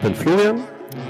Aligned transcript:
ich 0.00 0.06
bin 0.06 0.14
Florian. 0.14 0.60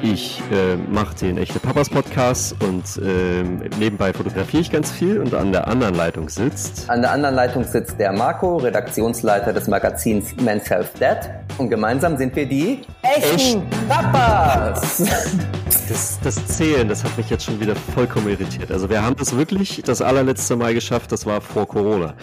Ich 0.02 0.42
äh, 0.50 0.76
mache 0.76 1.14
den 1.14 1.38
Echte 1.38 1.60
Papas 1.60 1.88
Podcast 1.88 2.56
und 2.62 2.84
äh, 3.02 3.42
nebenbei 3.78 4.12
fotografiere 4.12 4.62
ich 4.62 4.70
ganz 4.70 4.90
viel 4.90 5.20
und 5.20 5.32
an 5.32 5.52
der 5.52 5.68
anderen 5.68 5.94
Leitung 5.94 6.28
sitzt. 6.28 6.90
An 6.90 7.00
der 7.02 7.12
anderen 7.12 7.36
Leitung 7.36 7.62
sitzt 7.64 7.98
der 8.00 8.12
Marco, 8.12 8.56
Redaktionsleiter 8.56 9.52
des 9.52 9.68
Magazins 9.68 10.34
Men's 10.42 10.68
Health 10.68 10.90
Dad. 10.98 11.30
Und 11.58 11.70
gemeinsam 11.70 12.16
sind 12.16 12.34
wir 12.34 12.46
die 12.46 12.80
Echten 13.02 13.62
Echt? 13.62 13.88
Papas. 13.88 15.02
Das, 15.88 16.18
das 16.22 16.46
Zählen, 16.46 16.88
das 16.88 17.04
hat 17.04 17.16
mich 17.16 17.30
jetzt 17.30 17.44
schon 17.44 17.60
wieder 17.60 17.76
vollkommen 17.76 18.28
irritiert. 18.28 18.72
Also 18.72 18.90
wir 18.90 19.04
haben 19.04 19.16
das 19.16 19.36
wirklich 19.36 19.82
das 19.84 20.02
allerletzte 20.02 20.56
Mal 20.56 20.74
geschafft, 20.74 21.12
das 21.12 21.26
war 21.26 21.40
vor 21.40 21.68
Corona. 21.68 22.14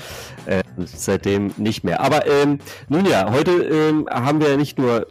Äh, 0.46 0.63
seitdem 0.86 1.54
nicht 1.58 1.84
mehr. 1.84 2.02
Aber 2.02 2.27
ähm, 2.27 2.60
nun 2.90 3.05
ja, 3.05 3.32
heute 3.32 3.52
ähm, 3.52 4.08
haben 4.12 4.41
wir 4.41 4.58
nicht 4.58 4.77
nur 4.77 5.08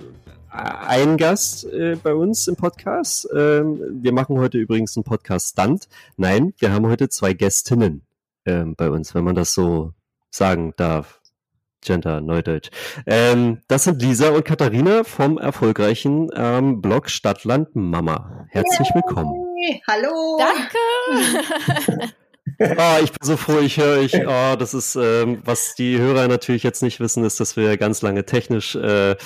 ein 0.57 1.17
Gast 1.17 1.65
äh, 1.65 1.97
bei 2.03 2.15
uns 2.15 2.49
im 2.49 2.57
Podcast. 2.57 3.29
Ähm, 3.35 3.79
wir 4.03 4.13
machen 4.13 4.39
heute 4.39 4.59
übrigens 4.59 4.97
einen 4.97 5.05
Podcast-Stunt. 5.05 5.89
Nein, 6.17 6.55
wir 6.59 6.73
haben 6.73 6.87
heute 6.87 7.09
zwei 7.09 7.35
Gästinnen 7.35 8.07
ähm, 8.47 8.75
bei 8.75 8.89
uns, 8.91 9.15
wenn 9.15 9.25
man 9.25 9.35
das 9.35 9.53
so 9.53 9.93
sagen 10.31 10.73
darf. 10.77 11.21
Gender, 11.85 12.21
Neudeutsch. 12.21 12.71
Ähm, 13.07 13.61
das 13.69 13.85
sind 13.85 14.01
Lisa 14.01 14.31
und 14.31 14.45
Katharina 14.45 15.05
vom 15.05 15.39
erfolgreichen 15.39 16.31
ähm, 16.35 16.81
Blog 16.81 17.11
Stadtland 17.11 17.77
Mama. 17.77 18.47
Herzlich 18.49 18.89
willkommen. 18.95 19.47
Hallo. 19.87 20.39
Danke. 20.39 22.13
Oh, 22.61 22.97
ich 23.05 23.13
bin 23.13 23.27
so 23.27 23.37
froh, 23.37 23.61
ich 23.61 23.77
höre, 23.77 24.01
ich, 24.01 24.15
oh, 24.15 24.57
das 24.57 24.75
ist, 24.75 24.97
ähm, 24.97 25.43
was 25.45 25.75
die 25.75 25.99
Hörer 25.99 26.27
natürlich 26.29 26.63
jetzt 26.63 26.83
nicht 26.83 26.99
wissen, 26.99 27.25
ist, 27.25 27.39
dass 27.39 27.57
wir 27.57 27.77
ganz 27.77 28.03
lange 28.03 28.25
technisch 28.25 28.75
äh, 28.75 29.17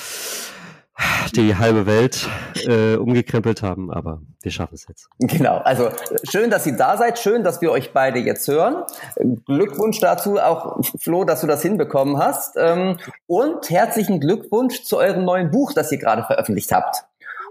die 1.34 1.56
halbe 1.56 1.86
Welt 1.86 2.28
äh, 2.66 2.96
umgekrempelt 2.96 3.62
haben, 3.62 3.90
aber 3.92 4.20
wir 4.42 4.50
schaffen 4.50 4.74
es 4.74 4.86
jetzt. 4.88 5.08
Genau, 5.18 5.58
also 5.58 5.90
schön, 6.24 6.50
dass 6.50 6.66
ihr 6.66 6.76
da 6.76 6.96
seid, 6.96 7.18
schön, 7.18 7.44
dass 7.44 7.60
wir 7.60 7.70
euch 7.70 7.92
beide 7.92 8.18
jetzt 8.18 8.48
hören. 8.48 8.84
Glückwunsch 9.46 10.00
dazu 10.00 10.38
auch, 10.38 10.80
Flo, 10.98 11.24
dass 11.24 11.40
du 11.42 11.46
das 11.46 11.62
hinbekommen 11.62 12.18
hast. 12.18 12.56
Ähm, 12.56 12.98
und 13.26 13.70
herzlichen 13.70 14.20
Glückwunsch 14.20 14.82
zu 14.82 14.98
eurem 14.98 15.24
neuen 15.24 15.50
Buch, 15.50 15.72
das 15.72 15.92
ihr 15.92 15.98
gerade 15.98 16.24
veröffentlicht 16.24 16.72
habt. 16.72 17.04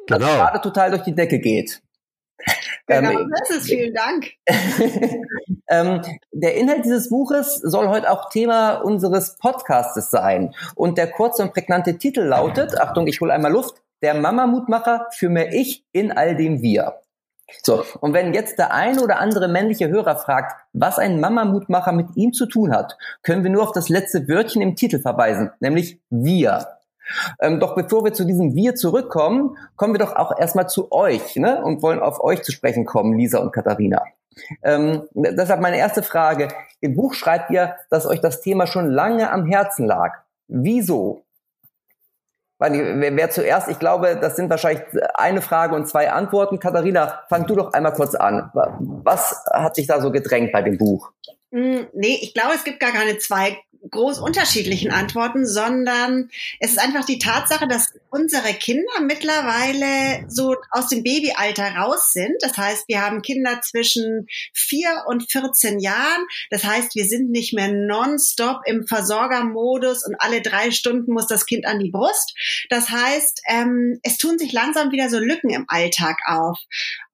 Das 0.08 0.20
genau. 0.20 0.32
gerade 0.32 0.62
total 0.62 0.92
durch 0.92 1.04
die 1.04 1.16
Decke 1.16 1.40
geht. 1.40 1.82
Genau, 2.88 3.12
ähm, 3.12 3.32
das 3.32 3.58
ist 3.58 3.66
vielen 3.68 3.94
Dank. 3.94 4.32
ähm, 5.70 6.02
der 6.32 6.56
Inhalt 6.56 6.86
dieses 6.86 7.10
Buches 7.10 7.56
soll 7.56 7.88
heute 7.88 8.10
auch 8.10 8.30
Thema 8.30 8.76
unseres 8.76 9.38
Podcastes 9.38 10.10
sein. 10.10 10.56
Und 10.76 10.98
der 10.98 11.12
kurze 11.12 11.44
und 11.44 11.54
prägnante 11.54 11.98
Titel 11.98 12.22
lautet, 12.22 12.80
Achtung, 12.80 13.08
ich 13.08 13.22
hole 13.22 13.34
einmal 13.34 13.52
Luft, 13.52 13.82
der 14.02 14.16
Mama-Mutmacher 14.16 15.08
für 15.12 15.30
mehr 15.30 15.54
Ich 15.54 15.86
in 15.92 16.12
all 16.12 16.36
dem 16.36 16.62
Wir. 16.62 17.00
So, 17.64 17.84
und 18.00 18.14
wenn 18.14 18.34
jetzt 18.34 18.60
der 18.60 18.74
ein 18.74 19.00
oder 19.00 19.20
andere 19.20 19.48
männliche 19.48 19.90
Hörer 19.90 20.16
fragt, 20.16 20.54
was 20.74 21.00
ein 21.00 21.20
Mama-Mutmacher 21.20 21.92
mit 21.92 22.16
ihm 22.16 22.32
zu 22.34 22.46
tun 22.46 22.72
hat, 22.72 22.98
können 23.24 23.44
wir 23.44 23.52
nur 23.52 23.64
auf 23.64 23.72
das 23.72 23.90
letzte 23.90 24.28
Wörtchen 24.28 24.62
im 24.62 24.76
Titel 24.76 25.00
verweisen, 25.00 25.52
nämlich 25.60 26.00
wir. 26.10 26.79
Ähm, 27.40 27.60
doch 27.60 27.76
bevor 27.76 28.04
wir 28.04 28.14
zu 28.14 28.26
diesem 28.26 28.56
Wir 28.56 28.76
zurückkommen, 28.76 29.58
kommen 29.76 29.94
wir 29.94 30.00
doch 30.00 30.16
auch 30.16 30.38
erstmal 30.38 30.68
zu 30.68 30.92
euch 30.92 31.36
ne? 31.36 31.64
und 31.64 31.82
wollen 31.82 32.00
auf 32.00 32.24
euch 32.24 32.44
zu 32.44 32.52
sprechen 32.52 32.86
kommen, 32.86 33.18
Lisa 33.18 33.40
und 33.40 33.52
Katharina. 33.52 34.04
Ähm, 34.64 35.04
deshalb 35.14 35.62
meine 35.62 35.78
erste 35.78 36.04
Frage. 36.04 36.48
Im 36.82 36.96
Buch 36.96 37.14
schreibt 37.14 37.52
ihr, 37.52 37.76
dass 37.90 38.06
euch 38.06 38.22
das 38.22 38.42
Thema 38.42 38.68
schon 38.68 38.90
lange 38.90 39.32
am 39.32 39.46
Herzen 39.46 39.86
lag. 39.86 40.14
Wieso? 40.48 41.24
Wer, 42.60 43.16
wer 43.16 43.30
zuerst, 43.30 43.70
ich 43.70 43.80
glaube, 43.80 44.18
das 44.20 44.36
sind 44.36 44.50
wahrscheinlich 44.50 44.84
eine 45.14 45.42
Frage 45.42 45.76
und 45.76 45.88
zwei 45.88 46.12
Antworten. 46.12 46.60
Katharina, 46.60 47.22
fang 47.30 47.46
du 47.48 47.56
doch 47.56 47.72
einmal 47.72 47.94
kurz 47.94 48.16
an. 48.16 48.52
Was 48.54 49.46
hat 49.50 49.76
sich 49.76 49.88
da 49.88 50.02
so 50.02 50.12
gedrängt 50.12 50.52
bei 50.52 50.62
dem 50.62 50.78
Buch? 50.78 51.12
Hm, 51.54 51.88
nee, 51.94 52.20
ich 52.22 52.34
glaube, 52.34 52.54
es 52.56 52.66
gibt 52.66 52.82
gar 52.82 52.92
keine 52.92 53.18
zwei 53.18 53.58
groß 53.90 54.20
unterschiedlichen 54.20 54.92
Antworten, 54.92 55.46
sondern 55.46 56.30
es 56.60 56.72
ist 56.72 56.80
einfach 56.80 57.06
die 57.06 57.20
Tatsache, 57.20 57.68
dass 57.68 57.94
unsere 58.10 58.54
Kinder 58.54 59.02
mittlerweile 59.02 60.26
so 60.30 60.56
aus 60.72 60.90
dem 60.90 61.04
Babyalter 61.04 61.76
raus 61.76 62.12
sind. 62.12 62.36
Das 62.42 62.58
heißt, 62.58 62.88
wir 62.88 63.02
haben 63.02 63.22
Kinder 63.22 63.62
zwischen 63.62 64.28
vier 64.54 65.04
und 65.08 65.32
14 65.32 65.80
Jahren. 65.80 66.26
Das 66.50 66.64
heißt, 66.64 66.96
wir 66.96 67.06
sind 67.06 67.32
nicht 67.32 67.54
mehr 67.54 67.72
nonstop 67.72 68.62
im 68.66 68.86
Versorgermodus 68.88 70.06
und 70.06 70.16
alle 70.20 70.42
drei 70.42 70.72
Stunden 70.72 71.14
muss 71.14 71.28
das 71.28 71.46
Kind 71.46 71.66
an 71.66 71.80
die 71.80 71.92
Brust. 71.92 72.36
Das 72.70 72.90
heißt, 72.90 73.42
ähm, 73.48 74.00
es 74.04 74.18
tun 74.18 74.38
sich 74.38 74.52
langsam 74.52 74.92
wieder 74.92 75.10
so 75.10 75.20
Lücken 75.20 75.50
im 75.50 75.66
Alltag 75.68 76.18
auf. 76.26 76.58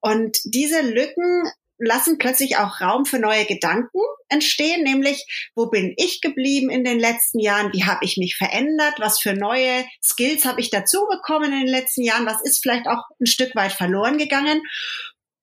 Und 0.00 0.38
diese 0.44 0.82
Lücken 0.82 1.50
lassen 1.78 2.18
plötzlich 2.18 2.56
auch 2.56 2.80
Raum 2.80 3.04
für 3.04 3.18
neue 3.18 3.44
Gedanken 3.44 4.00
entstehen, 4.28 4.82
nämlich 4.82 5.24
wo 5.54 5.66
bin 5.66 5.94
ich 5.96 6.20
geblieben 6.20 6.70
in 6.70 6.84
den 6.84 6.98
letzten 6.98 7.38
Jahren, 7.38 7.72
wie 7.72 7.84
habe 7.84 8.04
ich 8.04 8.16
mich 8.16 8.36
verändert, 8.36 8.94
was 8.98 9.20
für 9.20 9.34
neue 9.34 9.84
Skills 10.02 10.44
habe 10.44 10.60
ich 10.60 10.70
dazu 10.70 11.06
bekommen 11.10 11.52
in 11.52 11.60
den 11.60 11.68
letzten 11.68 12.02
Jahren, 12.02 12.26
was 12.26 12.42
ist 12.42 12.62
vielleicht 12.62 12.86
auch 12.86 13.02
ein 13.20 13.26
Stück 13.26 13.54
weit 13.54 13.72
verloren 13.72 14.18
gegangen 14.18 14.62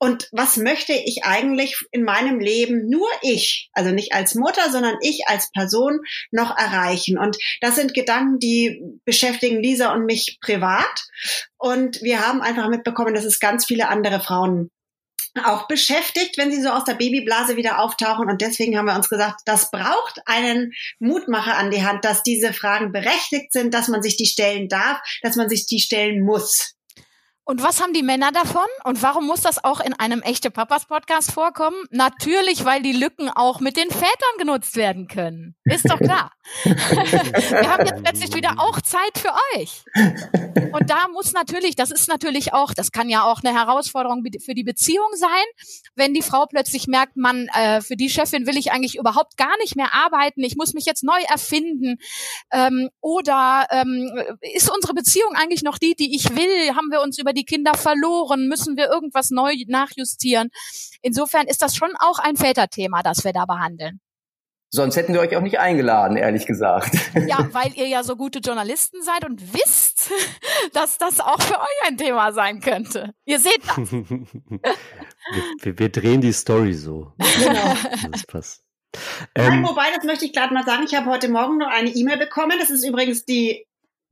und 0.04 0.28
was 0.34 0.58
möchte 0.58 0.92
ich 0.92 1.24
eigentlich 1.24 1.78
in 1.92 2.04
meinem 2.04 2.42
Leben 2.42 2.90
nur 2.90 3.08
ich, 3.22 3.70
also 3.72 3.92
nicht 3.92 4.12
als 4.12 4.36
Mutter, 4.36 4.70
sondern 4.70 4.98
ich 5.00 5.22
als 5.28 5.50
Person 5.54 6.02
noch 6.30 6.58
erreichen? 6.58 7.18
Und 7.18 7.38
das 7.62 7.78
sind 7.78 7.94
Gedanken, 7.94 8.38
die 8.38 8.82
beschäftigen 9.06 9.64
Lisa 9.64 9.94
und 9.94 10.06
mich 10.06 10.40
privat. 10.42 11.06
Und 11.58 12.02
wir 12.02 12.20
haben 12.20 12.42
einfach 12.42 12.68
mitbekommen, 12.68 13.14
dass 13.14 13.24
es 13.24 13.40
ganz 13.40 13.66
viele 13.66 13.88
andere 13.88 14.20
Frauen 14.20 14.72
auch 15.44 15.68
beschäftigt, 15.68 16.38
wenn 16.38 16.52
sie 16.52 16.62
so 16.62 16.70
aus 16.70 16.84
der 16.84 16.94
Babyblase 16.94 17.58
wieder 17.58 17.80
auftauchen. 17.80 18.30
Und 18.30 18.42
deswegen 18.42 18.78
haben 18.78 18.86
wir 18.86 18.96
uns 18.96 19.10
gesagt, 19.10 19.42
das 19.46 19.72
braucht 19.72 20.22
einen 20.26 20.74
Mutmacher 21.00 21.58
an 21.58 21.72
die 21.72 21.84
Hand, 21.84 22.06
dass 22.06 22.24
diese 22.24 22.54
Fragen 22.54 22.92
berechtigt 22.92 23.52
sind, 23.52 23.74
dass 23.74 23.88
man 23.88 24.04
sich 24.04 24.16
die 24.16 24.28
stellen 24.28 24.68
darf, 24.68 25.00
dass 25.22 25.36
man 25.36 25.50
sich 25.50 25.66
die 25.66 25.80
stellen 25.80 26.24
muss. 26.24 26.76
Und 27.46 27.62
was 27.62 27.82
haben 27.82 27.92
die 27.94 28.04
Männer 28.04 28.32
davon? 28.32 28.66
Und 28.86 29.02
warum 29.02 29.28
muss 29.28 29.42
das 29.42 29.64
auch 29.64 29.82
in 29.82 29.94
einem 29.94 30.22
echte 30.22 30.50
Papas 30.50 30.86
Podcast 30.86 31.32
vorkommen? 31.32 31.76
Natürlich, 31.92 32.64
weil 32.64 32.82
die 32.82 32.94
Lücken 32.94 33.30
auch 33.30 33.60
mit 33.60 33.76
den 33.76 33.90
Vätern 33.90 34.38
genutzt 34.38 34.78
werden 34.78 35.08
können. 35.08 35.56
Ist 35.66 35.90
doch 35.90 36.00
klar. 36.00 36.32
Wir 36.64 37.70
haben 37.70 37.86
jetzt 37.86 38.04
plötzlich 38.04 38.34
wieder 38.34 38.56
auch 38.60 38.80
Zeit 38.80 39.18
für 39.18 39.34
euch. 39.56 39.84
Und 40.74 40.90
da 40.90 41.08
muss 41.12 41.34
natürlich, 41.34 41.76
das 41.76 41.92
ist 41.92 42.08
natürlich 42.08 42.54
auch, 42.54 42.74
das 42.74 42.92
kann 42.92 43.10
ja 43.10 43.24
auch 43.24 43.42
eine 43.44 43.54
Herausforderung 43.58 44.24
für 44.44 44.54
die 44.54 44.64
Beziehung 44.64 45.08
sein, 45.16 45.30
wenn 45.96 46.14
die 46.14 46.22
Frau 46.22 46.46
plötzlich 46.46 46.88
merkt, 46.88 47.16
man, 47.18 47.48
äh, 47.54 47.82
für 47.82 47.96
die 47.96 48.10
Chefin 48.10 48.48
will 48.48 48.58
ich 48.58 48.72
eigentlich 48.72 48.98
überhaupt 48.98 49.38
gar 49.38 49.56
nicht 49.58 49.76
mehr 49.76 49.94
arbeiten, 49.94 50.44
ich 50.44 50.56
muss 50.56 50.74
mich 50.74 50.86
jetzt 50.86 51.04
neu 51.04 51.22
erfinden. 51.30 51.98
Ähm, 52.52 52.90
oder 53.02 53.68
ähm, 53.70 54.12
ist 54.56 54.72
unsere 54.74 54.94
Beziehung 54.94 55.36
eigentlich 55.36 55.64
noch 55.64 55.78
die, 55.78 55.96
die 55.96 56.16
ich 56.16 56.36
will? 56.36 56.76
Haben 56.76 56.90
wir 56.90 57.02
uns 57.02 57.18
über 57.18 57.33
die 57.34 57.46
Kinder 57.46 57.74
verloren? 57.76 58.48
Müssen 58.48 58.78
wir 58.78 58.88
irgendwas 58.90 59.30
neu 59.30 59.54
nachjustieren? 59.68 60.50
Insofern 61.02 61.48
ist 61.48 61.62
das 61.62 61.76
schon 61.76 61.94
auch 62.00 62.20
ein 62.20 62.36
Väterthema, 62.36 63.04
das 63.04 63.24
wir 63.24 63.34
da 63.34 63.46
behandeln. 63.46 64.00
Sonst 64.76 64.96
hätten 64.96 65.14
wir 65.14 65.22
euch 65.22 65.36
auch 65.36 65.42
nicht 65.42 65.60
eingeladen, 65.60 66.18
ehrlich 66.18 66.48
gesagt. 66.48 66.96
Ja, 67.28 67.48
weil 67.54 67.72
ihr 67.76 67.88
ja 67.88 68.04
so 68.04 68.16
gute 68.16 68.40
Journalisten 68.40 69.04
seid 69.04 69.24
und 69.24 69.54
wisst, 69.54 70.10
dass 70.74 70.98
das 70.98 71.20
auch 71.20 71.40
für 71.40 71.60
euch 71.60 71.88
ein 71.88 71.96
Thema 71.96 72.34
sein 72.34 72.60
könnte. 72.60 73.14
Ihr 73.26 73.38
seht 73.38 73.62
das. 73.68 73.78
wir, 75.62 75.78
wir, 75.78 75.90
drehen 75.90 76.22
die 76.22 76.34
Story 76.34 76.74
so. 76.74 77.14
Genau. 77.38 77.76
Das 78.12 78.26
passt. 78.26 78.64
Ähm, 79.36 79.62
Nein, 79.62 79.68
wobei, 79.68 79.92
das 79.96 80.06
möchte 80.06 80.26
ich 80.26 80.34
gerade 80.34 80.56
mal 80.56 80.66
sagen, 80.66 80.86
ich 80.88 80.96
habe 80.96 81.08
heute 81.12 81.30
Morgen 81.30 81.60
noch 81.60 81.70
eine 81.70 81.92
E-Mail 81.92 82.18
bekommen. 82.18 82.58
Das 82.60 82.72
ist 82.72 82.84
übrigens 82.84 83.26
die 83.26 83.68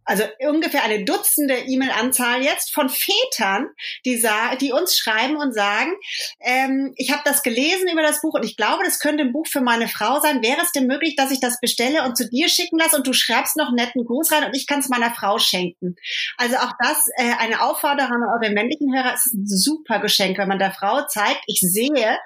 also 0.05 0.23
ungefähr 0.47 0.83
eine 0.83 1.05
Dutzende 1.05 1.55
E-Mail-Anzahl 1.55 2.41
jetzt 2.41 2.73
von 2.73 2.89
Vätern, 2.89 3.67
die, 4.05 4.21
die 4.59 4.71
uns 4.71 4.97
schreiben 4.97 5.35
und 5.37 5.53
sagen, 5.53 5.91
ähm, 6.39 6.93
ich 6.97 7.11
habe 7.11 7.21
das 7.25 7.43
gelesen 7.43 7.87
über 7.91 8.01
das 8.01 8.21
Buch 8.21 8.33
und 8.33 8.43
ich 8.43 8.57
glaube, 8.57 8.83
das 8.83 8.99
könnte 8.99 9.23
ein 9.23 9.31
Buch 9.31 9.47
für 9.47 9.61
meine 9.61 9.87
Frau 9.87 10.19
sein. 10.19 10.41
Wäre 10.41 10.61
es 10.61 10.71
denn 10.71 10.87
möglich, 10.87 11.15
dass 11.15 11.31
ich 11.31 11.39
das 11.39 11.59
bestelle 11.59 12.03
und 12.03 12.17
zu 12.17 12.29
dir 12.29 12.49
schicken 12.49 12.79
lasse 12.79 12.97
und 12.97 13.07
du 13.07 13.13
schreibst 13.13 13.57
noch 13.57 13.71
netten 13.71 14.05
Gruß 14.05 14.31
rein 14.31 14.45
und 14.45 14.55
ich 14.55 14.67
kann 14.67 14.79
es 14.79 14.89
meiner 14.89 15.11
Frau 15.11 15.37
schenken? 15.37 15.95
Also 16.37 16.57
auch 16.57 16.73
das 16.79 17.05
äh, 17.17 17.33
eine 17.39 17.61
Aufforderung 17.61 18.11
an 18.11 18.41
eure 18.41 18.51
männlichen 18.53 18.93
Hörer. 18.93 19.13
Es 19.13 19.27
ist 19.27 19.33
ein 19.33 19.47
super 19.47 19.99
Geschenk, 19.99 20.37
wenn 20.37 20.47
man 20.47 20.59
der 20.59 20.71
Frau 20.71 21.05
zeigt, 21.07 21.43
ich 21.47 21.59
sehe, 21.59 22.17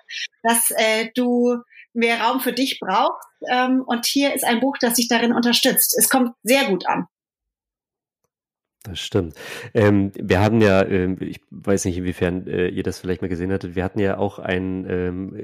dass 0.43 0.71
äh, 0.71 1.09
du 1.15 1.57
mehr 1.93 2.21
Raum 2.21 2.41
für 2.41 2.53
dich 2.53 2.79
brauchst 2.79 3.27
ähm, 3.49 3.83
und 3.85 4.05
hier 4.05 4.33
ist 4.33 4.43
ein 4.43 4.59
Buch, 4.59 4.75
das 4.79 4.95
dich 4.95 5.07
darin 5.07 5.33
unterstützt. 5.33 5.95
Es 5.97 6.09
kommt 6.09 6.31
sehr 6.43 6.65
gut 6.65 6.85
an. 6.87 7.07
Das 8.87 8.99
stimmt. 8.99 9.33
Ähm, 9.73 10.11
wir 10.13 10.41
hatten 10.41 10.61
ja, 10.61 10.85
ähm, 10.85 11.17
ich 11.19 11.41
weiß 11.49 11.85
nicht, 11.85 11.97
inwiefern 11.97 12.45
äh, 12.45 12.67
ihr 12.67 12.83
das 12.83 12.99
vielleicht 12.99 13.23
mal 13.23 13.29
gesehen 13.29 13.51
hattet, 13.51 13.75
wir 13.75 13.83
hatten 13.83 13.99
ja 13.99 14.17
auch 14.19 14.37
einen, 14.37 14.85
ähm, 14.87 15.35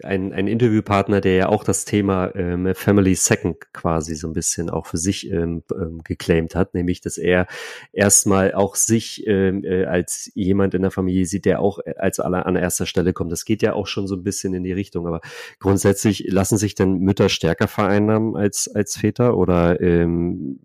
äh, 0.00 0.06
einen, 0.06 0.32
einen 0.32 0.46
Interviewpartner, 0.46 1.20
der 1.20 1.34
ja 1.34 1.48
auch 1.48 1.64
das 1.64 1.84
Thema 1.84 2.32
ähm, 2.36 2.72
Family 2.74 3.16
Second 3.16 3.72
quasi 3.72 4.14
so 4.14 4.28
ein 4.28 4.32
bisschen 4.32 4.70
auch 4.70 4.86
für 4.86 4.96
sich 4.96 5.28
ähm, 5.28 5.64
ähm, 5.74 6.02
geclaimed 6.04 6.54
hat, 6.54 6.74
nämlich, 6.74 7.00
dass 7.00 7.18
er 7.18 7.48
erstmal 7.92 8.54
auch 8.54 8.76
sich 8.76 9.26
ähm, 9.26 9.64
äh, 9.64 9.86
als 9.86 10.30
jemand 10.34 10.74
in 10.74 10.82
der 10.82 10.92
Familie 10.92 11.26
sieht, 11.26 11.46
der 11.46 11.60
auch 11.60 11.80
als 11.96 12.20
aller 12.20 12.46
an 12.46 12.54
erster 12.54 12.86
Stelle 12.86 13.12
kommt. 13.12 13.32
Das 13.32 13.44
geht 13.44 13.62
ja 13.62 13.72
auch 13.72 13.88
schon 13.88 14.06
so 14.06 14.14
ein 14.14 14.22
bisschen 14.22 14.54
in 14.54 14.62
die 14.62 14.72
Richtung, 14.72 15.08
aber 15.08 15.20
grundsätzlich 15.58 16.26
lassen 16.28 16.58
sich 16.58 16.76
denn 16.76 17.00
Mütter 17.00 17.28
stärker 17.28 17.66
vereinnahmen 17.66 18.36
als, 18.36 18.72
als 18.72 18.96
Väter 18.96 19.36
oder 19.36 19.80
ähm, 19.80 20.60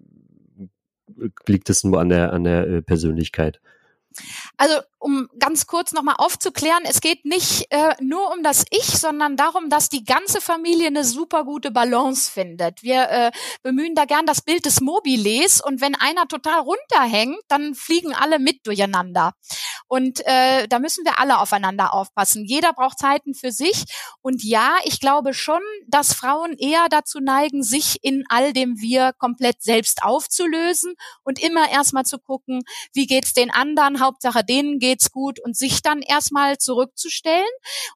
liegt 1.48 1.70
es 1.70 1.84
nur 1.84 2.00
an 2.00 2.10
der, 2.10 2.34
an 2.34 2.44
der 2.44 2.68
äh, 2.68 2.82
Persönlichkeit? 2.82 3.60
Also 4.58 4.80
um 5.00 5.28
ganz 5.40 5.68
kurz 5.68 5.92
nochmal 5.92 6.16
aufzuklären, 6.18 6.84
es 6.84 7.02
geht 7.02 7.26
nicht 7.26 7.68
äh, 7.72 7.96
nur 8.02 8.34
um 8.34 8.44
das 8.44 8.66
Ich, 8.72 8.86
sondern 8.86 9.38
darum, 9.38 9.70
dass 9.70 9.90
die 9.90 10.04
ganze 10.04 10.42
Familie 10.42 10.88
eine 10.88 11.04
super 11.04 11.44
gute 11.44 11.72
Balance 11.72 12.32
findet. 12.32 12.82
Wir 12.84 13.10
äh, 13.10 13.32
bemühen 13.62 13.96
da 13.96 14.06
gern 14.06 14.26
das 14.26 14.42
Bild 14.42 14.66
des 14.66 14.82
Mobiles 14.82 15.62
und 15.62 15.82
wenn 15.82 15.96
einer 15.96 16.28
total 16.28 16.62
runterhängt, 16.62 17.40
dann 17.48 17.76
fliegen 17.76 18.14
alle 18.14 18.40
mit 18.40 18.66
durcheinander. 18.66 19.34
Und 19.88 20.26
äh, 20.26 20.68
da 20.68 20.80
müssen 20.80 21.06
wir 21.06 21.20
alle 21.20 21.40
aufeinander 21.40 21.94
aufpassen. 21.94 22.46
Jeder 22.46 22.74
braucht 22.74 23.00
Zeiten 23.00 23.34
für 23.34 23.52
sich. 23.52 23.86
Und 24.22 24.44
ja, 24.44 24.76
ich 24.84 25.00
glaube 25.00 25.34
schon, 25.34 25.62
dass 25.88 26.14
Frauen 26.14 26.54
eher 26.58 26.88
dazu 26.90 27.20
neigen, 27.20 27.64
sich 27.64 28.04
in 28.04 28.26
all 28.30 28.52
dem 28.54 28.80
Wir 28.80 29.14
komplett 29.14 29.62
selbst 29.62 30.04
aufzulösen 30.04 30.96
und 31.24 31.42
immer 31.42 31.70
erstmal 31.70 32.04
zu 32.04 32.20
gucken, 32.20 32.64
wie 32.94 33.08
geht's 33.08 33.34
den 33.34 33.52
anderen, 33.52 34.00
Hauptsache 34.08 34.44
denen 34.44 34.80
geht's 34.80 35.12
gut 35.12 35.40
und 35.40 35.56
sich 35.56 35.82
dann 35.82 36.02
erstmal 36.02 36.58
zurückzustellen. 36.58 37.46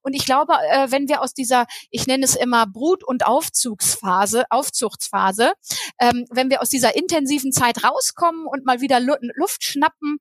Und 0.02 0.14
ich 0.14 0.26
glaube, 0.26 0.54
äh, 0.72 0.92
wenn 0.92 1.08
wir 1.08 1.22
aus 1.22 1.34
dieser, 1.34 1.66
ich 1.90 2.08
nenne 2.08 2.26
es 2.26 2.36
immer 2.36 2.68
Brut- 2.68 3.04
und 3.04 3.26
Aufzugsphase, 3.26 4.46
Aufzuchtsphase, 4.50 5.54
ähm, 6.00 6.26
wenn 6.30 6.50
wir 6.50 6.62
aus 6.62 6.70
dieser 6.70 6.96
intensiven 6.96 7.52
Zeit 7.52 7.84
rauskommen 7.84 8.46
und 8.46 8.66
mal 8.66 8.82
wieder 8.82 9.00
Luft 9.00 9.64
schnappen, 9.64 10.18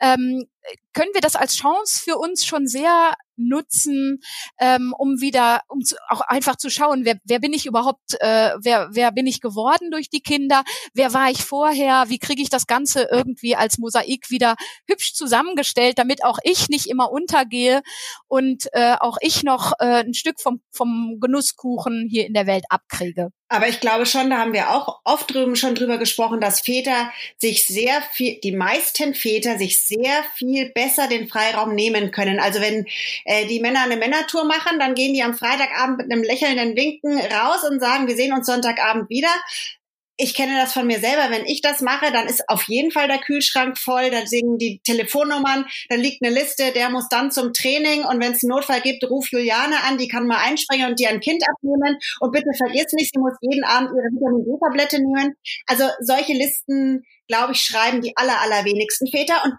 ähm, 0.00 0.46
können 0.92 1.10
wir 1.14 1.20
das 1.20 1.36
als 1.36 1.56
Chance 1.56 2.00
für 2.02 2.16
uns 2.16 2.44
schon 2.44 2.66
sehr 2.66 3.14
nutzen, 3.36 4.20
ähm, 4.58 4.94
um 4.96 5.20
wieder, 5.20 5.62
um 5.68 5.80
zu, 5.82 5.96
auch 6.08 6.20
einfach 6.20 6.56
zu 6.56 6.70
schauen, 6.70 7.04
wer, 7.04 7.18
wer 7.24 7.40
bin 7.40 7.52
ich 7.52 7.66
überhaupt, 7.66 8.14
äh, 8.20 8.52
wer, 8.60 8.90
wer 8.92 9.10
bin 9.12 9.26
ich 9.26 9.40
geworden 9.40 9.90
durch 9.90 10.10
die 10.10 10.20
Kinder, 10.20 10.64
wer 10.94 11.12
war 11.14 11.30
ich 11.30 11.44
vorher, 11.44 12.04
wie 12.08 12.18
kriege 12.18 12.42
ich 12.42 12.50
das 12.50 12.66
Ganze 12.66 13.08
irgendwie 13.10 13.56
als 13.56 13.78
Mosaik 13.78 14.30
wieder 14.30 14.54
hübsch 14.86 15.14
zusammengestellt, 15.14 15.98
damit 15.98 16.24
auch 16.24 16.38
ich 16.44 16.68
nicht 16.68 16.86
immer 16.86 17.10
untergehe 17.10 17.82
und 18.28 18.66
äh, 18.72 18.96
auch 19.00 19.16
ich 19.20 19.42
noch 19.42 19.72
äh, 19.78 20.04
ein 20.04 20.14
Stück 20.14 20.40
vom, 20.40 20.60
vom 20.70 21.18
Genusskuchen 21.20 22.06
hier 22.08 22.26
in 22.26 22.34
der 22.34 22.46
Welt 22.46 22.64
abkriege. 22.68 23.30
Aber 23.52 23.68
ich 23.68 23.80
glaube 23.80 24.06
schon, 24.06 24.30
da 24.30 24.38
haben 24.38 24.54
wir 24.54 24.70
auch 24.70 25.00
oft 25.04 25.32
drüben 25.32 25.56
schon 25.56 25.74
drüber 25.74 25.98
gesprochen, 25.98 26.40
dass 26.40 26.62
Väter 26.62 27.12
sich 27.36 27.66
sehr 27.66 28.00
viel, 28.12 28.40
die 28.40 28.52
meisten 28.52 29.14
Väter 29.14 29.58
sich 29.58 29.78
sehr 29.78 30.24
viel 30.36 30.70
besser 30.70 31.06
den 31.06 31.28
Freiraum 31.28 31.74
nehmen 31.74 32.12
können. 32.12 32.40
Also 32.40 32.62
wenn 32.62 32.86
äh, 33.26 33.46
die 33.48 33.60
Männer 33.60 33.82
eine 33.82 33.98
Männertour 33.98 34.44
machen, 34.44 34.78
dann 34.78 34.94
gehen 34.94 35.12
die 35.12 35.22
am 35.22 35.34
Freitagabend 35.34 35.98
mit 35.98 36.10
einem 36.10 36.22
lächelnden 36.22 36.76
Winken 36.76 37.18
raus 37.18 37.62
und 37.70 37.78
sagen, 37.78 38.08
wir 38.08 38.16
sehen 38.16 38.32
uns 38.32 38.46
Sonntagabend 38.46 39.10
wieder 39.10 39.28
ich 40.16 40.34
kenne 40.34 40.56
das 40.56 40.72
von 40.72 40.86
mir 40.86 41.00
selber, 41.00 41.30
wenn 41.30 41.46
ich 41.46 41.62
das 41.62 41.80
mache, 41.80 42.12
dann 42.12 42.26
ist 42.26 42.48
auf 42.48 42.64
jeden 42.68 42.90
Fall 42.90 43.08
der 43.08 43.18
Kühlschrank 43.18 43.78
voll, 43.78 44.10
da 44.10 44.26
singen 44.26 44.58
die 44.58 44.80
Telefonnummern, 44.84 45.66
da 45.88 45.96
liegt 45.96 46.22
eine 46.22 46.34
Liste, 46.34 46.72
der 46.72 46.90
muss 46.90 47.08
dann 47.08 47.30
zum 47.30 47.52
Training. 47.52 48.04
Und 48.04 48.22
wenn 48.22 48.32
es 48.32 48.42
einen 48.42 48.50
Notfall 48.50 48.80
gibt, 48.82 49.04
ruf 49.04 49.26
Juliane 49.30 49.82
an, 49.84 49.98
die 49.98 50.08
kann 50.08 50.26
mal 50.26 50.42
einspringen 50.42 50.90
und 50.90 50.98
dir 51.00 51.08
ein 51.08 51.20
Kind 51.20 51.42
abnehmen. 51.48 51.98
Und 52.20 52.32
bitte 52.32 52.50
vergiss 52.56 52.92
nicht, 52.92 53.10
sie 53.12 53.20
muss 53.20 53.34
jeden 53.40 53.64
Abend 53.64 53.90
ihre 53.90 54.12
Vitamin 54.12 54.44
D-Tablette 54.44 54.96
nehmen. 55.02 55.34
Also 55.66 55.84
solche 56.00 56.34
Listen, 56.34 57.02
glaube 57.26 57.52
ich, 57.52 57.62
schreiben 57.62 58.02
die 58.02 58.12
aller, 58.16 58.40
allerwenigsten 58.40 59.08
Väter. 59.08 59.42
Und 59.44 59.54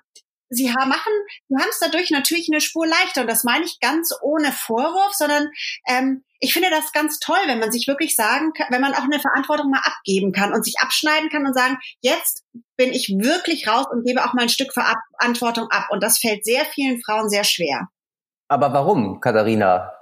sie 0.53 0.69
machen, 0.69 1.13
sie 1.47 1.55
haben 1.55 1.69
es 1.69 1.79
dadurch 1.79 2.11
natürlich 2.11 2.49
eine 2.51 2.61
Spur 2.61 2.87
leichter 2.87 3.21
und 3.21 3.29
das 3.29 3.43
meine 3.43 3.65
ich 3.65 3.79
ganz 3.79 4.13
ohne 4.21 4.51
Vorwurf, 4.51 5.13
sondern 5.13 5.49
ähm, 5.87 6.23
ich 6.39 6.53
finde 6.53 6.69
das 6.69 6.91
ganz 6.91 7.19
toll, 7.19 7.39
wenn 7.47 7.59
man 7.59 7.71
sich 7.71 7.87
wirklich 7.87 8.15
sagen 8.15 8.51
kann, 8.53 8.67
wenn 8.69 8.81
man 8.81 8.93
auch 8.93 9.03
eine 9.03 9.19
Verantwortung 9.19 9.69
mal 9.69 9.81
abgeben 9.83 10.31
kann 10.31 10.53
und 10.53 10.65
sich 10.65 10.75
abschneiden 10.79 11.29
kann 11.29 11.45
und 11.45 11.53
sagen, 11.53 11.77
jetzt 12.01 12.43
bin 12.75 12.91
ich 12.91 13.15
wirklich 13.17 13.67
raus 13.67 13.85
und 13.89 14.05
gebe 14.05 14.23
auch 14.23 14.33
mal 14.33 14.43
ein 14.43 14.49
Stück 14.49 14.73
Verantwortung 14.73 15.69
ab 15.69 15.87
und 15.89 16.03
das 16.03 16.19
fällt 16.19 16.43
sehr 16.43 16.65
vielen 16.65 17.01
Frauen 17.01 17.29
sehr 17.29 17.43
schwer. 17.43 17.87
Aber 18.49 18.73
warum, 18.73 19.19
Katharina? 19.19 19.93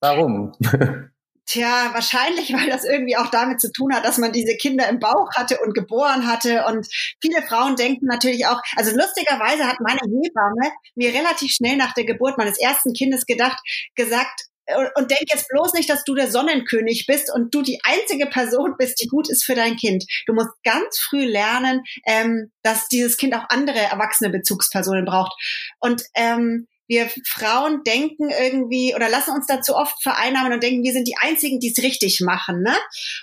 Warum? 0.00 0.52
Tja, 1.46 1.90
wahrscheinlich, 1.92 2.52
weil 2.52 2.70
das 2.70 2.84
irgendwie 2.84 3.16
auch 3.16 3.28
damit 3.28 3.60
zu 3.60 3.70
tun 3.72 3.94
hat, 3.94 4.04
dass 4.04 4.18
man 4.18 4.32
diese 4.32 4.56
Kinder 4.56 4.88
im 4.88 5.00
Bauch 5.00 5.28
hatte 5.34 5.58
und 5.60 5.74
geboren 5.74 6.26
hatte. 6.26 6.64
Und 6.66 6.86
viele 7.20 7.42
Frauen 7.42 7.76
denken 7.76 8.06
natürlich 8.06 8.46
auch, 8.46 8.60
also 8.76 8.94
lustigerweise 8.96 9.66
hat 9.66 9.80
meine 9.80 10.00
Hebamme 10.00 10.72
mir 10.94 11.12
relativ 11.12 11.52
schnell 11.52 11.76
nach 11.76 11.94
der 11.94 12.04
Geburt 12.04 12.38
meines 12.38 12.58
ersten 12.58 12.92
Kindes 12.92 13.26
gedacht, 13.26 13.58
gesagt, 13.96 14.46
und 14.94 15.10
denk 15.10 15.24
jetzt 15.32 15.48
bloß 15.48 15.74
nicht, 15.74 15.90
dass 15.90 16.04
du 16.04 16.14
der 16.14 16.30
Sonnenkönig 16.30 17.06
bist 17.06 17.32
und 17.34 17.52
du 17.52 17.62
die 17.62 17.80
einzige 17.82 18.26
Person 18.26 18.76
bist, 18.78 19.00
die 19.02 19.08
gut 19.08 19.28
ist 19.28 19.44
für 19.44 19.56
dein 19.56 19.76
Kind. 19.76 20.04
Du 20.26 20.34
musst 20.34 20.50
ganz 20.62 20.98
früh 20.98 21.24
lernen, 21.24 21.82
ähm, 22.06 22.52
dass 22.62 22.86
dieses 22.86 23.16
Kind 23.16 23.34
auch 23.34 23.44
andere 23.48 23.78
erwachsene 23.78 24.30
Bezugspersonen 24.30 25.04
braucht. 25.04 25.32
Und 25.80 26.02
ähm, 26.14 26.68
wir 26.92 27.08
Frauen 27.26 27.82
denken 27.84 28.28
irgendwie 28.28 28.94
oder 28.94 29.08
lassen 29.08 29.34
uns 29.34 29.46
dazu 29.46 29.74
oft 29.74 30.02
vereinnahmen 30.02 30.52
und 30.52 30.62
denken, 30.62 30.82
wir 30.82 30.92
sind 30.92 31.08
die 31.08 31.16
Einzigen, 31.18 31.58
die 31.58 31.72
es 31.74 31.82
richtig 31.82 32.20
machen. 32.20 32.62
Ne? 32.62 32.74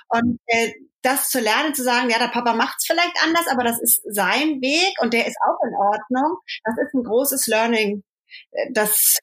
Und 0.08 0.40
äh, 0.48 0.72
das 1.04 1.30
zu 1.30 1.40
lernen, 1.40 1.76
zu 1.76 1.84
sagen, 1.84 2.10
ja, 2.10 2.18
der 2.18 2.30
Papa 2.30 2.54
macht 2.54 2.78
es 2.80 2.88
vielleicht 2.88 3.16
anders, 3.24 3.48
aber 3.48 3.64
das 3.64 3.80
ist 3.80 4.02
sein 4.10 4.60
Weg 4.62 4.96
und 5.02 5.14
der 5.14 5.28
ist 5.28 5.38
auch 5.48 5.64
in 5.68 5.76
Ordnung. 5.76 6.40
Das 6.64 6.76
ist 6.84 6.94
ein 6.96 7.04
großes 7.04 7.46
Learning, 7.46 8.04
äh, 8.52 8.72
das 8.74 9.20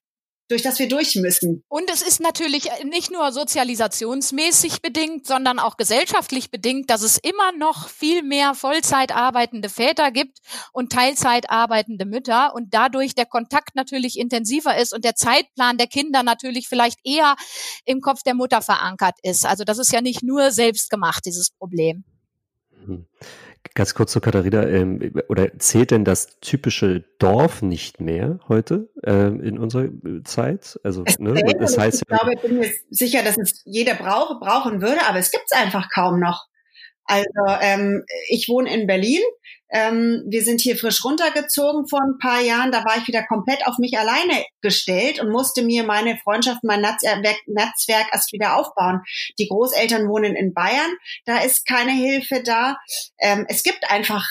durch 0.49 0.63
das 0.63 0.79
wir 0.79 0.89
durch 0.89 1.17
müssen. 1.17 1.65
Und 1.69 1.91
es 1.93 2.03
ist 2.03 2.21
natürlich 2.21 2.69
nicht 2.85 3.11
nur 3.11 3.33
sozialisationsmäßig 3.33 4.81
bedingt, 4.81 5.27
sondern 5.27 5.59
auch 5.59 5.77
gesellschaftlich 5.77 6.51
bedingt, 6.51 6.91
dass 6.91 7.03
es 7.03 7.19
immer 7.19 7.53
noch 7.53 7.89
viel 7.89 8.23
mehr 8.23 8.55
Vollzeit 8.55 9.13
arbeitende 9.13 9.69
Väter 9.69 10.11
gibt 10.11 10.39
und 10.73 10.93
Teilzeit 10.93 11.51
arbeitende 11.51 12.05
Mütter 12.05 12.55
und 12.55 12.73
dadurch 12.75 13.15
der 13.15 13.27
Kontakt 13.27 13.75
natürlich 13.75 14.19
intensiver 14.19 14.77
ist 14.77 14.95
und 14.95 15.05
der 15.05 15.17
Zeitplan 15.17 15.79
der 15.79 15.89
Kinder 15.89 16.23
natürlich 16.23 16.69
vielleicht 16.69 16.99
eher 17.05 17.35
im 17.85 18.01
Kopf 18.01 18.23
der 18.23 18.35
Mutter 18.35 18.63
verankert 18.63 19.17
ist. 19.23 19.45
Also 19.47 19.65
das 19.65 19.79
ist 19.79 19.93
ja 19.93 20.01
nicht 20.01 20.23
nur 20.23 20.53
selbst 20.53 20.91
gemacht, 20.91 21.25
dieses 21.27 21.51
Problem. 21.51 22.05
Ganz 23.75 23.95
kurz 23.95 24.13
zu 24.13 24.21
Katharina, 24.21 24.67
ähm, 24.67 25.13
oder 25.29 25.59
zählt 25.59 25.91
denn 25.91 26.05
das 26.05 26.39
typische 26.41 27.05
Dorf 27.19 27.63
nicht 27.63 28.01
mehr 28.01 28.39
heute 28.49 28.89
ähm, 29.05 29.43
in 29.43 29.59
unserer 29.59 29.89
Zeit? 30.25 30.79
Also, 30.83 31.03
es 31.05 31.19
ne, 31.19 31.35
das 31.59 31.79
heißt 31.79 32.03
ich 32.03 32.07
glaube, 32.07 32.35
ich 32.35 32.41
bin 32.41 32.59
mir 32.59 32.71
sicher, 32.91 33.23
dass 33.23 33.37
es 33.39 33.63
jeder 33.65 33.95
brauche, 33.95 34.39
brauchen 34.39 34.81
würde, 34.81 35.01
aber 35.09 35.19
es 35.19 35.31
gibt 35.31 35.45
es 35.51 35.59
einfach 35.59 35.89
kaum 35.91 36.21
noch. 36.21 36.47
Also 37.07 37.61
ähm, 37.61 38.05
ich 38.29 38.49
wohne 38.49 38.73
in 38.73 38.87
Berlin 38.87 39.23
ähm, 39.71 40.23
wir 40.29 40.43
sind 40.43 40.61
hier 40.61 40.77
frisch 40.77 41.05
runtergezogen 41.05 41.89
vor 41.89 42.01
ein 42.01 42.19
paar 42.19 42.41
Jahren. 42.41 42.71
Da 42.71 42.85
war 42.85 42.99
ich 42.99 43.09
wieder 43.09 43.25
komplett 43.27 43.67
auf 43.67 43.79
mich 43.79 43.99
alleine 43.99 44.45
gestellt 44.63 45.21
und 45.21 45.31
musste 45.31 45.63
mir 45.63 45.83
meine 45.85 46.19
Freundschaft, 46.19 46.63
mein 46.63 46.81
Netzwerk, 46.81 47.23
Netzwerk 47.47 48.07
erst 48.13 48.33
wieder 48.33 48.57
aufbauen. 48.57 49.03
Die 49.39 49.49
Großeltern 49.49 50.09
wohnen 50.09 50.37
in 50.37 50.55
Bayern. 50.55 50.95
Da 51.25 51.39
ist 51.39 51.67
keine 51.67 51.93
Hilfe 51.93 52.43
da. 52.43 52.79
Ähm, 53.19 53.45
es 53.49 53.63
gibt 53.63 53.91
einfach 53.91 54.31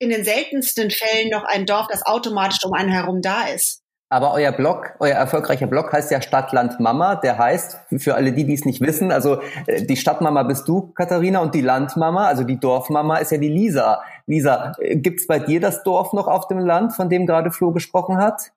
in 0.00 0.10
den 0.10 0.24
seltensten 0.24 0.90
Fällen 0.90 1.30
noch 1.30 1.44
ein 1.44 1.66
Dorf, 1.66 1.86
das 1.88 2.04
automatisch 2.04 2.64
um 2.64 2.72
einen 2.72 2.90
herum 2.90 3.20
da 3.20 3.46
ist. 3.48 3.82
Aber 4.10 4.32
euer 4.32 4.52
Blog, 4.52 4.94
euer 5.00 5.16
erfolgreicher 5.16 5.66
Blog 5.66 5.92
heißt 5.92 6.10
ja 6.10 6.22
Stadtland 6.22 6.80
Mama. 6.80 7.16
Der 7.16 7.36
heißt, 7.36 7.78
für 7.98 8.14
alle 8.14 8.32
die, 8.32 8.44
die 8.44 8.54
es 8.54 8.64
nicht 8.64 8.80
wissen, 8.80 9.12
also 9.12 9.42
äh, 9.66 9.84
die 9.84 9.96
Stadtmama 9.96 10.44
bist 10.44 10.66
du, 10.66 10.92
Katharina, 10.94 11.40
und 11.40 11.54
die 11.54 11.60
Landmama, 11.60 12.26
also 12.26 12.44
die 12.44 12.58
Dorfmama 12.58 13.18
ist 13.18 13.32
ja 13.32 13.38
die 13.38 13.50
Lisa. 13.50 14.02
Lisa, 14.26 14.72
äh, 14.78 14.96
gibt's 14.96 15.26
bei 15.26 15.38
dir 15.38 15.60
das 15.60 15.82
Dorf 15.82 16.14
noch 16.14 16.26
auf 16.26 16.48
dem 16.48 16.58
Land, 16.58 16.94
von 16.94 17.10
dem 17.10 17.26
gerade 17.26 17.50
Flo 17.50 17.70
gesprochen 17.72 18.16
hat? 18.16 18.52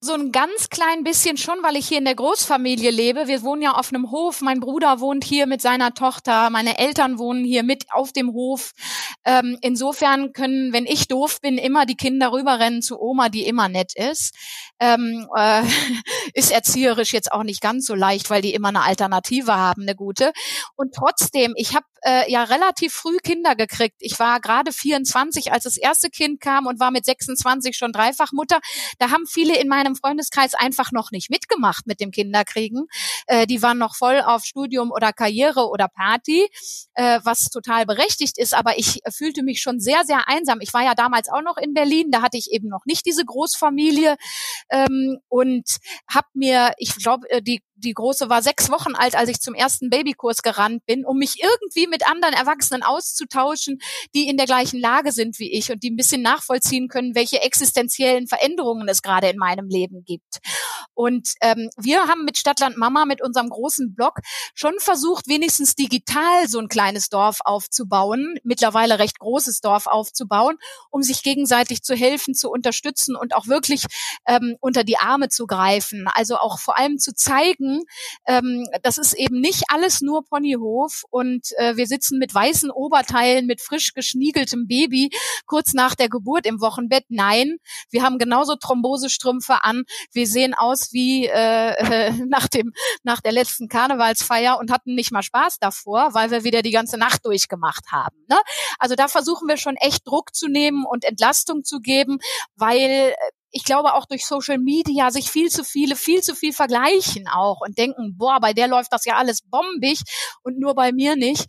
So 0.00 0.14
ein 0.14 0.30
ganz 0.30 0.68
klein 0.68 1.02
bisschen 1.02 1.36
schon, 1.36 1.56
weil 1.62 1.74
ich 1.74 1.88
hier 1.88 1.98
in 1.98 2.04
der 2.04 2.14
Großfamilie 2.14 2.92
lebe. 2.92 3.26
Wir 3.26 3.42
wohnen 3.42 3.62
ja 3.62 3.72
auf 3.72 3.92
einem 3.92 4.12
Hof. 4.12 4.42
Mein 4.42 4.60
Bruder 4.60 5.00
wohnt 5.00 5.24
hier 5.24 5.46
mit 5.46 5.60
seiner 5.60 5.92
Tochter. 5.92 6.50
Meine 6.50 6.78
Eltern 6.78 7.18
wohnen 7.18 7.44
hier 7.44 7.64
mit 7.64 7.86
auf 7.90 8.12
dem 8.12 8.32
Hof. 8.32 8.74
Ähm, 9.24 9.58
insofern 9.60 10.32
können, 10.32 10.72
wenn 10.72 10.86
ich 10.86 11.08
doof 11.08 11.40
bin, 11.40 11.58
immer 11.58 11.84
die 11.84 11.96
Kinder 11.96 12.30
rüberrennen 12.30 12.80
zu 12.80 13.00
Oma, 13.00 13.28
die 13.28 13.44
immer 13.44 13.68
nett 13.68 13.92
ist. 13.96 14.36
Ähm, 14.80 15.26
äh, 15.36 15.62
ist 16.34 16.52
erzieherisch 16.52 17.12
jetzt 17.12 17.32
auch 17.32 17.42
nicht 17.42 17.60
ganz 17.60 17.86
so 17.86 17.94
leicht, 17.94 18.30
weil 18.30 18.42
die 18.42 18.54
immer 18.54 18.68
eine 18.68 18.82
Alternative 18.82 19.54
haben, 19.54 19.82
eine 19.82 19.94
gute. 19.94 20.32
Und 20.76 20.94
trotzdem, 20.94 21.52
ich 21.56 21.74
habe 21.74 21.86
äh, 22.02 22.30
ja 22.30 22.44
relativ 22.44 22.94
früh 22.94 23.18
Kinder 23.18 23.56
gekriegt. 23.56 23.96
Ich 24.00 24.18
war 24.18 24.40
gerade 24.40 24.72
24, 24.72 25.52
als 25.52 25.64
das 25.64 25.76
erste 25.76 26.10
Kind 26.10 26.40
kam 26.40 26.66
und 26.66 26.80
war 26.80 26.90
mit 26.90 27.04
26 27.04 27.76
schon 27.76 27.92
Dreifachmutter. 27.92 28.60
Da 28.98 29.10
haben 29.10 29.26
viele 29.26 29.58
in 29.58 29.68
meinem 29.68 29.96
Freundeskreis 29.96 30.54
einfach 30.54 30.92
noch 30.92 31.10
nicht 31.10 31.30
mitgemacht 31.30 31.86
mit 31.86 32.00
dem 32.00 32.10
Kinderkriegen. 32.10 32.86
Äh, 33.26 33.46
die 33.46 33.62
waren 33.62 33.78
noch 33.78 33.96
voll 33.96 34.20
auf 34.20 34.44
Studium 34.44 34.90
oder 34.90 35.12
Karriere 35.12 35.68
oder 35.68 35.88
Party, 35.88 36.48
äh, 36.94 37.20
was 37.24 37.50
total 37.50 37.86
berechtigt 37.86 38.38
ist. 38.38 38.54
Aber 38.54 38.78
ich 38.78 39.00
fühlte 39.10 39.42
mich 39.42 39.60
schon 39.60 39.80
sehr, 39.80 40.04
sehr 40.04 40.28
einsam. 40.28 40.60
Ich 40.60 40.72
war 40.72 40.84
ja 40.84 40.94
damals 40.94 41.28
auch 41.28 41.42
noch 41.42 41.56
in 41.56 41.74
Berlin. 41.74 42.10
Da 42.10 42.22
hatte 42.22 42.36
ich 42.36 42.52
eben 42.52 42.68
noch 42.68 42.84
nicht 42.86 43.06
diese 43.06 43.24
Großfamilie 43.24 44.16
ähm, 44.70 45.18
und 45.28 45.64
habe 46.08 46.28
mir, 46.34 46.72
ich 46.78 46.94
glaube, 46.96 47.28
äh, 47.30 47.42
die 47.42 47.62
die 47.78 47.94
Große 47.94 48.28
war 48.28 48.42
sechs 48.42 48.70
Wochen 48.70 48.94
alt, 48.94 49.14
als 49.14 49.28
ich 49.28 49.40
zum 49.40 49.54
ersten 49.54 49.90
Babykurs 49.90 50.42
gerannt 50.42 50.84
bin, 50.86 51.04
um 51.04 51.18
mich 51.18 51.42
irgendwie 51.42 51.86
mit 51.86 52.08
anderen 52.08 52.34
Erwachsenen 52.34 52.82
auszutauschen, 52.82 53.78
die 54.14 54.28
in 54.28 54.36
der 54.36 54.46
gleichen 54.46 54.80
Lage 54.80 55.12
sind 55.12 55.38
wie 55.38 55.52
ich 55.52 55.70
und 55.70 55.82
die 55.82 55.90
ein 55.90 55.96
bisschen 55.96 56.22
nachvollziehen 56.22 56.88
können, 56.88 57.14
welche 57.14 57.40
existenziellen 57.40 58.26
Veränderungen 58.26 58.88
es 58.88 59.02
gerade 59.02 59.28
in 59.28 59.38
meinem 59.38 59.68
Leben 59.68 60.04
gibt. 60.04 60.38
Und 60.94 61.34
ähm, 61.40 61.70
wir 61.76 62.08
haben 62.08 62.24
mit 62.24 62.38
Stadtland 62.38 62.76
Mama, 62.76 63.04
mit 63.04 63.22
unserem 63.22 63.48
großen 63.48 63.94
Blog, 63.94 64.18
schon 64.54 64.74
versucht, 64.78 65.28
wenigstens 65.28 65.74
digital 65.74 66.48
so 66.48 66.58
ein 66.58 66.68
kleines 66.68 67.08
Dorf 67.08 67.38
aufzubauen, 67.44 68.38
mittlerweile 68.42 68.98
recht 68.98 69.18
großes 69.18 69.60
Dorf 69.60 69.86
aufzubauen, 69.86 70.56
um 70.90 71.02
sich 71.02 71.22
gegenseitig 71.22 71.82
zu 71.82 71.94
helfen, 71.94 72.34
zu 72.34 72.50
unterstützen 72.50 73.14
und 73.16 73.34
auch 73.34 73.46
wirklich 73.46 73.84
ähm, 74.26 74.56
unter 74.60 74.82
die 74.84 74.98
Arme 74.98 75.28
zu 75.28 75.46
greifen. 75.46 76.08
Also 76.12 76.36
auch 76.36 76.58
vor 76.58 76.76
allem 76.76 76.98
zu 76.98 77.14
zeigen, 77.14 77.67
merken, 77.68 77.84
ähm, 78.26 78.66
das 78.82 78.98
ist 78.98 79.14
eben 79.14 79.40
nicht 79.40 79.64
alles 79.68 80.00
nur 80.00 80.24
Ponyhof 80.24 81.04
und 81.10 81.46
äh, 81.56 81.76
wir 81.76 81.86
sitzen 81.86 82.18
mit 82.18 82.34
weißen 82.34 82.70
Oberteilen, 82.70 83.46
mit 83.46 83.60
frisch 83.60 83.94
geschniegeltem 83.94 84.66
Baby 84.66 85.10
kurz 85.46 85.74
nach 85.74 85.94
der 85.94 86.08
Geburt 86.08 86.46
im 86.46 86.60
Wochenbett. 86.60 87.04
Nein, 87.08 87.56
wir 87.90 88.02
haben 88.02 88.18
genauso 88.18 88.56
Thrombosestrümpfe 88.56 89.64
an. 89.64 89.84
Wir 90.12 90.26
sehen 90.26 90.54
aus 90.54 90.92
wie 90.92 91.26
äh, 91.26 92.12
nach 92.28 92.48
dem 92.48 92.72
nach 93.02 93.20
der 93.20 93.32
letzten 93.32 93.68
Karnevalsfeier 93.68 94.58
und 94.58 94.70
hatten 94.70 94.94
nicht 94.94 95.12
mal 95.12 95.22
Spaß 95.22 95.58
davor, 95.58 96.14
weil 96.14 96.30
wir 96.30 96.44
wieder 96.44 96.62
die 96.62 96.70
ganze 96.70 96.98
Nacht 96.98 97.24
durchgemacht 97.24 97.90
haben. 97.90 98.16
Ne? 98.28 98.36
Also 98.78 98.94
da 98.94 99.08
versuchen 99.08 99.48
wir 99.48 99.56
schon 99.56 99.76
echt 99.76 100.06
Druck 100.06 100.34
zu 100.34 100.48
nehmen 100.48 100.84
und 100.84 101.04
Entlastung 101.04 101.64
zu 101.64 101.80
geben, 101.80 102.18
weil 102.56 102.80
äh, 102.80 103.14
ich 103.50 103.64
glaube 103.64 103.94
auch 103.94 104.06
durch 104.06 104.26
Social 104.26 104.58
Media 104.58 105.10
sich 105.10 105.30
viel 105.30 105.50
zu 105.50 105.64
viele, 105.64 105.96
viel 105.96 106.22
zu 106.22 106.34
viel 106.34 106.52
vergleichen 106.52 107.28
auch 107.28 107.60
und 107.60 107.78
denken, 107.78 108.16
boah, 108.16 108.40
bei 108.40 108.52
der 108.52 108.68
läuft 108.68 108.92
das 108.92 109.04
ja 109.04 109.16
alles 109.16 109.42
bombig 109.42 110.00
und 110.42 110.58
nur 110.58 110.74
bei 110.74 110.92
mir 110.92 111.16
nicht. 111.16 111.46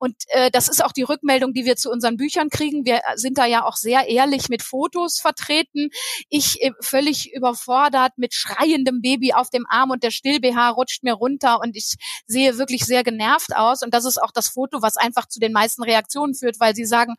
Und 0.00 0.16
äh, 0.28 0.50
das 0.50 0.68
ist 0.68 0.82
auch 0.82 0.92
die 0.92 1.02
Rückmeldung, 1.02 1.52
die 1.52 1.66
wir 1.66 1.76
zu 1.76 1.90
unseren 1.90 2.16
Büchern 2.16 2.48
kriegen. 2.48 2.86
Wir 2.86 3.02
sind 3.16 3.36
da 3.36 3.44
ja 3.44 3.66
auch 3.66 3.76
sehr 3.76 4.08
ehrlich 4.08 4.48
mit 4.48 4.62
Fotos 4.62 5.20
vertreten. 5.20 5.90
Ich 6.30 6.62
äh, 6.62 6.72
völlig 6.80 7.34
überfordert 7.34 8.14
mit 8.16 8.32
schreiendem 8.32 9.02
Baby 9.02 9.34
auf 9.34 9.50
dem 9.50 9.66
Arm 9.68 9.90
und 9.90 10.02
der 10.02 10.10
Still-BH 10.10 10.70
rutscht 10.70 11.02
mir 11.02 11.12
runter 11.12 11.60
und 11.60 11.76
ich 11.76 11.96
sehe 12.26 12.56
wirklich 12.56 12.86
sehr 12.86 13.04
genervt 13.04 13.54
aus. 13.54 13.82
Und 13.82 13.92
das 13.92 14.06
ist 14.06 14.16
auch 14.16 14.32
das 14.32 14.48
Foto, 14.48 14.80
was 14.80 14.96
einfach 14.96 15.26
zu 15.26 15.38
den 15.38 15.52
meisten 15.52 15.82
Reaktionen 15.82 16.34
führt, 16.34 16.58
weil 16.60 16.74
sie 16.74 16.86
sagen, 16.86 17.16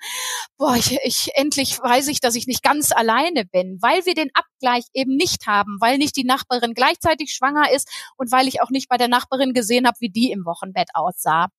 boah, 0.58 0.76
ich, 0.76 0.98
ich 1.04 1.30
endlich 1.36 1.80
weiß 1.80 2.08
ich, 2.08 2.20
dass 2.20 2.34
ich 2.34 2.48
nicht 2.48 2.64
ganz 2.64 2.92
alleine 2.92 3.46
bin, 3.46 3.78
weil 3.80 4.08
wir 4.08 4.16
den 4.16 4.32
Abgleich 4.34 4.86
eben 4.94 5.16
nicht 5.16 5.46
haben, 5.46 5.78
weil 5.80 6.00
nicht 6.00 6.16
die 6.16 6.24
Nachbarin 6.24 6.74
gleichzeitig 6.74 7.32
schwanger 7.32 7.72
ist 7.72 7.88
und 8.18 8.32
weil 8.32 8.48
ich 8.48 8.60
auch 8.64 8.72
nicht 8.72 8.90
bei 8.90 8.98
der 8.98 9.08
Nachbarin 9.08 9.54
gesehen 9.54 9.86
habe, 9.86 9.98
wie 10.00 10.10
die 10.10 10.32
im 10.32 10.46
Wochenbett 10.46 10.90
aussah. 10.96 11.50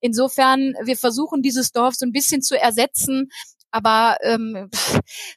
Insofern, 0.00 0.69
wir 0.82 0.96
versuchen 0.96 1.42
dieses 1.42 1.72
Dorf 1.72 1.94
so 1.94 2.06
ein 2.06 2.12
bisschen 2.12 2.42
zu 2.42 2.58
ersetzen, 2.58 3.30
aber 3.70 4.16
ähm, 4.22 4.68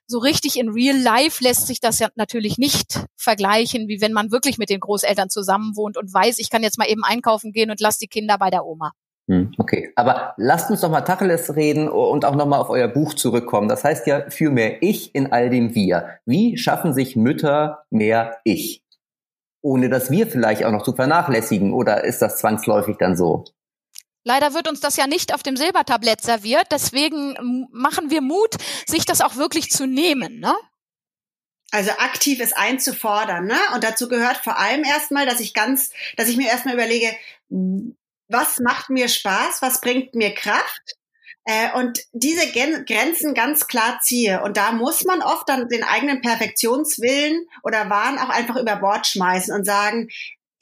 so 0.07 0.19
richtig 0.19 0.57
in 0.57 0.69
Real 0.69 0.97
Life 0.97 1.43
lässt 1.43 1.67
sich 1.67 1.79
das 1.79 1.99
ja 1.99 2.09
natürlich 2.15 2.57
nicht 2.57 3.05
vergleichen, 3.15 3.87
wie 3.87 4.01
wenn 4.01 4.13
man 4.13 4.31
wirklich 4.31 4.57
mit 4.57 4.69
den 4.69 4.79
Großeltern 4.79 5.29
zusammen 5.29 5.75
wohnt 5.75 5.97
und 5.97 6.13
weiß, 6.13 6.39
ich 6.39 6.49
kann 6.49 6.63
jetzt 6.63 6.77
mal 6.77 6.89
eben 6.89 7.03
einkaufen 7.03 7.51
gehen 7.51 7.71
und 7.71 7.79
lass 7.79 7.97
die 7.97 8.07
Kinder 8.07 8.37
bei 8.37 8.49
der 8.49 8.65
Oma. 8.65 8.91
Hm, 9.29 9.53
okay, 9.57 9.93
aber 9.95 10.33
lasst 10.35 10.69
uns 10.69 10.81
doch 10.81 10.91
mal 10.91 11.01
Tacheles 11.01 11.55
reden 11.55 11.87
und 11.87 12.25
auch 12.25 12.35
nochmal 12.35 12.59
auf 12.59 12.69
euer 12.69 12.89
Buch 12.89 13.13
zurückkommen. 13.13 13.69
Das 13.69 13.83
heißt 13.83 14.05
ja 14.05 14.29
für 14.29 14.51
mehr 14.51 14.83
Ich 14.83 15.15
in 15.15 15.31
all 15.31 15.49
dem 15.49 15.75
Wir. 15.75 16.19
Wie 16.25 16.57
schaffen 16.57 16.93
sich 16.93 17.15
Mütter 17.15 17.85
mehr 17.89 18.37
Ich? 18.43 18.83
Ohne 19.61 19.87
das 19.87 20.11
Wir 20.11 20.27
vielleicht 20.27 20.65
auch 20.65 20.71
noch 20.71 20.83
zu 20.83 20.91
vernachlässigen 20.91 21.71
oder 21.71 22.03
ist 22.03 22.21
das 22.21 22.39
zwangsläufig 22.39 22.97
dann 22.97 23.15
so? 23.15 23.45
Leider 24.23 24.53
wird 24.53 24.67
uns 24.67 24.79
das 24.79 24.95
ja 24.95 25.07
nicht 25.07 25.33
auf 25.33 25.43
dem 25.43 25.57
Silbertablett 25.57 26.21
serviert. 26.21 26.67
Deswegen 26.71 27.67
machen 27.71 28.09
wir 28.09 28.21
Mut, 28.21 28.55
sich 28.87 29.05
das 29.05 29.21
auch 29.21 29.35
wirklich 29.35 29.69
zu 29.69 29.85
nehmen. 29.85 30.39
Ne? 30.39 30.53
Also 31.71 31.91
aktiv 31.91 32.39
ist 32.39 32.55
einzufordern, 32.55 33.47
ne? 33.47 33.57
Und 33.73 33.83
dazu 33.83 34.07
gehört 34.07 34.37
vor 34.37 34.59
allem 34.59 34.83
erstmal, 34.83 35.25
dass 35.25 35.39
ich 35.39 35.55
ganz, 35.55 35.89
dass 36.17 36.29
ich 36.29 36.37
mir 36.37 36.47
erstmal 36.47 36.75
überlege, 36.75 37.09
was 38.27 38.59
macht 38.59 38.91
mir 38.91 39.09
Spaß, 39.09 39.61
was 39.61 39.81
bringt 39.81 40.13
mir 40.13 40.33
Kraft 40.35 40.97
äh, 41.45 41.71
und 41.73 41.99
diese 42.11 42.51
Grenzen 42.51 43.33
ganz 43.33 43.67
klar 43.67 43.99
ziehe. 44.01 44.43
Und 44.43 44.55
da 44.55 44.71
muss 44.71 45.03
man 45.03 45.21
oft 45.21 45.49
dann 45.49 45.67
den 45.67 45.83
eigenen 45.83 46.21
Perfektionswillen 46.21 47.47
oder 47.63 47.89
Wahn 47.89 48.19
auch 48.19 48.29
einfach 48.29 48.55
über 48.55 48.75
Bord 48.75 49.07
schmeißen 49.07 49.53
und 49.53 49.65
sagen, 49.65 50.09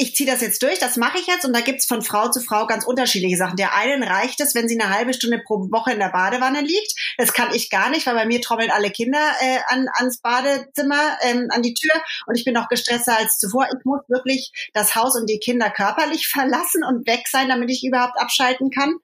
ich 0.02 0.16
ziehe 0.16 0.30
das 0.30 0.42
jetzt 0.42 0.64
durch, 0.64 0.80
das 0.80 0.98
mache 0.98 1.20
ich 1.20 1.28
jetzt 1.28 1.46
und 1.46 1.54
da 1.54 1.62
gibt's 1.62 1.86
von 1.86 2.02
Frau 2.02 2.32
zu 2.32 2.42
Frau 2.42 2.66
ganz 2.66 2.86
unterschiedliche 2.86 3.38
Sachen. 3.38 3.56
Der 3.56 3.76
einen 3.76 4.02
reicht 4.02 4.42
es, 4.42 4.56
wenn 4.56 4.68
sie 4.68 4.80
eine 4.80 4.92
halbe 4.92 5.14
Stunde 5.14 5.38
pro 5.46 5.60
Woche 5.72 5.92
in 5.92 6.00
der 6.00 6.10
Badewanne 6.10 6.62
liegt. 6.62 6.96
Das 7.20 7.34
kann 7.34 7.54
ich 7.54 7.70
gar 7.70 7.92
nicht, 7.92 8.08
weil 8.08 8.16
bei 8.16 8.26
mir 8.26 8.42
trommeln 8.42 8.72
alle 8.72 8.90
Kinder 8.90 9.20
äh, 9.42 9.60
an, 9.68 9.86
ans 9.94 10.20
Badezimmer, 10.20 11.20
ähm, 11.22 11.50
an 11.52 11.62
die 11.62 11.76
Tür 11.76 11.94
und 12.26 12.36
ich 12.36 12.44
bin 12.46 12.56
noch 12.56 12.68
gestresster 12.68 13.16
als 13.16 13.38
zuvor. 13.38 13.68
Ich 13.68 13.86
muss 13.86 14.02
wirklich 14.08 14.52
das 14.74 14.96
Haus 14.96 15.16
und 15.16 15.30
die 15.30 15.38
Kinder 15.38 15.70
körperlich 15.70 16.28
verlassen 16.32 16.84
und 16.84 17.06
weg 17.06 17.28
sein, 17.28 17.50
damit 17.50 17.70
ich 17.70 17.84
überhaupt 17.86 18.20
abschalten 18.20 18.72
kann. 18.72 18.96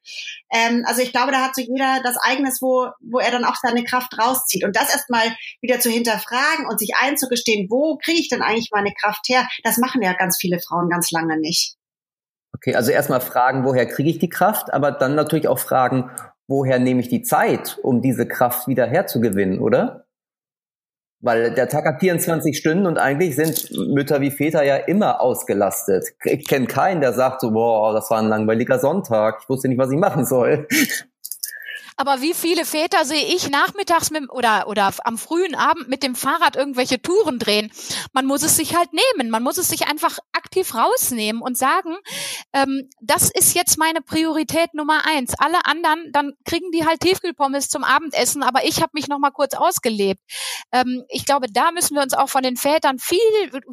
Ähm, 0.52 0.84
also 0.86 1.02
ich 1.02 1.12
glaube, 1.12 1.32
da 1.32 1.44
hat 1.44 1.56
so 1.56 1.62
jeder 1.62 2.02
das 2.04 2.18
eigenes, 2.22 2.62
wo, 2.62 2.90
wo 3.02 3.20
er 3.20 3.32
dann 3.32 3.46
auch 3.46 3.56
seine 3.56 3.84
Kraft 3.84 4.18
rauszieht. 4.18 4.64
Und 4.64 4.76
das 4.76 4.92
erstmal 4.92 5.36
wieder 5.62 5.80
zu 5.80 5.90
hinterfragen 5.90 6.68
und 6.68 6.80
sich 6.80 6.92
einzugestehen, 7.00 7.68
wo 7.70 7.98
kriege 7.98 8.20
ich 8.20 8.30
denn 8.30 8.42
eigentlich 8.42 8.70
meine 8.72 8.94
Kraft 8.94 9.28
her? 9.28 9.48
Das 9.64 9.78
machen 9.78 10.02
ja 10.02 10.14
ganz 10.14 10.38
viele 10.40 10.60
Frauen 10.60 10.90
ganz 10.90 11.12
lange 11.12 11.38
nicht. 11.40 11.76
Okay, 12.56 12.76
also 12.76 12.92
erstmal 12.92 13.22
fragen, 13.22 13.66
woher 13.66 13.86
kriege 13.86 14.10
ich 14.10 14.20
die 14.20 14.30
Kraft, 14.30 14.74
aber 14.74 14.92
dann 14.92 15.16
natürlich 15.16 15.48
auch 15.48 15.60
fragen, 15.60 16.10
woher 16.48 16.80
nehme 16.80 17.02
ich 17.02 17.10
die 17.10 17.22
Zeit, 17.22 17.78
um 17.84 18.02
diese 18.02 18.28
Kraft 18.28 18.68
wieder 18.68 18.88
herzugewinnen, 18.88 19.60
oder? 19.60 20.07
Weil 21.20 21.52
der 21.52 21.68
Tag 21.68 21.86
hat 21.86 22.00
24 22.00 22.56
Stunden 22.58 22.86
und 22.86 23.00
eigentlich 23.00 23.36
sind 23.36 23.72
Mütter 23.72 24.22
wie 24.22 24.30
Väter 24.30 24.64
ja 24.64 24.76
immer 24.76 25.20
ausgelastet. 25.20 26.10
Ich 26.24 26.48
kenne 26.48 26.68
keinen, 26.68 27.02
der 27.02 27.14
sagt 27.14 27.42
so, 27.42 27.52
boah, 27.52 27.92
das 27.94 28.12
war 28.12 28.20
ein 28.20 28.30
langweiliger 28.30 28.78
Sonntag, 28.78 29.40
ich 29.42 29.50
wusste 29.50 29.68
nicht, 29.68 29.80
was 29.80 29.92
ich 29.92 29.98
machen 29.98 30.26
soll. 30.26 30.68
Aber 32.00 32.22
wie 32.22 32.36
viele 32.36 32.64
Väter 32.64 33.06
sehe 33.06 33.26
ich 33.36 33.50
nachmittags 33.50 34.12
mit, 34.12 34.30
oder, 34.30 34.68
oder 34.68 34.92
am 35.04 35.18
frühen 35.18 35.56
Abend 35.56 35.90
mit 35.90 36.04
dem 36.04 36.14
Fahrrad 36.14 36.56
irgendwelche 36.56 37.02
Touren 37.02 37.40
drehen? 37.40 37.72
Man 38.14 38.28
muss 38.28 38.44
es 38.44 38.56
sich 38.56 38.78
halt 38.78 38.90
nehmen. 38.94 39.32
Man 39.32 39.42
muss 39.42 39.58
es 39.58 39.68
sich 39.68 39.88
einfach 39.88 40.20
aktiv 40.48 40.74
rausnehmen 40.74 41.42
und 41.42 41.58
sagen, 41.58 41.98
ähm, 42.54 42.90
das 43.02 43.30
ist 43.30 43.54
jetzt 43.54 43.78
meine 43.78 44.02
Priorität 44.02 44.74
Nummer 44.74 45.06
eins. 45.06 45.34
Alle 45.38 45.66
anderen, 45.66 46.10
dann 46.14 46.34
kriegen 46.46 46.72
die 46.72 46.86
halt 46.86 47.02
Tiefkühlpommes 47.02 47.68
zum 47.68 47.84
Abendessen, 47.84 48.44
aber 48.44 48.64
ich 48.64 48.82
habe 48.82 48.92
mich 48.94 49.10
noch 49.10 49.20
mal 49.20 49.32
kurz 49.32 49.56
ausgelebt. 49.56 50.22
Ähm, 50.72 51.04
ich 51.10 51.26
glaube, 51.26 51.48
da 51.52 51.72
müssen 51.72 51.96
wir 51.96 52.02
uns 52.02 52.14
auch 52.14 52.30
von 52.30 52.44
den 52.44 52.56
Vätern 52.56 52.98
viel, 52.98 53.20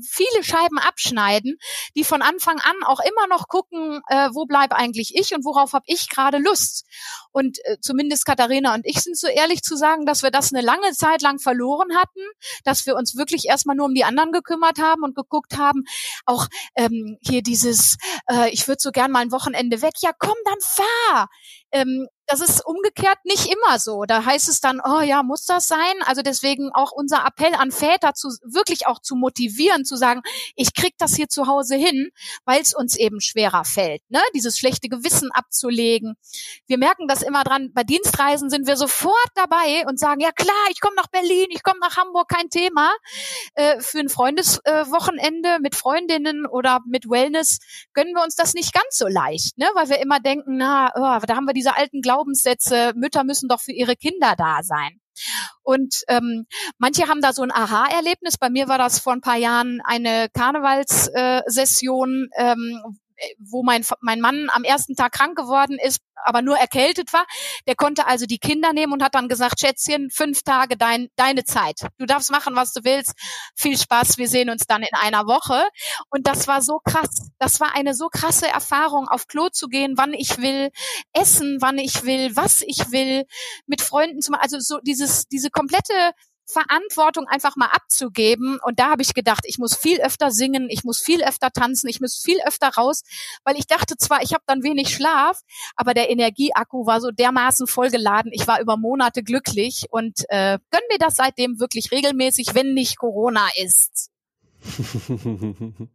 viele 0.03 0.43
Scheiben 0.43 0.79
abschneiden, 0.79 1.59
die 1.97 2.03
von 2.03 2.23
Anfang 2.23 2.59
an 2.59 2.75
auch 2.85 3.01
immer 3.01 3.29
noch 3.29 3.47
gucken, 3.47 4.01
äh, 4.09 4.31
wo 4.33 4.45
bleibe 4.47 4.75
eigentlich 4.75 5.15
ich 5.15 5.33
und 5.33 5.45
worauf 5.45 5.75
habe 5.75 5.85
ich 5.87 6.09
gerade 6.09 6.39
Lust. 6.39 6.87
Und 7.31 7.59
äh, 7.67 7.77
zumindest 7.81 8.27
Katharina 8.27 8.75
und 8.75 8.85
ich 8.85 9.01
sind 9.01 9.17
so 9.17 9.29
ehrlich 9.29 9.63
zu 9.63 9.77
sagen, 9.77 10.07
dass 10.07 10.25
wir 10.25 10.33
das 10.33 10.53
eine 10.53 10.65
lange 10.65 10.91
Zeit 10.93 11.23
lang 11.23 11.39
verloren 11.39 11.97
hatten, 11.97 12.21
dass 12.65 12.85
wir 12.87 12.97
uns 12.97 13.17
wirklich 13.17 13.47
erstmal 13.47 13.77
nur 13.77 13.87
um 13.87 13.95
die 13.95 14.05
anderen 14.05 14.33
gekümmert 14.33 14.81
haben 14.81 15.05
und 15.05 15.15
geguckt 15.15 15.57
haben, 15.57 15.85
auch 16.27 16.49
ähm, 16.77 17.19
hier 17.23 17.43
dieses, 17.43 17.97
äh, 18.31 18.51
ich 18.51 18.69
würde 18.69 18.81
so 18.81 18.91
gern 18.91 19.11
mal 19.11 19.21
ein 19.21 19.33
Wochenende 19.33 19.83
weg, 19.83 19.95
ja 20.03 20.11
komm, 20.19 20.37
dann 20.45 20.59
fahr. 20.61 21.29
Ähm, 21.73 22.09
das 22.35 22.49
ist 22.49 22.67
umgekehrt 22.67 23.19
nicht 23.25 23.47
immer 23.47 23.79
so. 23.79 24.05
Da 24.07 24.25
heißt 24.25 24.49
es 24.49 24.61
dann, 24.61 24.81
oh 24.85 25.01
ja, 25.01 25.23
muss 25.23 25.47
das 25.47 25.69
sein? 25.69 25.95
Also 26.05 26.23
deswegen 26.23 26.71
auch 26.73 26.91
unser 26.91 27.25
Appell 27.25 27.55
an 27.55 27.71
Väter 27.71 28.15
zu 28.15 28.29
wirklich 28.43 28.89
auch 28.89 29.01
zu 29.01 29.15
motivieren, 29.15 29.85
zu 29.85 29.95
sagen, 29.97 30.23
ich 30.57 30.75
krieg 30.75 30.95
das 30.99 31.15
hier 31.15 31.29
zu 31.29 31.47
Hause 31.47 31.77
hin, 31.77 32.11
weil 32.45 32.61
es 32.61 32.75
uns 32.75 32.97
eben 32.97 33.21
schwerer 33.21 33.65
fällt, 33.65 34.03
ne? 34.09 34.21
Dieses 34.35 34.59
schlechte 34.59 34.89
Gewissen 34.89 35.31
abzulegen. 35.31 36.17
Wir 36.67 36.79
merken 36.79 37.07
das 37.07 37.23
immer 37.23 37.45
dran. 37.45 37.71
Bei 37.73 37.85
Dienstreisen 37.85 38.51
sind 38.51 38.67
wir 38.67 38.77
sofort 38.77 39.31
dabei 39.37 39.85
und 39.87 40.01
sagen, 40.01 40.21
ja 40.21 40.33
klar, 40.33 40.67
ich 40.71 40.81
komme 40.81 40.97
nach 40.97 41.09
Berlin, 41.09 41.47
ich 41.51 41.63
komme 41.63 41.79
nach 41.81 41.97
Hamburg, 41.97 42.29
kein 42.29 42.51
Thema. 42.51 42.91
Äh, 43.55 43.81
für 43.81 44.01
ein 44.01 44.09
Freundeswochenende 44.09 45.51
äh, 45.51 45.59
mit 45.61 45.77
Freundinnen 45.77 46.47
oder 46.47 46.81
mit 46.85 47.09
Wellness 47.09 47.59
gönnen 47.93 48.15
wir 48.15 48.25
uns 48.25 48.35
das 48.35 48.55
nicht 48.55 48.73
ganz 48.73 48.99
so 48.99 49.07
leicht, 49.07 49.57
ne? 49.57 49.67
Weil 49.75 49.89
wir 49.89 50.01
immer 50.01 50.19
denken, 50.19 50.57
na, 50.57 50.91
oh, 50.97 51.25
da 51.25 51.37
haben 51.37 51.47
wir 51.47 51.55
diese 51.55 51.77
alten 51.77 52.03
Glaubenssätze, 52.25 52.93
Mütter 52.97 53.25
müssen 53.25 53.49
doch 53.49 53.61
für 53.61 53.73
ihre 53.73 53.97
Kinder 53.97 54.35
da 54.37 54.63
sein. 54.63 55.01
Und 55.63 56.03
ähm, 56.09 56.47
manche 56.79 57.09
haben 57.09 57.21
da 57.21 57.33
so 57.33 57.43
ein 57.43 57.53
Aha-Erlebnis. 57.53 58.37
Bei 58.39 58.51
mir 58.51 58.67
war 58.69 58.79
das 58.79 58.99
vor 58.99 59.13
ein 59.13 59.21
paar 59.21 59.37
Jahren 59.37 59.81
eine 59.85 60.29
Karnevalssession, 60.33 62.29
ähm, 62.37 62.99
wo 63.39 63.63
mein, 63.63 63.85
mein 64.01 64.21
Mann 64.21 64.49
am 64.53 64.65
ersten 64.65 64.95
Tag 64.95 65.13
krank 65.13 65.37
geworden 65.37 65.79
ist, 65.83 66.01
aber 66.25 66.43
nur 66.43 66.57
erkältet 66.57 67.13
war. 67.13 67.27
Der 67.67 67.75
konnte 67.75 68.07
also 68.07 68.27
die 68.27 68.39
Kinder 68.39 68.73
nehmen 68.73 68.93
und 68.93 69.03
hat 69.03 69.15
dann 69.15 69.29
gesagt, 69.29 69.61
Schätzchen, 69.61 70.11
fünf 70.11 70.43
Tage 70.43 70.77
dein, 70.77 71.09
deine 71.17 71.45
Zeit. 71.45 71.81
Du 71.99 72.07
darfst 72.07 72.31
machen, 72.31 72.57
was 72.57 72.73
du 72.73 72.85
willst. 72.85 73.15
Viel 73.55 73.79
Spaß. 73.79 74.19
Wir 74.19 74.29
sehen 74.29 74.51
uns 74.51 74.67
dann 74.67 74.83
in 74.83 74.95
einer 75.01 75.27
Woche. 75.27 75.65
Und 76.11 76.27
das 76.27 76.49
war 76.49 76.63
so 76.63 76.81
krass. 76.85 77.31
Das 77.39 77.61
war 77.61 77.75
eine 77.75 77.95
so 77.95 78.09
krasse 78.09 78.49
Erfahrung, 78.49 79.09
auf 79.09 79.27
Klo 79.27 79.49
zu 79.51 79.69
gehen, 79.69 79.95
wann 79.97 80.13
ich 80.13 80.39
will, 80.39 80.71
essen, 81.13 81.59
wann 81.61 81.79
ich 81.79 82.05
will, 82.05 82.35
was 82.37 82.63
ich 82.63 82.91
will, 82.91 83.25
mit 83.67 83.83
Freunden 83.83 84.21
zu 84.21 84.31
machen. 84.31 84.43
Also 84.43 84.59
so 84.61 84.79
dieses, 84.83 85.27
diese 85.29 85.51
komplette 85.51 86.13
Verantwortung 86.47 87.27
einfach 87.27 87.57
mal 87.57 87.69
abzugeben. 87.69 88.59
Und 88.63 88.79
da 88.79 88.91
habe 88.91 89.03
ich 89.03 89.15
gedacht, 89.15 89.45
ich 89.47 89.59
muss 89.59 89.77
viel 89.77 90.01
öfter 90.01 90.31
singen, 90.31 90.69
ich 90.71 90.85
muss 90.85 91.01
viel 91.01 91.23
öfter 91.25 91.51
tanzen, 91.51 91.89
ich 91.89 92.01
muss 92.01 92.17
viel 92.17 92.39
öfter 92.47 92.69
raus, 92.69 93.03
weil 93.45 93.57
ich 93.57 93.67
dachte 93.67 93.97
zwar, 93.97 94.23
ich 94.23 94.33
habe 94.33 94.45
dann 94.47 94.63
wenig 94.63 94.95
Schlaf, 94.95 95.41
aber 95.77 95.95
der 95.95 96.11
Energieakku 96.11 96.87
war 96.87 97.01
so 97.01 97.11
dermaßen 97.11 97.67
vollgeladen. 97.67 98.33
Ich 98.33 98.47
war 98.47 98.61
über 98.61 98.77
Monate 98.77 99.23
glücklich 99.23 99.87
und 99.91 100.25
äh, 100.29 100.59
gönn 100.71 100.83
mir 100.91 100.99
das 100.99 101.17
seitdem 101.17 101.61
wirklich 101.61 101.93
regelmäßig, 101.93 102.55
wenn 102.55 102.75
nicht 102.75 102.99
Corona 102.99 103.49
ist. 103.57 104.11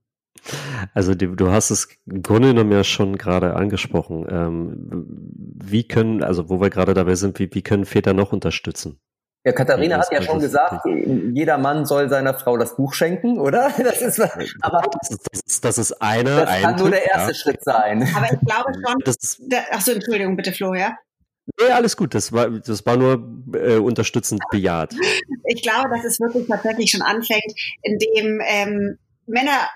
Also 0.93 1.15
du 1.15 1.51
hast 1.51 1.69
es 1.69 1.89
im 2.05 2.23
Grunde 2.23 2.49
genommen 2.49 2.71
ja 2.71 2.83
schon 2.83 3.17
gerade 3.17 3.55
angesprochen. 3.55 4.25
Ähm, 4.29 5.05
wie 5.29 5.87
können, 5.87 6.23
also 6.23 6.49
wo 6.49 6.61
wir 6.61 6.69
gerade 6.69 6.93
dabei 6.93 7.15
sind, 7.15 7.39
wie, 7.39 7.53
wie 7.53 7.61
können 7.61 7.85
Väter 7.85 8.13
noch 8.13 8.31
unterstützen? 8.31 8.99
Ja, 9.45 9.53
Katharina 9.53 9.95
ja, 9.95 10.01
hat 10.01 10.11
ja 10.11 10.21
schon 10.21 10.39
gesagt, 10.39 10.85
jeder 10.85 11.57
Mann 11.57 11.85
soll 11.85 12.09
seiner 12.09 12.33
Frau 12.33 12.57
das 12.57 12.75
Buch 12.75 12.93
schenken, 12.93 13.39
oder? 13.39 13.71
Das 13.77 14.01
ist, 14.01 14.19
aber 14.19 14.81
das 15.01 15.17
ist, 15.45 15.65
das 15.65 15.77
ist 15.77 16.01
eine. 16.01 16.41
Das 16.41 16.49
ein 16.49 16.61
kann 16.61 16.75
nur 16.75 16.89
der 16.89 17.05
erste 17.05 17.31
ja. 17.31 17.35
Schritt 17.35 17.63
sein. 17.63 18.07
Aber 18.15 18.25
ich 18.25 18.39
glaube 18.41 18.73
schon. 18.73 18.95
Das 19.05 19.15
ist, 19.15 19.41
ach 19.71 19.81
so, 19.81 19.93
Entschuldigung, 19.93 20.35
bitte, 20.35 20.51
Flo, 20.51 20.73
ja? 20.73 20.97
Nee, 21.59 21.71
alles 21.71 21.95
gut. 21.95 22.13
Das 22.13 22.31
war, 22.33 22.49
das 22.49 22.85
war 22.85 22.97
nur 22.97 23.27
äh, 23.53 23.77
unterstützend 23.77 24.41
bejaht. 24.51 24.93
Ich 25.45 25.61
glaube, 25.61 25.89
dass 25.89 26.05
es 26.05 26.19
wirklich 26.19 26.47
tatsächlich 26.47 26.91
schon 26.91 27.01
anfängt, 27.01 27.53
indem 27.81 28.41
ähm, 28.45 28.97
Männer 29.25 29.69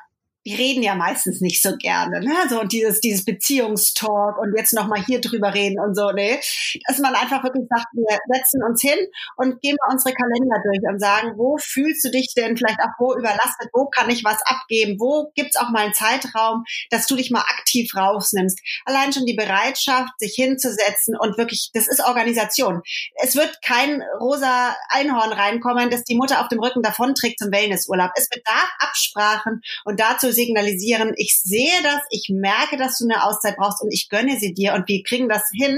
die 0.45 0.55
reden 0.55 0.83
ja 0.83 0.95
meistens 0.95 1.41
nicht 1.41 1.61
so 1.61 1.75
gerne, 1.77 2.19
ne? 2.19 2.33
So 2.49 2.61
und 2.61 2.71
dieses 2.71 2.99
dieses 2.99 3.25
Beziehungstalk 3.25 4.37
und 4.37 4.53
jetzt 4.57 4.73
noch 4.73 4.87
mal 4.87 5.03
hier 5.03 5.21
drüber 5.21 5.53
reden 5.53 5.79
und 5.79 5.95
so, 5.95 6.11
ne? 6.11 6.39
Dass 6.87 6.99
man 6.99 7.15
einfach 7.15 7.43
wirklich 7.43 7.65
sagt, 7.69 7.87
wir 7.93 8.19
setzen 8.33 8.61
uns 8.63 8.81
hin 8.81 8.99
und 9.37 9.61
gehen 9.61 9.77
mal 9.79 9.93
unsere 9.93 10.13
Kalender 10.13 10.57
durch 10.63 10.91
und 10.91 10.99
sagen, 10.99 11.33
wo 11.37 11.57
fühlst 11.57 12.03
du 12.03 12.11
dich 12.11 12.33
denn 12.35 12.57
vielleicht 12.57 12.79
auch 12.79 12.93
wo 12.99 13.13
überlastet, 13.15 13.69
wo 13.73 13.87
kann 13.87 14.09
ich 14.09 14.23
was 14.23 14.39
abgeben, 14.45 14.99
wo 14.99 15.31
gibt's 15.35 15.55
auch 15.55 15.69
mal 15.69 15.85
einen 15.85 15.93
Zeitraum, 15.93 16.63
dass 16.89 17.07
du 17.07 17.15
dich 17.15 17.31
mal 17.31 17.41
aktiv 17.41 17.95
rausnimmst. 17.95 18.59
Allein 18.85 19.13
schon 19.13 19.25
die 19.25 19.35
Bereitschaft, 19.35 20.11
sich 20.17 20.33
hinzusetzen 20.35 21.15
und 21.17 21.37
wirklich, 21.37 21.69
das 21.73 21.87
ist 21.87 22.03
Organisation. 22.05 22.81
Es 23.21 23.35
wird 23.35 23.61
kein 23.63 24.03
rosa 24.19 24.75
Einhorn 24.89 25.31
reinkommen, 25.31 25.89
das 25.89 26.03
die 26.03 26.17
Mutter 26.17 26.41
auf 26.41 26.49
dem 26.49 26.59
Rücken 26.59 26.81
davonträgt 26.81 27.39
zum 27.39 27.51
Wellnessurlaub. 27.51 28.11
Es 28.15 28.27
bedarf 28.29 28.69
Absprachen 28.79 29.61
und 29.85 29.99
dazu 29.99 30.32
signalisieren, 30.33 31.13
ich 31.17 31.39
sehe 31.41 31.81
das, 31.83 32.01
ich 32.09 32.29
merke, 32.29 32.77
dass 32.77 32.97
du 32.97 33.05
eine 33.05 33.23
Auszeit 33.23 33.55
brauchst 33.57 33.81
und 33.81 33.91
ich 33.91 34.09
gönne 34.09 34.39
sie 34.39 34.53
dir 34.53 34.73
und 34.73 34.87
wir 34.87 35.03
kriegen 35.03 35.29
das 35.29 35.43
hin, 35.53 35.77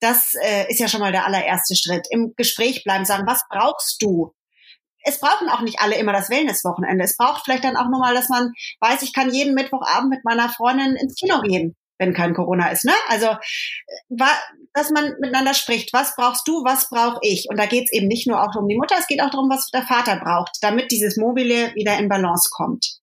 das 0.00 0.34
äh, 0.42 0.70
ist 0.70 0.80
ja 0.80 0.88
schon 0.88 1.00
mal 1.00 1.12
der 1.12 1.26
allererste 1.26 1.76
Schritt. 1.76 2.06
Im 2.10 2.34
Gespräch 2.36 2.84
bleiben, 2.84 3.04
sagen, 3.04 3.26
was 3.26 3.42
brauchst 3.48 4.02
du? 4.02 4.34
Es 5.06 5.20
brauchen 5.20 5.48
auch 5.48 5.60
nicht 5.60 5.80
alle 5.80 5.96
immer 5.96 6.12
das 6.12 6.30
Wellnesswochenende. 6.30 7.04
Es 7.04 7.16
braucht 7.16 7.44
vielleicht 7.44 7.64
dann 7.64 7.76
auch 7.76 7.90
nur 7.90 8.00
mal, 8.00 8.14
dass 8.14 8.30
man 8.30 8.52
weiß, 8.80 9.02
ich 9.02 9.12
kann 9.12 9.32
jeden 9.32 9.54
Mittwochabend 9.54 10.10
mit 10.10 10.24
meiner 10.24 10.48
Freundin 10.48 10.96
ins 10.96 11.14
Kino 11.14 11.40
gehen 11.42 11.76
wenn 11.98 12.12
kein 12.12 12.34
Corona 12.34 12.70
ist. 12.70 12.84
Ne? 12.84 12.92
Also, 13.08 13.26
äh, 13.26 14.24
dass 14.72 14.90
man 14.90 15.14
miteinander 15.20 15.54
spricht. 15.54 15.92
Was 15.92 16.16
brauchst 16.16 16.46
du, 16.48 16.64
was 16.64 16.88
brauche 16.88 17.20
ich? 17.22 17.46
Und 17.48 17.58
da 17.58 17.66
geht 17.66 17.84
es 17.84 17.92
eben 17.92 18.08
nicht 18.08 18.26
nur 18.26 18.42
auch 18.42 18.54
um 18.56 18.68
die 18.68 18.76
Mutter, 18.76 18.96
es 18.98 19.06
geht 19.06 19.22
auch 19.22 19.30
darum, 19.30 19.48
was 19.48 19.70
der 19.70 19.82
Vater 19.82 20.20
braucht, 20.22 20.58
damit 20.60 20.90
dieses 20.90 21.16
Mobile 21.16 21.74
wieder 21.74 21.98
in 21.98 22.08
Balance 22.08 22.50
kommt. 22.52 22.98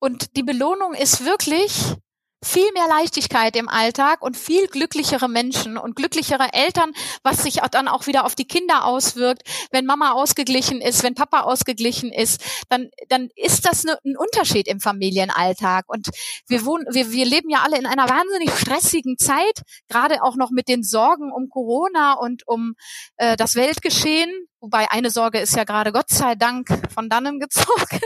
Und 0.00 0.36
die 0.36 0.42
Belohnung 0.42 0.94
ist 0.94 1.24
wirklich 1.24 1.96
viel 2.44 2.70
mehr 2.72 2.86
Leichtigkeit 2.88 3.56
im 3.56 3.68
Alltag 3.68 4.22
und 4.22 4.36
viel 4.36 4.68
glücklichere 4.68 5.28
Menschen 5.28 5.76
und 5.76 5.96
glücklichere 5.96 6.52
Eltern, 6.52 6.92
was 7.24 7.42
sich 7.42 7.60
dann 7.72 7.88
auch 7.88 8.06
wieder 8.06 8.24
auf 8.24 8.36
die 8.36 8.46
Kinder 8.46 8.84
auswirkt. 8.84 9.42
Wenn 9.72 9.86
Mama 9.86 10.12
ausgeglichen 10.12 10.80
ist, 10.80 11.02
wenn 11.02 11.14
Papa 11.14 11.40
ausgeglichen 11.40 12.12
ist, 12.12 12.40
dann, 12.68 12.90
dann 13.08 13.28
ist 13.34 13.66
das 13.66 13.82
ne, 13.82 13.98
ein 14.04 14.16
Unterschied 14.16 14.68
im 14.68 14.78
Familienalltag. 14.78 15.86
Und 15.88 16.08
wir 16.46 16.64
wohnen, 16.64 16.86
wir, 16.92 17.10
wir 17.10 17.26
leben 17.26 17.50
ja 17.50 17.62
alle 17.64 17.76
in 17.76 17.86
einer 17.86 18.08
wahnsinnig 18.08 18.56
stressigen 18.56 19.18
Zeit, 19.18 19.62
gerade 19.88 20.22
auch 20.22 20.36
noch 20.36 20.50
mit 20.50 20.68
den 20.68 20.84
Sorgen 20.84 21.32
um 21.32 21.48
Corona 21.48 22.12
und 22.12 22.46
um 22.46 22.74
äh, 23.16 23.36
das 23.36 23.56
Weltgeschehen. 23.56 24.30
Wobei 24.60 24.90
eine 24.90 25.10
Sorge 25.10 25.40
ist 25.40 25.56
ja 25.56 25.64
gerade 25.64 25.90
Gott 25.90 26.10
sei 26.10 26.36
Dank 26.36 26.68
von 26.94 27.08
dannen 27.08 27.40
gezogen. 27.40 28.00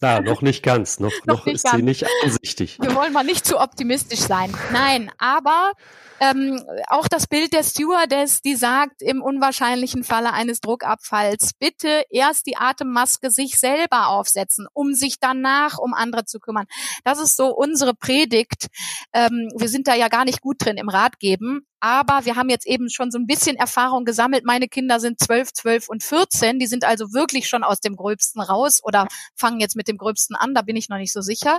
Da, 0.00 0.20
noch 0.20 0.42
nicht 0.42 0.62
ganz. 0.62 1.00
Noch, 1.00 1.12
noch, 1.24 1.38
noch 1.38 1.46
ist 1.46 1.64
ganz. 1.64 1.76
sie 1.76 1.82
nicht 1.82 2.06
einsichtig. 2.22 2.78
Wir 2.80 2.94
wollen 2.94 3.12
mal 3.12 3.24
nicht 3.24 3.46
zu 3.46 3.60
optimistisch 3.60 4.20
sein. 4.20 4.52
Nein, 4.72 5.10
aber 5.18 5.72
ähm, 6.20 6.62
auch 6.88 7.08
das 7.08 7.26
Bild 7.26 7.52
der 7.52 7.64
Stewardess, 7.64 8.42
die 8.42 8.54
sagt 8.54 9.02
im 9.02 9.22
unwahrscheinlichen 9.22 10.04
Falle 10.04 10.32
eines 10.32 10.60
Druckabfalls, 10.60 11.52
bitte 11.58 12.04
erst 12.10 12.46
die 12.46 12.56
Atemmaske 12.56 13.30
sich 13.30 13.58
selber 13.58 14.08
aufsetzen, 14.08 14.66
um 14.72 14.94
sich 14.94 15.18
danach 15.20 15.78
um 15.78 15.94
andere 15.94 16.24
zu 16.24 16.38
kümmern. 16.38 16.66
Das 17.04 17.20
ist 17.20 17.36
so 17.36 17.48
unsere 17.48 17.94
Predigt. 17.94 18.68
Ähm, 19.12 19.50
wir 19.56 19.68
sind 19.68 19.88
da 19.88 19.94
ja 19.94 20.08
gar 20.08 20.24
nicht 20.24 20.40
gut 20.40 20.56
drin 20.64 20.76
im 20.76 20.88
Ratgeben, 20.88 21.66
aber 21.84 22.24
wir 22.26 22.36
haben 22.36 22.48
jetzt 22.48 22.64
eben 22.64 22.88
schon 22.90 23.10
so 23.10 23.18
ein 23.18 23.26
bisschen 23.26 23.56
Erfahrung 23.56 24.04
gesammelt. 24.04 24.44
Meine 24.44 24.68
Kinder 24.68 25.00
sind 25.00 25.18
zwölf, 25.18 25.52
zwölf 25.52 25.88
und 25.88 26.04
vierzehn. 26.04 26.60
Die 26.60 26.68
sind 26.68 26.84
also 26.84 27.12
wirklich 27.12 27.48
schon 27.48 27.64
aus 27.64 27.80
dem 27.80 27.96
Gröbsten 27.96 28.40
raus 28.40 28.78
oder 28.84 29.08
fangen 29.34 29.58
jetzt 29.58 29.74
mit 29.74 29.88
dem 29.88 29.96
Gröbsten 29.96 30.36
an. 30.36 30.54
Da 30.54 30.62
bin 30.62 30.76
ich 30.76 30.88
noch 30.88 30.98
nicht 30.98 31.12
so 31.12 31.22
sicher. 31.22 31.58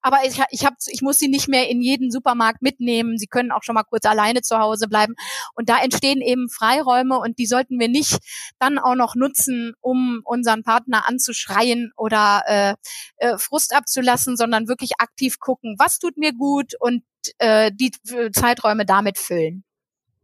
Aber 0.00 0.18
ich, 0.24 0.40
ich, 0.50 0.64
hab, 0.64 0.74
ich 0.86 1.02
muss 1.02 1.18
sie 1.18 1.26
nicht 1.26 1.48
mehr 1.48 1.68
in 1.68 1.82
jeden 1.82 2.12
Supermarkt 2.12 2.62
mitnehmen. 2.62 3.18
Sie 3.18 3.26
können 3.26 3.50
auch 3.50 3.64
schon 3.64 3.74
mal 3.74 3.82
kurz 3.82 4.04
alleine 4.06 4.42
zu 4.42 4.60
Hause 4.60 4.86
bleiben. 4.86 5.16
Und 5.56 5.68
da 5.68 5.82
entstehen 5.82 6.20
eben 6.20 6.48
Freiräume 6.48 7.18
und 7.18 7.40
die 7.40 7.46
sollten 7.46 7.80
wir 7.80 7.88
nicht 7.88 8.18
dann 8.60 8.78
auch 8.78 8.94
noch 8.94 9.16
nutzen, 9.16 9.74
um 9.80 10.20
unseren 10.22 10.62
Partner 10.62 11.08
anzuschreien 11.08 11.90
oder 11.96 12.44
äh, 12.46 12.74
äh, 13.16 13.38
Frust 13.38 13.74
abzulassen, 13.74 14.36
sondern 14.36 14.68
wirklich 14.68 14.92
aktiv 14.98 15.40
gucken, 15.40 15.74
was 15.80 15.98
tut 15.98 16.16
mir 16.16 16.32
gut 16.32 16.74
und 16.78 17.02
äh, 17.38 17.70
die 17.72 17.92
Zeiträume 18.32 18.84
damit 18.86 19.18
füllen. 19.18 19.64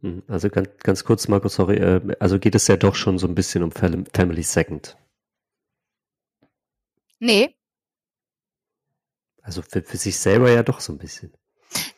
Hm, 0.01 0.23
also 0.27 0.49
ganz, 0.49 0.69
ganz 0.79 1.03
kurz, 1.03 1.27
Markus, 1.27 1.55
sorry, 1.55 1.77
äh, 1.77 2.15
also 2.19 2.39
geht 2.39 2.55
es 2.55 2.67
ja 2.67 2.77
doch 2.77 2.95
schon 2.95 3.17
so 3.17 3.27
ein 3.27 3.35
bisschen 3.35 3.63
um 3.63 3.71
Family 3.71 4.43
Second. 4.43 4.97
Nee. 7.19 7.55
Also 9.43 9.61
für, 9.61 9.81
für 9.81 9.97
sich 9.97 10.17
selber 10.17 10.51
ja 10.51 10.63
doch 10.63 10.79
so 10.79 10.91
ein 10.91 10.97
bisschen. 10.97 11.31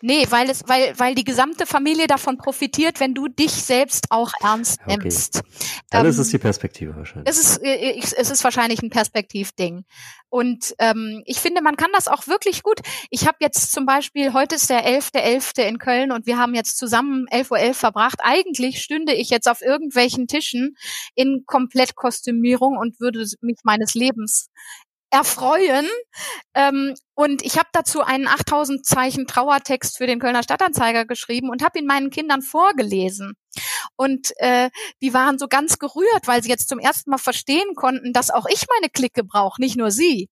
Nee, 0.02 0.26
weil 0.30 0.50
es, 0.50 0.64
weil, 0.68 0.94
weil 0.98 1.16
die 1.16 1.24
gesamte 1.24 1.66
Familie 1.66 2.08
davon 2.08 2.38
profitiert, 2.38 3.00
wenn 3.00 3.14
du 3.14 3.28
dich 3.28 3.52
selbst 3.52 4.08
auch 4.10 4.32
ernst 4.42 4.82
okay. 4.86 4.98
nimmst. 4.98 5.42
Dann 5.90 6.06
ähm, 6.06 6.12
ist 6.12 6.18
es 6.18 6.30
die 6.30 6.38
Perspektive 6.38 6.96
wahrscheinlich. 6.96 7.30
Es 7.30 7.40
ist, 7.40 7.64
äh, 7.64 7.98
es 8.00 8.30
ist 8.30 8.44
wahrscheinlich 8.44 8.82
ein 8.82 8.90
Perspektivding. 8.90 9.86
Und 10.30 10.74
ähm, 10.80 11.22
ich 11.26 11.40
finde, 11.40 11.62
man 11.62 11.78
kann 11.78 11.92
das 11.94 12.08
auch 12.08 12.28
wirklich 12.28 12.64
gut. 12.64 12.80
Ich 13.12 13.28
habe 13.28 13.38
jetzt 13.40 13.72
zum 13.72 13.86
Beispiel, 13.86 14.34
heute 14.34 14.56
ist 14.56 14.70
der 14.70 14.84
11.11. 14.84 15.14
.11. 15.14 15.62
in 15.62 15.78
Köln 15.78 16.12
und 16.12 16.26
wir 16.26 16.38
haben 16.38 16.56
jetzt 16.56 16.78
zusammen 16.78 17.28
11.11 17.30 17.52
Uhr 17.52 17.58
.11 17.58 17.74
verbracht. 17.76 18.20
Eigentlich 18.24 18.82
stünde 18.82 19.14
ich 19.14 19.30
jetzt 19.30 19.48
auf 19.48 19.62
irgendwelchen 19.62 20.28
Tischen 20.28 20.76
in 21.14 21.44
Komplettkostümierung 21.46 22.78
und 22.78 23.00
würde 23.00 23.24
mich 23.42 23.60
meines 23.64 23.94
Lebens 23.94 24.50
erfreuen. 25.13 25.88
Ähm, 26.56 26.95
und 27.13 27.43
ich 27.43 27.58
habe 27.58 27.69
dazu 27.71 28.02
einen 28.02 28.28
8000 28.28 28.84
Zeichen 28.86 29.28
Trauertext 29.28 29.97
für 29.97 30.08
den 30.08 30.19
Kölner 30.19 30.41
Stadtanzeiger 30.41 31.06
geschrieben 31.06 31.49
und 31.49 31.63
habe 31.63 31.78
ihn 31.80 31.86
meinen 31.86 32.10
Kindern 32.10 32.41
vorgelesen. 32.41 33.34
Und 33.95 34.32
äh, 34.38 34.71
die 35.02 35.13
waren 35.13 35.38
so 35.38 35.47
ganz 35.47 35.78
gerührt, 35.78 36.26
weil 36.26 36.41
sie 36.41 36.49
jetzt 36.49 36.67
zum 36.67 36.80
ersten 36.80 37.12
Mal 37.12 37.19
verstehen 37.19 37.76
konnten, 37.76 38.12
dass 38.12 38.32
auch 38.32 38.47
ich 38.52 38.65
meine 38.67 38.89
Clique 38.89 39.23
brauche, 39.23 39.62
nicht 39.62 39.78
nur 39.78 39.91
sie 39.91 40.30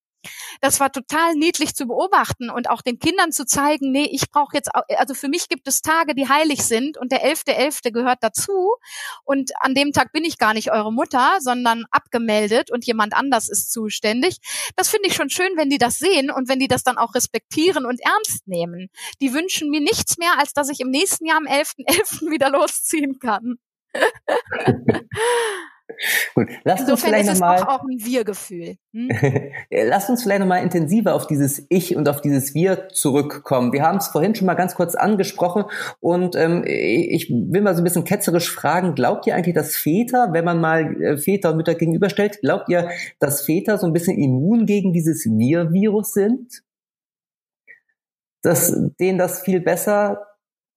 das 0.62 0.80
war 0.80 0.92
total 0.92 1.36
niedlich 1.36 1.76
zu 1.76 1.88
beobachten 1.88 2.50
und 2.50 2.70
auch 2.70 2.82
den 2.82 3.00
Kindern 3.00 3.32
zu 3.32 3.46
zeigen, 3.46 3.92
nee, 3.92 4.10
ich 4.12 4.30
brauche 4.30 4.56
jetzt, 4.56 4.70
also 4.98 5.14
für 5.14 5.28
mich 5.28 5.50
gibt 5.50 5.68
es 5.68 5.82
Tage, 5.82 6.16
die 6.16 6.30
heilig 6.30 6.64
sind 6.64 6.98
und 6.98 7.12
der 7.12 7.24
11.11. 7.24 7.88
.11. 7.88 7.92
gehört 7.92 8.20
dazu 8.22 8.76
und 9.24 9.52
an 9.60 9.76
dem 9.76 9.92
Tag 9.92 10.12
bin 10.12 10.24
ich 10.24 10.38
gar 10.38 10.54
nicht 10.54 10.72
eure 10.72 10.92
Mutter, 10.92 11.38
sondern 11.40 11.86
abgemeldet 11.92 12.72
und 12.72 12.86
jemand 12.86 13.14
anders 13.14 13.50
ist 13.50 13.72
zuständig. 13.72 14.38
Das 14.76 14.90
finde 14.90 15.08
ich 15.08 15.16
schon 15.16 15.30
schön, 15.30 15.52
wenn 15.56 15.70
die 15.70 15.78
das 15.78 15.98
sehen 15.98 16.32
und 16.32 16.50
wenn 16.50 16.60
die 16.60 16.68
das 16.68 16.84
dann 16.84 16.98
auch 16.98 17.16
respektieren 17.16 17.86
und 17.86 18.02
ernst 18.02 18.48
nehmen. 18.48 18.90
Die 19.22 19.34
wünschen 19.34 19.70
mir 19.70 19.82
nichts 19.82 20.18
mehr, 20.18 20.38
als 20.38 20.54
dass 20.54 20.70
ich 20.70 20.80
im 20.80 20.90
nächsten 20.90 21.26
Jahr 21.26 21.38
am 21.38 21.46
11.11. 21.46 21.86
.11. 21.88 22.22
wieder 22.32 22.50
losziehen 22.50 23.20
kann. 23.20 23.58
Gut, 26.36 26.48
lasst 26.64 26.90
uns 26.90 27.04
vielleicht 27.04 27.30
ist 27.30 27.40
nochmal. 27.40 27.64
auch 27.64 27.82
ein 27.82 27.98
Wir-Gefühl. 27.98 28.76
Hm? 28.94 29.10
lasst 29.70 30.10
uns 30.10 30.24
vielleicht 30.24 30.40
nochmal 30.40 30.64
intensiver 30.64 31.16
auf 31.16 31.28
dieses 31.28 31.66
Ich 31.70 31.96
und 31.96 32.08
auf 32.10 32.22
dieses 32.22 32.54
Wir 32.54 32.90
zurückkommen. 32.90 33.74
Wir 33.74 33.84
haben 33.84 33.98
es 33.98 34.08
vorhin 34.08 34.36
schon 34.36 34.48
mal 34.48 34.56
ganz 34.56 34.76
kurz 34.76 34.96
angesprochen 34.96 35.66
und 36.00 36.36
ähm, 36.36 36.64
ich 36.66 37.30
will 37.30 37.62
mal 37.62 37.76
so 37.76 37.82
ein 37.82 37.84
bisschen 37.84 38.06
ketzerisch 38.06 38.52
fragen, 38.52 38.96
glaubt 38.96 39.28
ihr 39.28 39.36
eigentlich, 39.36 39.56
dass 39.56 39.76
Väter, 39.76 40.30
wenn 40.32 40.46
man 40.46 40.60
mal 40.60 41.02
äh, 41.02 41.18
Väter 41.18 41.52
und 41.52 41.58
Mütter 41.58 41.76
gegenüberstellt, 41.76 42.40
glaubt 42.42 42.70
ihr, 42.70 42.90
dass 43.20 43.46
Väter 43.46 43.78
so 43.78 43.88
ein 43.88 43.94
bisschen 43.94 44.18
immun 44.18 44.66
gegen 44.66 44.94
dieses 44.94 45.26
Wir-Virus 45.26 46.14
sind? 46.14 46.64
Dass 48.44 48.76
denen 49.00 49.20
das 49.20 49.42
viel 49.42 49.62
besser 49.62 50.26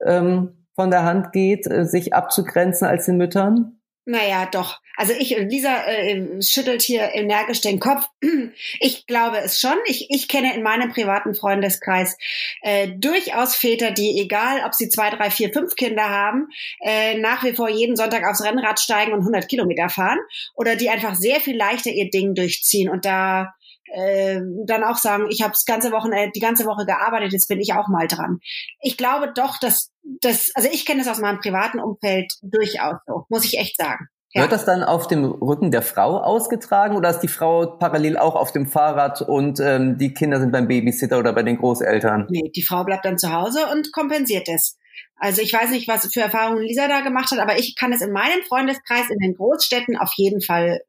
ähm, 0.04 0.66
von 0.74 0.90
der 0.90 1.04
Hand 1.04 1.32
geht, 1.32 1.66
äh, 1.66 1.86
sich 1.86 2.14
abzugrenzen 2.14 2.86
als 2.86 3.06
den 3.06 3.16
Müttern? 3.16 3.80
Naja, 4.06 4.46
doch. 4.46 4.80
Also 4.96 5.14
ich, 5.18 5.30
Lisa 5.30 5.86
äh, 5.86 6.42
schüttelt 6.42 6.82
hier 6.82 7.14
energisch 7.14 7.60
den 7.62 7.80
Kopf. 7.80 8.06
Ich 8.80 9.06
glaube 9.06 9.38
es 9.38 9.58
schon. 9.58 9.76
Ich, 9.86 10.10
ich 10.10 10.28
kenne 10.28 10.54
in 10.54 10.62
meinem 10.62 10.92
privaten 10.92 11.34
Freundeskreis 11.34 12.16
äh, 12.62 12.88
durchaus 12.88 13.56
Väter, 13.56 13.90
die, 13.90 14.20
egal 14.20 14.62
ob 14.64 14.74
sie 14.74 14.88
zwei, 14.88 15.10
drei, 15.10 15.30
vier, 15.30 15.52
fünf 15.52 15.74
Kinder 15.74 16.08
haben, 16.08 16.48
äh, 16.80 17.18
nach 17.18 17.42
wie 17.44 17.54
vor 17.54 17.68
jeden 17.68 17.96
Sonntag 17.96 18.24
aufs 18.28 18.44
Rennrad 18.44 18.78
steigen 18.78 19.12
und 19.12 19.20
100 19.20 19.48
Kilometer 19.48 19.88
fahren 19.88 20.18
oder 20.54 20.76
die 20.76 20.90
einfach 20.90 21.14
sehr 21.14 21.40
viel 21.40 21.56
leichter 21.56 21.90
ihr 21.90 22.10
Ding 22.10 22.34
durchziehen 22.34 22.88
und 22.88 23.04
da 23.04 23.54
äh, 23.94 24.40
dann 24.66 24.84
auch 24.84 24.96
sagen, 24.96 25.26
ich 25.30 25.42
habe 25.42 25.52
das 25.52 25.64
ganze 25.64 25.92
Wochenende, 25.92 26.32
die 26.34 26.40
ganze 26.40 26.66
Woche 26.66 26.86
gearbeitet, 26.86 27.32
jetzt 27.32 27.48
bin 27.48 27.60
ich 27.60 27.72
auch 27.74 27.88
mal 27.88 28.06
dran. 28.06 28.40
Ich 28.80 28.96
glaube 28.96 29.32
doch, 29.34 29.58
dass 29.58 29.90
das, 30.20 30.50
also 30.54 30.68
ich 30.72 30.84
kenne 30.84 31.02
es 31.02 31.08
aus 31.08 31.20
meinem 31.20 31.40
privaten 31.40 31.80
Umfeld 31.80 32.32
durchaus 32.42 32.96
so, 33.06 33.24
muss 33.28 33.44
ich 33.44 33.58
echt 33.58 33.76
sagen. 33.76 34.08
Ja. 34.34 34.42
Wird 34.42 34.52
das 34.52 34.64
dann 34.64 34.82
auf 34.82 35.06
dem 35.06 35.24
Rücken 35.24 35.70
der 35.70 35.82
Frau 35.82 36.18
ausgetragen 36.18 36.96
oder 36.96 37.10
ist 37.10 37.20
die 37.20 37.28
Frau 37.28 37.66
parallel 37.66 38.18
auch 38.18 38.34
auf 38.34 38.50
dem 38.50 38.66
Fahrrad 38.66 39.22
und 39.22 39.60
ähm, 39.60 39.96
die 39.96 40.12
Kinder 40.12 40.40
sind 40.40 40.50
beim 40.50 40.66
Babysitter 40.66 41.20
oder 41.20 41.32
bei 41.32 41.44
den 41.44 41.56
Großeltern? 41.56 42.26
Nee, 42.30 42.50
die 42.54 42.64
Frau 42.64 42.82
bleibt 42.82 43.04
dann 43.04 43.16
zu 43.16 43.32
Hause 43.32 43.60
und 43.72 43.92
kompensiert 43.92 44.48
es. 44.48 44.76
Also 45.16 45.40
ich 45.40 45.52
weiß 45.52 45.70
nicht, 45.70 45.86
was 45.86 46.12
für 46.12 46.20
Erfahrungen 46.20 46.62
Lisa 46.62 46.88
da 46.88 47.02
gemacht 47.02 47.30
hat, 47.30 47.38
aber 47.38 47.58
ich 47.58 47.76
kann 47.76 47.92
es 47.92 48.02
in 48.02 48.10
meinem 48.10 48.42
Freundeskreis 48.48 49.08
in 49.08 49.18
den 49.18 49.36
Großstädten 49.36 49.96
auf 49.96 50.10
jeden 50.16 50.40
Fall 50.40 50.80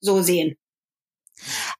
so 0.00 0.22
sehen. 0.22 0.56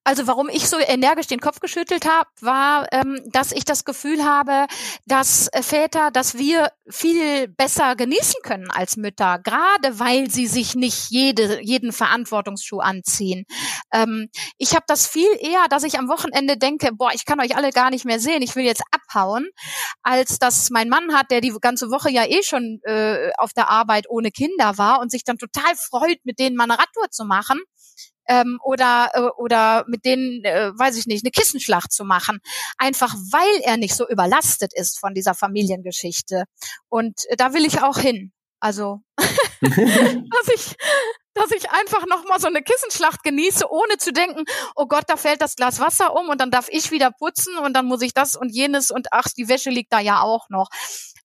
Also 0.05 0.27
warum 0.27 0.49
ich 0.49 0.69
so 0.69 0.79
energisch 0.79 1.29
den 1.29 1.41
Kopf 1.41 1.61
geschüttelt 1.61 2.07
habe, 2.07 2.29
war, 2.41 2.89
ähm, 2.93 3.21
dass 3.27 3.53
ich 3.53 3.65
das 3.65 3.85
Gefühl 3.85 4.25
habe, 4.25 4.67
dass 5.07 5.47
äh, 5.53 5.63
Väter, 5.63 6.11
dass 6.11 6.37
wir 6.37 6.73
viel 6.89 7.47
besser 7.47 7.95
genießen 7.95 8.43
können 8.43 8.71
als 8.71 8.97
Mütter, 8.97 9.39
gerade 9.39 10.01
weil 10.01 10.29
sie 10.29 10.49
sich 10.49 10.75
nicht 10.75 11.11
jede, 11.11 11.63
jeden 11.63 11.93
Verantwortungsschuh 11.93 12.81
anziehen. 12.81 13.45
Ähm, 13.93 14.29
ich 14.59 14.75
habe 14.75 14.85
das 14.89 15.07
viel 15.07 15.31
eher, 15.39 15.67
dass 15.71 15.85
ich 15.85 15.99
am 16.01 16.09
Wochenende 16.09 16.57
denke, 16.57 16.91
boah, 16.93 17.11
ich 17.15 17.25
kann 17.25 17.41
euch 17.41 17.55
alle 17.57 17.71
gar 17.71 17.91
nicht 17.91 18.05
mehr 18.05 18.19
sehen, 18.19 18.43
ich 18.43 18.57
will 18.57 18.65
jetzt 18.65 18.83
abhauen, 18.91 19.49
als 20.03 20.41
dass 20.41 20.71
mein 20.71 20.89
Mann 20.89 21.15
hat, 21.15 21.31
der 21.31 21.41
die 21.41 21.55
ganze 21.61 21.91
Woche 21.91 22.11
ja 22.11 22.25
eh 22.27 22.43
schon 22.43 22.81
äh, 22.83 23.31
auf 23.39 23.53
der 23.53 23.71
Arbeit 23.71 24.07
ohne 24.09 24.33
Kinder 24.33 24.79
war 24.79 25.01
und 25.01 25.13
sich 25.13 25.23
dann 25.23 25.39
total 25.39 25.77
freut, 25.77 26.19
mit 26.25 26.41
denen 26.41 26.57
mal 26.57 26.65
eine 26.65 26.79
Radtour 26.79 27.09
zu 27.11 27.25
machen 27.25 27.61
ähm, 28.29 28.59
oder 28.65 29.11
äh, 29.15 29.21
oder 29.37 29.85
mit 29.89 30.05
denen, 30.05 30.45
äh, 30.45 30.73
weiß 30.77 30.97
ich 30.97 31.07
nicht, 31.07 31.25
eine 31.25 31.31
Kissenschlacht 31.31 31.93
zu 31.93 32.05
machen, 32.05 32.41
einfach 32.79 33.15
weil 33.31 33.61
er 33.63 33.77
nicht 33.77 33.95
so 33.95 34.09
überlastet 34.09 34.73
ist 34.75 34.99
von 34.99 35.15
dieser 35.15 35.35
Familiengeschichte. 35.35 36.45
Und 36.89 37.21
äh, 37.29 37.37
da 37.37 37.55
will 37.55 37.65
ich 37.65 37.83
auch 37.83 37.99
hin. 37.99 38.33
Also, 38.61 39.01
dass 39.17 40.49
ich 40.55 40.77
dass 41.35 41.51
ich 41.51 41.71
einfach 41.71 42.07
noch 42.07 42.25
mal 42.25 42.39
so 42.39 42.47
eine 42.47 42.63
Kissenschlacht 42.63 43.23
genieße, 43.23 43.71
ohne 43.71 43.97
zu 43.99 44.13
denken, 44.13 44.45
oh 44.77 44.87
Gott, 44.87 45.05
da 45.09 45.17
fällt 45.17 45.41
das 45.41 45.57
Glas 45.57 45.81
Wasser 45.81 46.15
um 46.15 46.29
und 46.29 46.41
dann 46.41 46.51
darf 46.51 46.69
ich 46.71 46.91
wieder 46.91 47.11
putzen 47.11 47.57
und 47.57 47.75
dann 47.75 47.87
muss 47.87 48.03
ich 48.03 48.15
das 48.15 48.37
und 48.37 48.51
jenes 48.51 48.91
und 48.91 49.09
ach, 49.13 49.29
die 49.37 49.49
Wäsche 49.49 49.71
liegt 49.71 49.93
da 49.93 50.01
ja 50.01 50.21
auch 50.21 50.49
noch. 50.51 50.69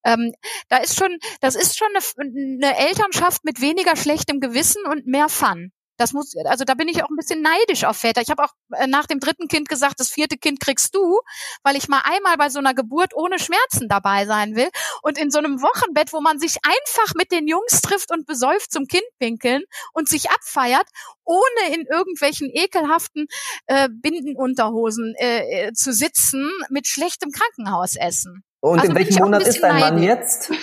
Ähm, 0.03 0.33
da 0.69 0.77
ist 0.77 0.97
schon, 0.97 1.17
das 1.41 1.55
ist 1.55 1.77
schon 1.77 1.89
eine, 1.93 2.31
eine 2.63 2.77
Elternschaft 2.77 3.43
mit 3.43 3.59
weniger 3.59 3.95
schlechtem 3.95 4.39
Gewissen 4.39 4.83
und 4.85 5.05
mehr 5.05 5.27
Fun. 5.27 5.71
Das 5.97 6.13
muss, 6.13 6.35
also 6.45 6.63
da 6.63 6.75
bin 6.75 6.87
ich 6.87 7.03
auch 7.03 7.09
ein 7.09 7.15
bisschen 7.15 7.41
neidisch 7.41 7.83
auf 7.83 7.97
Väter. 7.97 8.21
Ich 8.21 8.29
habe 8.29 8.43
auch 8.43 8.53
äh, 8.73 8.87
nach 8.87 9.07
dem 9.07 9.19
dritten 9.19 9.47
Kind 9.47 9.67
gesagt, 9.67 9.99
das 9.99 10.09
vierte 10.09 10.37
Kind 10.37 10.59
kriegst 10.59 10.93
du, 10.95 11.19
weil 11.63 11.75
ich 11.75 11.87
mal 11.87 12.01
einmal 12.03 12.37
bei 12.37 12.49
so 12.49 12.59
einer 12.59 12.75
Geburt 12.75 13.15
ohne 13.15 13.39
Schmerzen 13.39 13.89
dabei 13.89 14.25
sein 14.25 14.55
will 14.55 14.69
und 15.01 15.17
in 15.17 15.31
so 15.31 15.39
einem 15.39 15.61
Wochenbett, 15.61 16.13
wo 16.13 16.21
man 16.21 16.39
sich 16.39 16.57
einfach 16.63 17.15
mit 17.15 17.31
den 17.31 17.47
Jungs 17.47 17.81
trifft 17.81 18.11
und 18.11 18.27
besäuft 18.27 18.71
zum 18.71 18.85
Kind 18.85 19.05
pinkeln 19.19 19.63
und 19.93 20.07
sich 20.07 20.29
abfeiert, 20.29 20.87
ohne 21.23 21.75
in 21.75 21.85
irgendwelchen 21.87 22.49
ekelhaften 22.51 23.27
äh, 23.65 23.89
Bindenunterhosen 23.91 25.15
äh, 25.17 25.67
äh 25.67 25.73
zu 25.73 25.91
sitzen 25.93 26.49
mit 26.69 26.87
schlechtem 26.87 27.31
Krankenhausessen. 27.31 28.43
Und 28.59 28.79
also 28.79 28.91
in 28.91 28.97
welchem 28.97 29.23
Monat 29.23 29.43
ist 29.43 29.61
dein 29.61 29.79
Mann 29.79 30.01
jetzt? 30.01 30.51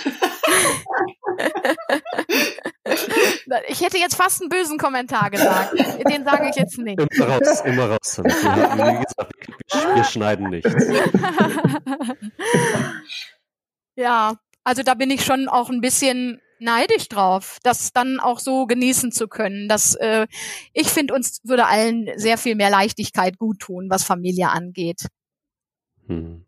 ich 3.67 3.81
hätte 3.81 3.97
jetzt 3.97 4.15
fast 4.15 4.41
einen 4.41 4.49
bösen 4.49 4.77
Kommentar 4.77 5.29
gesagt. 5.29 5.73
Den 6.09 6.23
sage 6.23 6.49
ich 6.49 6.55
jetzt 6.55 6.77
nicht. 6.77 6.99
Immer 6.99 7.27
raus, 7.27 7.61
immer 7.65 7.89
raus. 7.91 8.21
Wie 8.23 9.03
gesagt, 9.03 9.33
wir, 9.71 9.95
wir 9.95 10.03
schneiden 10.03 10.49
nichts. 10.49 10.73
ja, 13.95 14.35
also 14.63 14.83
da 14.83 14.93
bin 14.93 15.11
ich 15.11 15.23
schon 15.23 15.47
auch 15.47 15.69
ein 15.69 15.81
bisschen 15.81 16.41
neidisch 16.59 17.09
drauf, 17.09 17.59
das 17.63 17.93
dann 17.93 18.19
auch 18.19 18.39
so 18.39 18.65
genießen 18.65 19.11
zu 19.11 19.27
können. 19.27 19.67
Das, 19.67 19.95
äh, 19.95 20.27
ich 20.73 20.87
finde, 20.87 21.13
uns 21.13 21.41
würde 21.43 21.67
allen 21.67 22.09
sehr 22.15 22.37
viel 22.37 22.55
mehr 22.55 22.69
Leichtigkeit 22.69 23.37
gut 23.37 23.59
tun, 23.59 23.87
was 23.89 24.03
Familie 24.03 24.49
angeht. 24.49 25.07
Hm. 26.07 26.45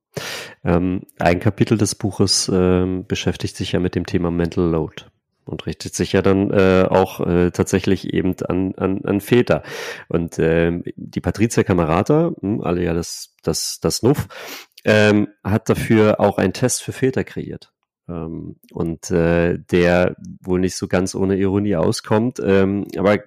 Ähm, 0.63 1.01
ein 1.19 1.39
Kapitel 1.39 1.77
des 1.77 1.95
Buches 1.95 2.49
ähm, 2.51 3.05
beschäftigt 3.05 3.55
sich 3.55 3.73
ja 3.73 3.79
mit 3.79 3.95
dem 3.95 4.05
Thema 4.05 4.31
Mental 4.31 4.63
Load 4.63 5.05
und 5.47 5.65
richtet 5.65 5.95
sich 5.95 6.13
ja 6.13 6.21
dann 6.21 6.51
äh, 6.51 6.85
auch 6.89 7.19
äh, 7.19 7.51
tatsächlich 7.51 8.13
eben 8.13 8.35
an, 8.47 8.75
an, 8.75 9.01
an 9.03 9.21
Väter. 9.21 9.63
Und 10.07 10.39
äh, 10.39 10.81
die 10.95 11.21
Patricia 11.21 11.63
Camerata, 11.63 12.31
hm, 12.39 12.61
alle 12.61 12.83
ja 12.83 12.93
das, 12.93 13.35
das, 13.43 13.79
das 13.81 14.03
NUF, 14.03 14.27
ähm, 14.85 15.27
hat 15.43 15.69
dafür 15.69 16.19
auch 16.19 16.37
einen 16.37 16.53
Test 16.53 16.83
für 16.83 16.93
Väter 16.93 17.23
kreiert. 17.23 17.71
Ähm, 18.09 18.57
und 18.71 19.11
äh, 19.11 19.57
der 19.59 20.15
wohl 20.41 20.59
nicht 20.59 20.75
so 20.75 20.87
ganz 20.87 21.15
ohne 21.15 21.37
Ironie 21.37 21.75
auskommt. 21.75 22.39
Ähm, 22.43 22.87
aber 22.97 23.19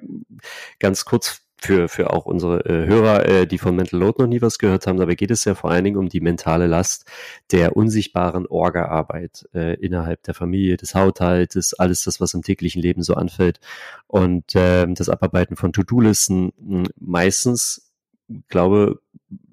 ganz 0.78 1.04
kurz 1.04 1.42
für, 1.62 1.88
für 1.88 2.12
auch 2.12 2.26
unsere 2.26 2.64
äh, 2.64 2.86
Hörer, 2.86 3.26
äh, 3.26 3.46
die 3.46 3.58
von 3.58 3.76
Mental 3.76 4.00
Load 4.00 4.22
noch 4.22 4.28
nie 4.28 4.40
was 4.40 4.58
gehört 4.58 4.86
haben. 4.86 4.98
Dabei 4.98 5.14
geht 5.14 5.30
es 5.30 5.44
ja 5.44 5.54
vor 5.54 5.70
allen 5.70 5.84
Dingen 5.84 5.96
um 5.96 6.08
die 6.08 6.20
mentale 6.20 6.66
Last 6.66 7.06
der 7.52 7.76
unsichtbaren 7.76 8.46
Orga-Arbeit 8.46 9.48
äh, 9.54 9.74
innerhalb 9.74 10.22
der 10.22 10.34
Familie, 10.34 10.76
des 10.76 10.94
Haushaltes, 10.94 11.74
alles 11.74 12.04
das, 12.04 12.20
was 12.20 12.34
im 12.34 12.42
täglichen 12.42 12.80
Leben 12.80 13.02
so 13.02 13.14
anfällt. 13.14 13.60
Und 14.06 14.54
äh, 14.54 14.86
das 14.88 15.08
Abarbeiten 15.08 15.56
von 15.56 15.72
To-Do-Listen 15.72 16.52
hm, 16.58 16.86
meistens 16.98 17.89
glaube, 18.48 19.00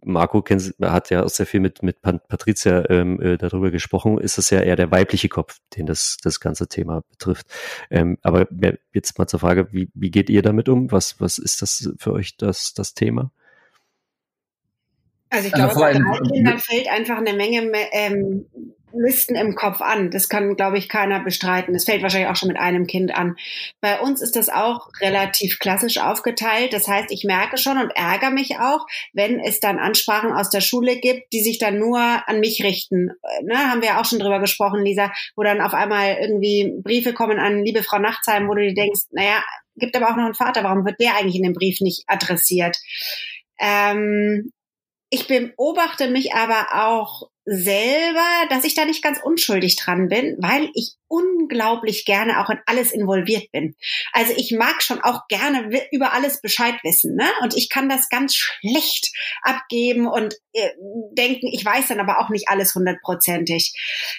Marco 0.04 0.42
kennt, 0.42 0.74
hat 0.82 1.10
ja 1.10 1.24
auch 1.24 1.30
sehr 1.30 1.46
viel 1.46 1.60
mit, 1.60 1.84
mit 1.84 2.02
Patricia 2.02 2.90
ähm, 2.90 3.22
äh, 3.22 3.38
darüber 3.38 3.72
gesprochen, 3.72 4.18
ist 4.18 4.38
es 4.38 4.50
ja 4.50 4.62
eher 4.62 4.76
der 4.76 4.92
weibliche 4.92 5.30
Kopf, 5.30 5.60
den 5.76 5.86
das, 5.86 6.18
das 6.24 6.40
ganze 6.40 6.68
Thema 6.68 7.04
betrifft. 7.10 7.48
Ähm, 7.90 8.18
aber 8.22 8.48
jetzt 8.94 9.20
mal 9.20 9.28
zur 9.28 9.40
Frage, 9.40 9.72
wie, 9.74 9.90
wie 9.94 10.12
geht 10.12 10.30
ihr 10.30 10.42
damit 10.42 10.70
um? 10.70 10.92
Was, 10.92 11.20
was 11.20 11.38
ist 11.38 11.62
das 11.62 11.92
für 11.98 12.14
euch 12.14 12.38
das, 12.38 12.74
das 12.74 12.94
Thema? 12.94 13.32
Also 15.30 15.48
ich 15.48 15.54
glaube, 15.54 15.76
bei 15.76 15.94
drei 15.94 16.20
Kindern 16.32 16.60
fällt 16.60 16.88
einfach 16.88 17.18
eine 17.18 17.34
Menge 17.34 17.70
ähm, 17.92 18.46
Listen 19.00 19.36
im 19.36 19.56
Kopf 19.56 19.82
an. 19.82 20.12
Das 20.12 20.30
kann, 20.30 20.56
glaube 20.56 20.78
ich, 20.78 20.90
keiner 20.90 21.20
bestreiten. 21.24 21.74
Das 21.74 21.86
fällt 21.86 22.02
wahrscheinlich 22.02 22.30
auch 22.30 22.36
schon 22.36 22.50
mit 22.50 22.58
einem 22.58 22.88
Kind 22.88 23.16
an. 23.16 23.36
Bei 23.82 24.00
uns 24.00 24.22
ist 24.22 24.36
das 24.36 24.50
auch 24.50 24.90
relativ 25.02 25.60
klassisch 25.60 25.98
aufgeteilt. 25.98 26.74
Das 26.74 26.88
heißt, 26.88 27.12
ich 27.12 27.24
merke 27.24 27.58
schon 27.58 27.78
und 27.78 27.92
ärgere 27.96 28.32
mich 28.32 28.58
auch, 28.60 28.86
wenn 29.14 29.40
es 29.40 29.60
dann 29.60 29.80
Ansprachen 29.80 30.32
aus 30.32 30.50
der 30.50 30.62
Schule 30.62 30.98
gibt, 30.98 31.32
die 31.34 31.42
sich 31.42 31.60
dann 31.60 31.80
nur 31.80 32.00
an 32.00 32.40
mich 32.40 32.64
richten. 32.64 33.12
Ne, 33.44 33.58
haben 33.58 33.82
wir 33.82 34.00
auch 34.00 34.06
schon 34.06 34.20
drüber 34.20 34.40
gesprochen, 34.40 34.84
Lisa, 34.84 35.12
wo 35.36 35.44
dann 35.44 35.62
auf 35.62 35.74
einmal 35.74 36.18
irgendwie 36.20 36.74
Briefe 36.84 37.14
kommen 37.14 37.40
an 37.40 37.64
liebe 37.64 37.84
Frau 37.84 38.00
Nachtsheim, 38.00 38.48
wo 38.48 38.54
du 38.54 38.62
dir 38.62 38.74
denkst, 38.74 39.02
naja, 39.12 39.44
gibt 39.76 39.96
aber 39.96 40.10
auch 40.10 40.16
noch 40.16 40.26
einen 40.26 40.34
Vater, 40.34 40.64
warum 40.64 40.86
wird 40.86 41.00
der 41.00 41.16
eigentlich 41.16 41.36
in 41.36 41.44
dem 41.44 41.54
Brief 41.54 41.82
nicht 41.82 42.04
adressiert? 42.08 42.78
Ähm, 43.60 44.52
ich 45.10 45.28
beobachte 45.28 46.10
mich 46.10 46.34
aber 46.34 46.68
auch 46.86 47.30
selber, 47.50 48.28
dass 48.50 48.66
ich 48.66 48.76
da 48.76 48.84
nicht 48.84 49.02
ganz 49.02 49.20
unschuldig 49.24 49.78
dran 49.78 50.10
bin, 50.10 50.36
weil 50.40 50.70
ich 50.74 50.98
unglaublich 51.08 52.04
gerne 52.04 52.42
auch 52.42 52.50
in 52.50 52.60
alles 52.66 52.92
involviert 52.92 53.50
bin. 53.54 53.76
Also 54.12 54.34
ich 54.36 54.52
mag 54.52 54.84
schon 54.84 55.00
auch 55.02 55.28
gerne 55.30 55.70
über 55.92 56.12
alles 56.12 56.42
Bescheid 56.42 56.76
wissen, 56.84 57.16
ne? 57.16 57.26
Und 57.42 57.56
ich 57.56 57.70
kann 57.70 57.88
das 57.88 58.10
ganz 58.10 58.36
schlecht 58.36 59.14
abgeben 59.42 60.08
und 60.08 60.36
äh, 60.52 60.70
denken, 61.14 61.48
ich 61.48 61.64
weiß 61.64 61.88
dann 61.88 62.02
aber 62.02 62.20
auch 62.20 62.30
nicht 62.30 62.50
alles 62.50 62.76
hundertprozentig. 62.76 63.74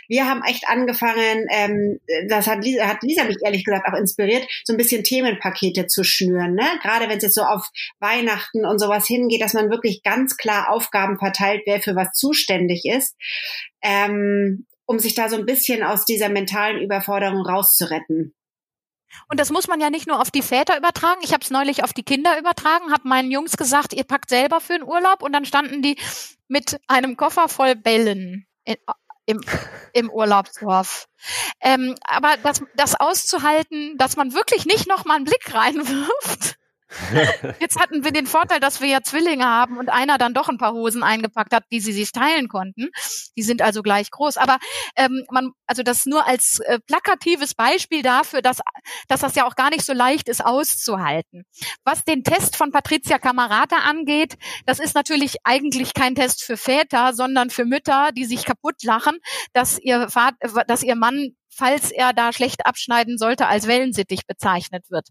Wir 0.08 0.26
haben 0.26 0.42
echt 0.42 0.66
angefangen, 0.66 1.46
ähm, 1.50 2.00
das 2.28 2.46
hat 2.46 2.64
Lisa, 2.64 2.86
hat 2.86 3.02
Lisa 3.02 3.24
mich 3.24 3.36
ehrlich 3.44 3.64
gesagt 3.64 3.86
auch 3.86 3.98
inspiriert, 3.98 4.46
so 4.64 4.72
ein 4.72 4.78
bisschen 4.78 5.04
Themenpakete 5.04 5.86
zu 5.86 6.04
schnüren, 6.04 6.54
ne? 6.54 6.66
Gerade 6.82 7.10
wenn 7.10 7.18
es 7.18 7.24
jetzt 7.24 7.34
so 7.34 7.42
auf 7.42 7.68
Weihnachten 7.98 8.64
und 8.64 8.78
sowas 8.78 9.06
hingeht, 9.06 9.42
dass 9.42 9.52
man 9.52 9.68
wirklich 9.68 10.02
ganz 10.02 10.38
klar 10.38 10.70
Aufgaben 10.70 11.18
verteilt, 11.18 11.62
wer 11.66 11.82
für 11.82 11.94
was 11.94 12.12
zuständig 12.14 12.86
ist. 12.86 13.14
Ähm, 13.82 14.66
um 14.86 14.98
sich 14.98 15.14
da 15.14 15.28
so 15.28 15.36
ein 15.36 15.46
bisschen 15.46 15.82
aus 15.82 16.04
dieser 16.04 16.28
mentalen 16.28 16.80
Überforderung 16.80 17.42
rauszuretten. 17.42 18.34
Und 19.28 19.40
das 19.40 19.50
muss 19.50 19.68
man 19.68 19.80
ja 19.80 19.90
nicht 19.90 20.06
nur 20.06 20.20
auf 20.20 20.30
die 20.30 20.42
Väter 20.42 20.76
übertragen. 20.76 21.20
Ich 21.22 21.32
habe 21.32 21.42
es 21.42 21.50
neulich 21.50 21.84
auf 21.84 21.92
die 21.92 22.02
Kinder 22.02 22.38
übertragen, 22.38 22.92
habe 22.92 23.08
meinen 23.08 23.30
Jungs 23.30 23.56
gesagt, 23.56 23.92
ihr 23.92 24.04
packt 24.04 24.30
selber 24.30 24.60
für 24.60 24.74
den 24.74 24.82
Urlaub 24.82 25.22
und 25.22 25.32
dann 25.32 25.44
standen 25.44 25.82
die 25.82 25.98
mit 26.48 26.80
einem 26.88 27.16
Koffer 27.16 27.48
voll 27.48 27.74
Bällen 27.74 28.46
in, 28.64 28.76
im, 29.26 29.40
im 29.92 30.10
Urlaubsdorf. 30.10 31.08
Ähm, 31.60 31.94
aber 32.02 32.36
das, 32.42 32.62
das 32.76 32.94
auszuhalten, 32.94 33.96
dass 33.98 34.16
man 34.16 34.32
wirklich 34.32 34.66
nicht 34.66 34.88
noch 34.88 35.04
mal 35.04 35.16
einen 35.16 35.24
Blick 35.24 35.52
reinwirft, 35.52 36.58
Jetzt 37.60 37.78
hatten 37.78 38.04
wir 38.04 38.12
den 38.12 38.26
Vorteil, 38.26 38.60
dass 38.60 38.80
wir 38.80 38.88
ja 38.88 39.02
Zwillinge 39.02 39.44
haben 39.44 39.76
und 39.78 39.90
einer 39.90 40.18
dann 40.18 40.34
doch 40.34 40.48
ein 40.48 40.58
paar 40.58 40.72
Hosen 40.72 41.02
eingepackt 41.02 41.52
hat, 41.52 41.64
die 41.70 41.80
sie 41.80 41.92
sich 41.92 42.12
teilen 42.12 42.48
konnten. 42.48 42.88
Die 43.36 43.42
sind 43.42 43.62
also 43.62 43.82
gleich 43.82 44.10
groß. 44.10 44.38
Aber 44.38 44.58
ähm, 44.96 45.24
man, 45.30 45.52
also 45.66 45.82
das 45.82 46.06
nur 46.06 46.26
als 46.26 46.60
äh, 46.60 46.78
plakatives 46.80 47.54
Beispiel 47.54 48.02
dafür, 48.02 48.42
dass, 48.42 48.60
dass 49.08 49.20
das 49.20 49.34
ja 49.34 49.46
auch 49.46 49.54
gar 49.54 49.70
nicht 49.70 49.84
so 49.84 49.92
leicht 49.92 50.28
ist 50.28 50.44
auszuhalten. 50.44 51.44
Was 51.84 52.04
den 52.04 52.24
Test 52.24 52.56
von 52.56 52.72
Patricia 52.72 53.18
Camarata 53.18 53.76
angeht, 53.76 54.36
das 54.64 54.78
ist 54.78 54.94
natürlich 54.94 55.36
eigentlich 55.44 55.94
kein 55.94 56.14
Test 56.14 56.42
für 56.42 56.56
Väter, 56.56 57.12
sondern 57.12 57.50
für 57.50 57.64
Mütter, 57.64 58.10
die 58.12 58.24
sich 58.24 58.44
kaputt 58.44 58.82
lachen, 58.82 59.18
dass 59.52 59.78
ihr 59.78 60.08
Vater, 60.08 60.64
dass 60.66 60.82
ihr 60.82 60.96
Mann 60.96 61.34
falls 61.48 61.90
er 61.90 62.12
da 62.12 62.32
schlecht 62.32 62.66
abschneiden 62.66 63.18
sollte, 63.18 63.46
als 63.46 63.66
Wellensittich 63.66 64.26
bezeichnet 64.26 64.90
wird. 64.90 65.08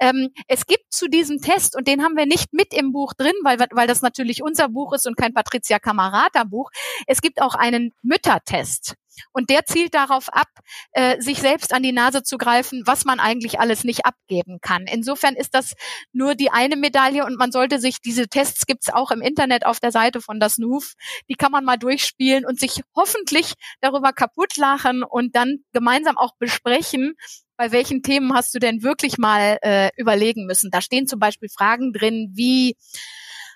Ähm, 0.00 0.30
es 0.48 0.66
gibt 0.66 0.92
zu 0.92 1.08
diesem 1.08 1.40
Test, 1.40 1.76
und 1.76 1.88
den 1.88 2.02
haben 2.02 2.16
wir 2.16 2.26
nicht 2.26 2.52
mit 2.52 2.74
im 2.74 2.92
Buch 2.92 3.14
drin, 3.14 3.34
weil, 3.42 3.58
weil 3.72 3.86
das 3.86 4.02
natürlich 4.02 4.42
unser 4.42 4.68
Buch 4.68 4.92
ist 4.92 5.06
und 5.06 5.16
kein 5.16 5.34
Patricia 5.34 5.78
Camarata 5.78 6.44
Buch, 6.44 6.70
es 7.06 7.20
gibt 7.20 7.40
auch 7.40 7.54
einen 7.54 7.92
Müttertest. 8.02 8.96
Und 9.32 9.50
der 9.50 9.64
zielt 9.66 9.94
darauf 9.94 10.32
ab, 10.32 10.48
äh, 10.92 11.20
sich 11.20 11.38
selbst 11.38 11.72
an 11.72 11.82
die 11.82 11.92
Nase 11.92 12.22
zu 12.22 12.38
greifen, 12.38 12.82
was 12.86 13.04
man 13.04 13.20
eigentlich 13.20 13.60
alles 13.60 13.84
nicht 13.84 14.06
abgeben 14.06 14.58
kann. 14.60 14.86
Insofern 14.86 15.34
ist 15.34 15.54
das 15.54 15.74
nur 16.12 16.34
die 16.34 16.50
eine 16.50 16.76
Medaille 16.76 17.24
und 17.24 17.36
man 17.36 17.52
sollte 17.52 17.78
sich, 17.78 18.00
diese 18.00 18.28
Tests 18.28 18.66
gibt's 18.66 18.92
auch 18.92 19.10
im 19.10 19.20
Internet 19.20 19.66
auf 19.66 19.80
der 19.80 19.92
Seite 19.92 20.20
von 20.20 20.40
das 20.40 20.58
NUF, 20.58 20.94
die 21.28 21.34
kann 21.34 21.52
man 21.52 21.64
mal 21.64 21.76
durchspielen 21.76 22.44
und 22.44 22.58
sich 22.58 22.82
hoffentlich 22.94 23.54
darüber 23.80 24.12
kaputt 24.12 24.56
lachen 24.56 25.02
und 25.02 25.36
dann 25.36 25.58
gemeinsam 25.72 26.18
auch 26.18 26.32
besprechen, 26.38 27.14
bei 27.56 27.72
welchen 27.72 28.02
Themen 28.02 28.34
hast 28.34 28.54
du 28.54 28.58
denn 28.58 28.82
wirklich 28.82 29.18
mal 29.18 29.58
äh, 29.62 29.90
überlegen 29.96 30.46
müssen. 30.46 30.70
Da 30.70 30.80
stehen 30.80 31.06
zum 31.06 31.20
Beispiel 31.20 31.48
Fragen 31.48 31.92
drin 31.92 32.32
wie 32.34 32.76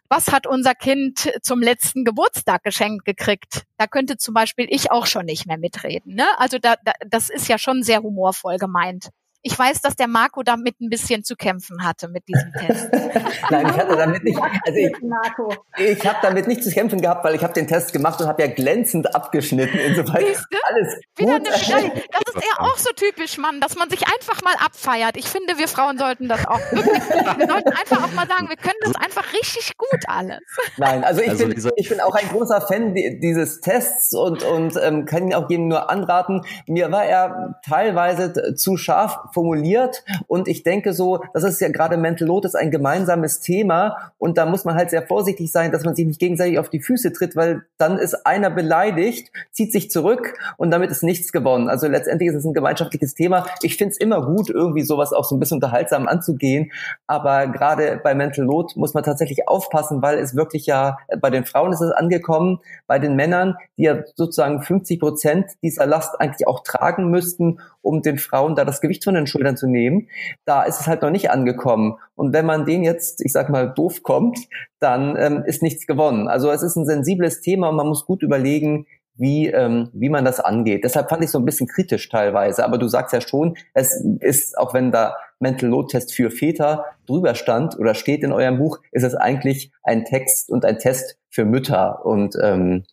was 0.09 0.29
hat 0.29 0.47
unser 0.47 0.75
Kind 0.75 1.33
zum 1.43 1.61
letzten 1.61 2.05
Geburtstag 2.05 2.63
geschenkt 2.65 3.05
gekriegt? 3.05 3.65
Da 3.77 3.87
könnte 3.87 4.17
zum 4.17 4.35
Beispiel 4.35 4.67
ich 4.69 4.91
auch 4.91 5.07
schon 5.07 5.27
nicht 5.27 5.47
mehr 5.47 5.59
mitreden. 5.59 6.15
Ne? 6.15 6.27
Also 6.39 6.59
da, 6.59 6.77
da, 6.85 6.93
das 7.07 7.29
ist 7.29 7.49
ja 7.49 7.59
schon 7.59 7.83
sehr 7.83 8.03
humorvoll 8.03 8.57
gemeint. 8.57 9.11
Ich 9.43 9.57
weiß, 9.57 9.81
dass 9.81 9.95
der 9.95 10.09
Marco 10.09 10.43
damit 10.43 10.81
ein 10.81 10.89
bisschen 10.89 11.23
zu 11.23 11.37
kämpfen 11.37 11.85
hatte 11.85 12.09
mit 12.09 12.25
diesem 12.29 12.53
Test. 12.53 12.89
Nein, 13.51 13.67
ich 13.67 13.77
hatte 13.79 13.97
damit 13.97 14.25
nicht. 14.25 14.39
Also 14.39 14.79
ich, 14.79 15.97
ich 15.99 16.07
habe 16.07 16.19
damit 16.23 16.49
nicht 16.49 16.65
zu 16.65 16.71
kämpfen 16.71 17.01
gehabt, 17.01 17.25
weil 17.25 17.35
ich 17.35 17.43
habe 17.43 17.53
den 17.53 17.69
Test 17.69 17.93
gemacht 17.93 18.21
und 18.21 18.27
habe 18.27 18.43
ja 18.43 18.49
glänzend 18.49 19.15
abgeschnitten. 19.15 19.79
Insoweit 19.79 20.25
alles 20.69 21.01
gut. 21.17 21.47
Das 21.47 21.63
ist 21.63 22.45
ja 22.45 22.59
auch 22.59 22.77
so 22.77 22.91
typisch, 22.95 23.39
Mann, 23.39 23.61
dass 23.61 23.77
man 23.77 23.89
sich 23.91 24.03
einfach 24.07 24.43
mal 24.43 24.55
abfeiert. 24.55 25.17
Ich 25.17 25.27
finde, 25.27 25.59
wir 25.59 25.69
Frauen 25.69 25.99
sollten 25.99 26.29
das 26.29 26.47
auch 26.47 26.61
wirklich. 26.73 27.03
Wir 27.39 27.47
sollten 27.47 27.69
einfach 27.71 28.05
auch 28.05 28.13
mal 28.13 28.27
sagen, 28.27 28.49
wir 28.49 28.57
können 28.57 28.79
das 28.83 28.97
einfach 28.97 29.33
richtig 29.33 29.77
gut 29.77 30.01
alles. 30.07 30.41
Nein, 30.77 31.05
also 31.05 31.21
ich, 31.21 31.31
also 31.31 31.47
bin, 31.47 31.73
ich 31.77 31.89
bin 31.89 32.01
auch 32.01 32.15
ein 32.15 32.29
großer 32.29 32.61
Fan 32.61 32.95
dieses 32.95 33.61
Tests 33.61 34.15
und, 34.15 34.43
und 34.43 34.75
ähm, 34.83 35.05
kann 35.05 35.25
ihn 35.29 35.35
auch 35.35 35.49
jedem 35.49 35.69
nur 35.69 35.91
anraten. 35.91 36.45
Mir 36.67 36.91
war 36.91 37.05
er 37.05 37.61
teilweise 37.65 38.55
zu 38.55 38.77
scharf 38.77 39.19
formuliert 39.33 40.05
und 40.27 40.49
ich 40.49 40.63
denke 40.63 40.93
so, 40.93 41.23
das 41.35 41.45
ist 41.45 41.61
ja 41.61 41.69
gerade 41.69 41.97
Mental 41.97 42.27
Load 42.29 42.47
ist 42.47 42.55
ein 42.55 42.71
gemeinsames 42.71 43.41
Thema 43.41 44.13
und 44.19 44.39
da 44.39 44.47
muss 44.47 44.65
man 44.65 44.75
halt 44.75 44.91
sehr 44.91 45.07
vorsichtig 45.07 45.51
sein, 45.51 45.73
dass 45.73 45.85
man 45.85 45.95
sich 45.95 46.07
nicht 46.07 46.21
gegenseitig 46.21 46.59
auf 46.59 46.71
die 46.71 46.81
Füße 46.81 47.13
tritt, 47.13 47.37
weil 47.37 47.63
dann 47.77 47.99
ist 47.99 48.27
einer 48.27 48.51
beleidigt, 48.51 49.31
zieht 49.53 49.73
sich 49.73 49.91
zurück 49.91 50.35
und 50.57 50.71
damit 50.71 50.91
ist 50.91 51.03
nichts 51.03 51.33
gewonnen. 51.33 51.69
Also 51.69 51.89
letztendlich 51.89 52.31
ist 52.31 52.37
es 52.37 52.45
ein 52.45 52.55
gemeinschaftliches 52.55 53.15
Thema. 53.15 53.47
Ich 53.63 53.77
finde 53.77 53.93
es 53.93 53.99
immer 53.99 54.25
gut, 54.25 54.51
irgendwie 54.51 54.83
sowas 54.83 55.13
auch 55.13 55.25
so 55.25 55.37
ein 55.37 55.41
bisschen 55.41 55.57
unterhaltsam 55.57 56.09
anzugehen, 56.09 56.73
aber 57.07 57.47
gerade 57.47 58.01
bei 58.03 58.15
Mental 58.15 58.45
Load 58.45 58.75
muss 58.77 58.95
man 58.95 59.05
tatsächlich 59.05 59.49
aufpassen, 59.49 60.03
weil 60.03 60.19
es 60.19 60.35
wirklich 60.35 60.67
ja, 60.67 60.99
bei 61.21 61.31
den 61.31 61.45
Frauen 61.45 61.73
ist 61.73 61.81
es 61.81 61.91
angekommen, 61.93 62.61
bei 62.87 62.99
den 62.99 63.17
Männern, 63.17 63.57
die 63.77 63.85
ja 63.85 64.03
sozusagen 64.15 64.63
50 64.63 65.01
Prozent 65.01 65.47
dieser 65.63 65.87
Last 65.87 66.21
eigentlich 66.21 66.47
auch 66.47 66.63
tragen 66.63 67.11
müssten, 67.11 67.61
um 67.83 68.03
den 68.03 68.19
Frauen 68.19 68.55
da 68.55 68.65
das 68.65 68.81
Gewicht 68.81 69.05
von 69.05 69.15
den 69.19 69.27
Schultern 69.27 69.57
zu 69.57 69.67
nehmen. 69.67 70.09
Da 70.45 70.63
ist 70.65 70.81
es 70.81 70.87
halt 70.87 71.03
noch 71.03 71.11
nicht 71.11 71.31
angekommen. 71.31 71.97
Und 72.15 72.33
wenn 72.33 72.47
man 72.47 72.65
den 72.65 72.83
jetzt, 72.83 73.25
ich 73.25 73.33
sag 73.33 73.51
mal, 73.51 73.73
doof 73.73 74.03
kommt, 74.03 74.39
dann 74.81 75.17
ähm, 75.19 75.45
ist 75.47 75.63
nichts 75.63 75.87
gewonnen. 75.87 76.29
Also 76.29 76.51
es 76.51 76.63
ist 76.63 76.77
ein 76.77 76.87
sensibles 76.87 77.41
Thema 77.41 77.69
und 77.69 77.77
man 77.77 77.89
muss 77.89 78.07
gut 78.07 78.23
überlegen, 78.23 78.87
wie, 79.19 79.49
ähm, 79.49 79.91
wie 79.93 80.09
man 80.09 80.25
das 80.25 80.41
angeht. 80.41 80.85
Deshalb 80.85 81.11
fand 81.11 81.25
ich 81.25 81.31
so 81.31 81.39
ein 81.39 81.45
bisschen 81.45 81.67
kritisch 81.67 82.09
teilweise. 82.09 82.65
Aber 82.65 82.79
du 82.79 82.89
sagst 82.89 83.13
ja 83.13 83.21
schon, 83.21 83.57
es 83.75 84.03
ist, 84.21 84.57
auch 84.57 84.73
wenn 84.73 84.93
da 84.93 85.17
Mental 85.41 85.69
Load 85.69 85.89
Test 85.91 86.15
für 86.15 86.31
Väter 86.31 86.85
drüber 87.07 87.35
stand 87.35 87.79
oder 87.79 87.95
steht 87.95 88.23
in 88.23 88.33
eurem 88.33 88.59
Buch, 88.59 88.79
ist 88.93 89.03
es 89.03 89.15
eigentlich 89.15 89.73
ein 89.83 90.05
Text 90.05 90.51
und 90.51 90.65
ein 90.65 90.79
Test 90.79 91.19
für 91.31 91.45
Mütter. 91.45 92.07
Und 92.07 92.37
ähm, 92.41 92.85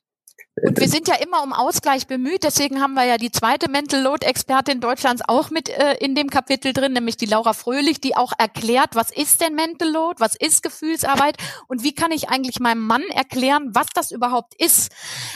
und 0.62 0.80
wir 0.80 0.88
sind 0.88 1.08
ja 1.10 1.16
immer 1.16 1.44
um 1.44 1.52
Ausgleich 1.52 2.08
bemüht, 2.08 2.44
deswegen 2.44 2.82
haben 2.82 2.94
wir 2.94 3.04
ja 3.04 3.18
die 3.18 3.32
zweite 3.32 3.70
Mental 3.70 4.02
Load 4.02 4.26
Expertin 4.26 4.80
Deutschlands 4.80 5.22
auch 5.28 5.50
mit 5.50 5.68
äh, 5.68 5.96
in 6.00 6.16
dem 6.16 6.30
Kapitel 6.30 6.72
drin, 6.72 6.94
nämlich 6.94 7.18
die 7.18 7.26
Laura 7.26 7.54
Fröhlich, 7.54 8.00
die 8.00 8.16
auch 8.16 8.32
erklärt, 8.38 8.96
was 8.96 9.12
ist 9.12 9.42
denn 9.42 9.56
Mental 9.56 9.90
Load, 9.90 10.16
was 10.20 10.36
ist 10.36 10.64
Gefühlsarbeit 10.64 11.38
und 11.68 11.84
wie 11.84 11.94
kann 11.94 12.12
ich 12.12 12.30
eigentlich 12.30 12.62
meinem 12.62 12.88
Mann 12.88 13.04
erklären, 13.14 13.72
was 13.74 13.88
das 13.94 14.12
überhaupt 14.12 14.54
ist. 14.58 14.92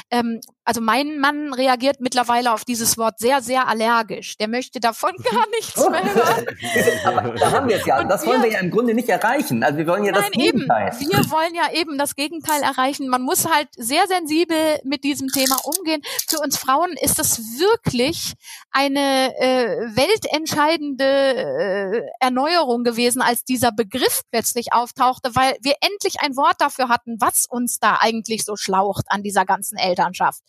Ähm, 0.10 0.40
also 0.70 0.82
mein 0.82 1.18
Mann 1.18 1.52
reagiert 1.52 2.00
mittlerweile 2.00 2.54
auf 2.54 2.64
dieses 2.64 2.96
Wort 3.00 3.18
sehr, 3.18 3.42
sehr 3.42 3.68
allergisch. 3.68 4.38
Der 4.38 4.48
möchte 4.48 4.80
davon 4.80 5.14
gar 5.24 5.50
nichts 5.50 5.76
mehr 5.78 6.14
hören. 6.14 6.46
Aber 7.06 7.30
da 7.40 7.52
haben 7.52 7.68
wir 7.68 7.78
es 7.78 7.88
ja. 7.88 8.00
Und 8.00 8.08
das 8.08 8.22
wir, 8.22 8.34
wollen 8.34 8.44
wir 8.44 8.52
ja 8.52 8.60
im 8.60 8.70
Grunde 8.70 8.94
nicht 8.94 9.10
erreichen. 9.10 9.64
Also 9.64 9.80
wir 9.80 9.88
wollen 9.88 10.04
ja 10.04 10.12
nein, 10.12 10.22
das 10.22 10.32
Gegenteil. 10.32 10.96
Eben. 11.02 11.10
Wir 11.10 11.32
wollen 11.32 11.56
ja 11.56 11.74
eben 11.74 11.98
das 11.98 12.14
Gegenteil 12.14 12.62
erreichen. 12.62 13.08
Man 13.08 13.24
muss 13.24 13.50
halt 13.50 13.68
sehr 13.78 14.06
sensibel 14.06 14.80
mit 14.84 15.04
diesem 15.04 15.30
Thema 15.30 15.58
umgehen. 15.64 16.04
Für 16.28 16.38
uns 16.38 16.56
Frauen 16.56 16.92
ist 17.02 17.18
das 17.18 17.40
wirklich 17.58 18.34
eine 18.70 19.36
äh, 19.40 19.96
weltentscheidende 19.96 21.04
äh, 21.04 22.02
Erneuerung 22.20 22.84
gewesen, 22.84 23.24
als 23.24 23.44
dieser 23.44 23.72
Begriff 23.72 24.22
plötzlich 24.30 24.72
auftauchte, 24.72 25.32
weil 25.34 25.58
wir 25.64 25.74
endlich 25.82 26.22
ein 26.22 26.38
Wort 26.38 26.58
dafür 26.60 26.90
hatten, 26.90 27.16
was 27.20 27.48
uns 27.50 27.80
da 27.80 27.98
eigentlich 28.00 28.46
so 28.46 28.56
schlaucht 28.56 29.06
an 29.08 29.24
dieser 29.24 29.46
ganzen 29.46 29.76
Elternschaft. 29.80 30.44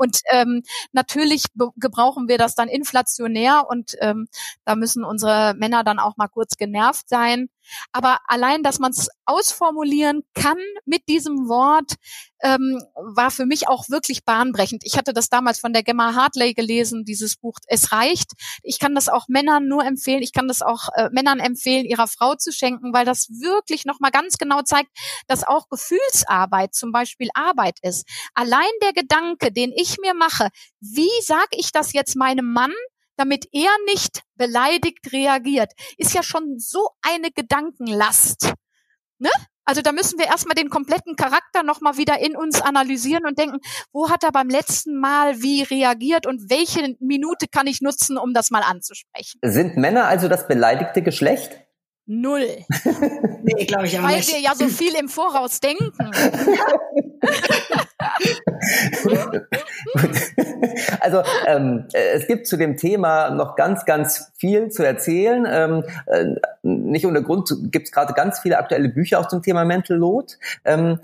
Und 0.00 0.20
ähm, 0.30 0.62
natürlich 0.92 1.44
gebrauchen 1.76 2.26
wir 2.26 2.38
das 2.38 2.54
dann 2.54 2.68
inflationär 2.68 3.66
und 3.68 3.96
ähm, 4.00 4.28
da 4.64 4.74
müssen 4.74 5.04
unsere 5.04 5.52
Männer 5.58 5.84
dann 5.84 5.98
auch 5.98 6.16
mal 6.16 6.28
kurz 6.28 6.56
genervt 6.56 7.06
sein. 7.06 7.50
Aber 7.92 8.16
allein, 8.26 8.62
dass 8.62 8.78
man 8.78 8.92
es 8.92 9.10
ausformulieren 9.26 10.22
kann 10.32 10.56
mit 10.86 11.06
diesem 11.06 11.48
Wort, 11.48 11.96
ähm, 12.42 12.82
war 12.94 13.30
für 13.30 13.46
mich 13.46 13.68
auch 13.68 13.88
wirklich 13.88 14.24
bahnbrechend. 14.24 14.82
Ich 14.84 14.96
hatte 14.96 15.12
das 15.12 15.28
damals 15.28 15.60
von 15.60 15.72
der 15.72 15.82
Gemma 15.82 16.14
Hartley 16.14 16.54
gelesen, 16.54 17.04
dieses 17.04 17.36
Buch 17.36 17.58
Es 17.66 17.92
reicht. 17.92 18.32
Ich 18.62 18.78
kann 18.78 18.94
das 18.94 19.08
auch 19.08 19.28
Männern 19.28 19.68
nur 19.68 19.84
empfehlen. 19.84 20.22
Ich 20.22 20.32
kann 20.32 20.48
das 20.48 20.62
auch 20.62 20.88
äh, 20.94 21.08
Männern 21.12 21.38
empfehlen, 21.38 21.84
ihrer 21.84 22.06
Frau 22.06 22.34
zu 22.34 22.52
schenken, 22.52 22.92
weil 22.92 23.04
das 23.04 23.28
wirklich 23.28 23.84
nochmal 23.84 24.10
ganz 24.10 24.38
genau 24.38 24.62
zeigt, 24.62 24.90
dass 25.26 25.44
auch 25.44 25.68
Gefühlsarbeit 25.68 26.74
zum 26.74 26.92
Beispiel 26.92 27.28
Arbeit 27.34 27.78
ist. 27.82 28.06
Allein 28.34 28.70
der 28.82 28.92
Gedanke, 28.92 29.52
den 29.52 29.72
ich 29.74 29.98
mir 30.00 30.14
mache, 30.14 30.48
wie 30.80 31.10
sage 31.22 31.50
ich 31.52 31.72
das 31.72 31.92
jetzt 31.92 32.16
meinem 32.16 32.52
Mann, 32.52 32.72
damit 33.16 33.48
er 33.52 33.70
nicht 33.86 34.22
beleidigt 34.36 35.12
reagiert, 35.12 35.72
ist 35.98 36.14
ja 36.14 36.22
schon 36.22 36.58
so 36.58 36.88
eine 37.02 37.30
Gedankenlast. 37.30 38.54
Ne? 39.18 39.30
Also 39.64 39.82
da 39.82 39.92
müssen 39.92 40.18
wir 40.18 40.26
erstmal 40.26 40.54
den 40.54 40.68
kompletten 40.68 41.16
Charakter 41.16 41.62
nochmal 41.62 41.96
wieder 41.96 42.18
in 42.20 42.36
uns 42.36 42.60
analysieren 42.60 43.24
und 43.26 43.38
denken, 43.38 43.58
wo 43.92 44.10
hat 44.10 44.24
er 44.24 44.32
beim 44.32 44.48
letzten 44.48 44.98
Mal 44.98 45.42
wie 45.42 45.62
reagiert 45.62 46.26
und 46.26 46.50
welche 46.50 46.96
Minute 47.00 47.46
kann 47.50 47.66
ich 47.66 47.80
nutzen, 47.80 48.18
um 48.18 48.34
das 48.34 48.50
mal 48.50 48.62
anzusprechen. 48.62 49.38
Sind 49.42 49.76
Männer 49.76 50.06
also 50.06 50.28
das 50.28 50.48
beleidigte 50.48 51.02
Geschlecht? 51.02 51.60
Null. 52.12 52.44
nee, 53.44 53.66
glaube 53.66 53.86
ich 53.86 53.96
auch 53.96 54.02
Weil 54.02 54.16
nicht. 54.16 54.32
wir 54.32 54.40
ja 54.40 54.52
so 54.56 54.66
viel 54.66 54.96
im 54.96 55.08
Voraus 55.08 55.60
denken. 55.60 55.92
also 61.00 61.22
ähm, 61.46 61.86
es 61.92 62.26
gibt 62.26 62.48
zu 62.48 62.56
dem 62.56 62.76
Thema 62.76 63.30
noch 63.30 63.54
ganz, 63.54 63.84
ganz 63.84 64.32
viel 64.36 64.70
zu 64.70 64.82
erzählen. 64.82 65.46
Ähm, 65.48 65.84
äh, 66.06 66.34
nicht 66.64 67.06
ohne 67.06 67.22
Grund 67.22 67.48
gibt 67.70 67.86
es 67.86 67.92
gerade 67.92 68.12
ganz 68.12 68.40
viele 68.40 68.58
aktuelle 68.58 68.88
Bücher 68.88 69.20
auch 69.20 69.28
zum 69.28 69.40
Thema 69.44 69.64
Mental 69.64 69.96
Load. 69.96 70.34
Ähm, 70.64 70.98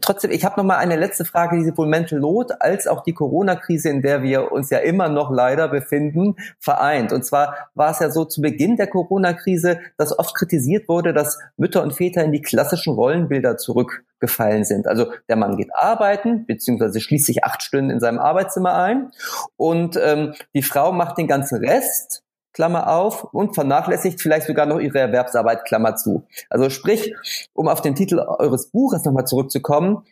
trotzdem, 0.00 0.30
ich 0.30 0.44
habe 0.44 0.56
noch 0.58 0.64
mal 0.64 0.76
eine 0.76 0.96
letzte 0.96 1.24
Frage, 1.24 1.56
die 1.56 1.64
sowohl 1.64 1.86
Mental 1.86 2.18
Load 2.18 2.54
als 2.60 2.86
auch 2.86 3.02
die 3.02 3.14
Corona-Krise, 3.14 3.88
in 3.88 4.02
der 4.02 4.22
wir 4.22 4.52
uns 4.52 4.70
ja 4.70 4.78
immer 4.78 5.08
noch 5.08 5.30
leider 5.30 5.68
befinden, 5.68 6.36
vereint. 6.58 7.12
Und 7.12 7.24
zwar 7.24 7.70
war 7.74 7.90
es 7.90 7.98
ja 7.98 8.10
so 8.10 8.24
zu 8.24 8.40
Beginn 8.40 8.76
der 8.76 8.86
Corona-Krise, 8.86 9.80
dass 9.96 10.18
oft 10.18 10.34
kritisiert 10.34 10.88
wurde, 10.88 11.12
dass 11.12 11.38
Mütter 11.56 11.82
und 11.82 11.94
Väter 11.94 12.24
in 12.24 12.32
die 12.32 12.42
klassischen 12.42 12.94
Rollenbilder 12.94 13.56
zurückgefallen 13.56 14.64
sind. 14.64 14.86
Also 14.86 15.12
der 15.28 15.36
Mann 15.36 15.56
geht 15.56 15.70
arbeiten, 15.74 16.46
beziehungsweise 16.46 17.00
schließt 17.00 17.26
sich 17.26 17.44
acht 17.44 17.62
Stunden 17.62 17.90
in 17.90 18.00
seinem 18.00 18.18
Arbeitszimmer 18.18 18.74
ein 18.74 19.10
und 19.56 19.98
ähm, 20.02 20.34
die 20.54 20.62
Frau 20.62 20.92
macht 20.92 21.18
den 21.18 21.26
ganzen 21.26 21.64
Rest, 21.64 22.22
Klammer 22.58 22.88
auf, 22.88 23.22
und 23.22 23.54
vernachlässigt 23.54 24.20
vielleicht 24.20 24.48
sogar 24.48 24.66
noch 24.66 24.80
ihre 24.80 24.98
Erwerbsarbeit, 24.98 25.64
Klammer 25.64 25.94
zu. 25.94 26.26
Also 26.50 26.70
sprich, 26.70 27.14
um 27.52 27.68
auf 27.68 27.82
den 27.82 27.94
Titel 27.94 28.18
eures 28.18 28.72
Buches 28.72 29.04
nochmal 29.04 29.28
zurückzukommen, 29.28 30.02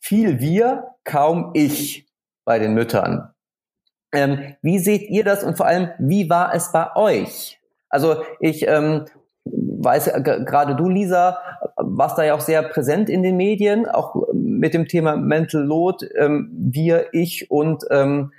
viel 0.00 0.40
wir, 0.40 0.94
kaum 1.04 1.50
ich 1.52 2.08
bei 2.46 2.58
den 2.58 2.72
Müttern. 2.72 3.28
Ähm, 4.10 4.54
wie 4.62 4.78
seht 4.78 5.10
ihr 5.10 5.22
das 5.22 5.44
und 5.44 5.58
vor 5.58 5.66
allem, 5.66 5.90
wie 5.98 6.30
war 6.30 6.54
es 6.54 6.72
bei 6.72 6.96
euch? 6.96 7.60
Also 7.90 8.22
ich 8.40 8.66
ähm, 8.66 9.04
weiß, 9.44 10.12
gerade 10.24 10.76
du, 10.76 10.88
Lisa, 10.88 11.36
warst 11.76 12.16
da 12.16 12.24
ja 12.24 12.32
auch 12.32 12.40
sehr 12.40 12.62
präsent 12.62 13.10
in 13.10 13.22
den 13.22 13.36
Medien, 13.36 13.86
auch 13.86 14.16
mit 14.32 14.72
dem 14.72 14.88
Thema 14.88 15.16
Mental 15.16 15.62
Load, 15.62 16.06
ähm, 16.16 16.48
wir, 16.54 17.12
ich 17.12 17.50
und 17.50 17.84
ähm, 17.90 18.32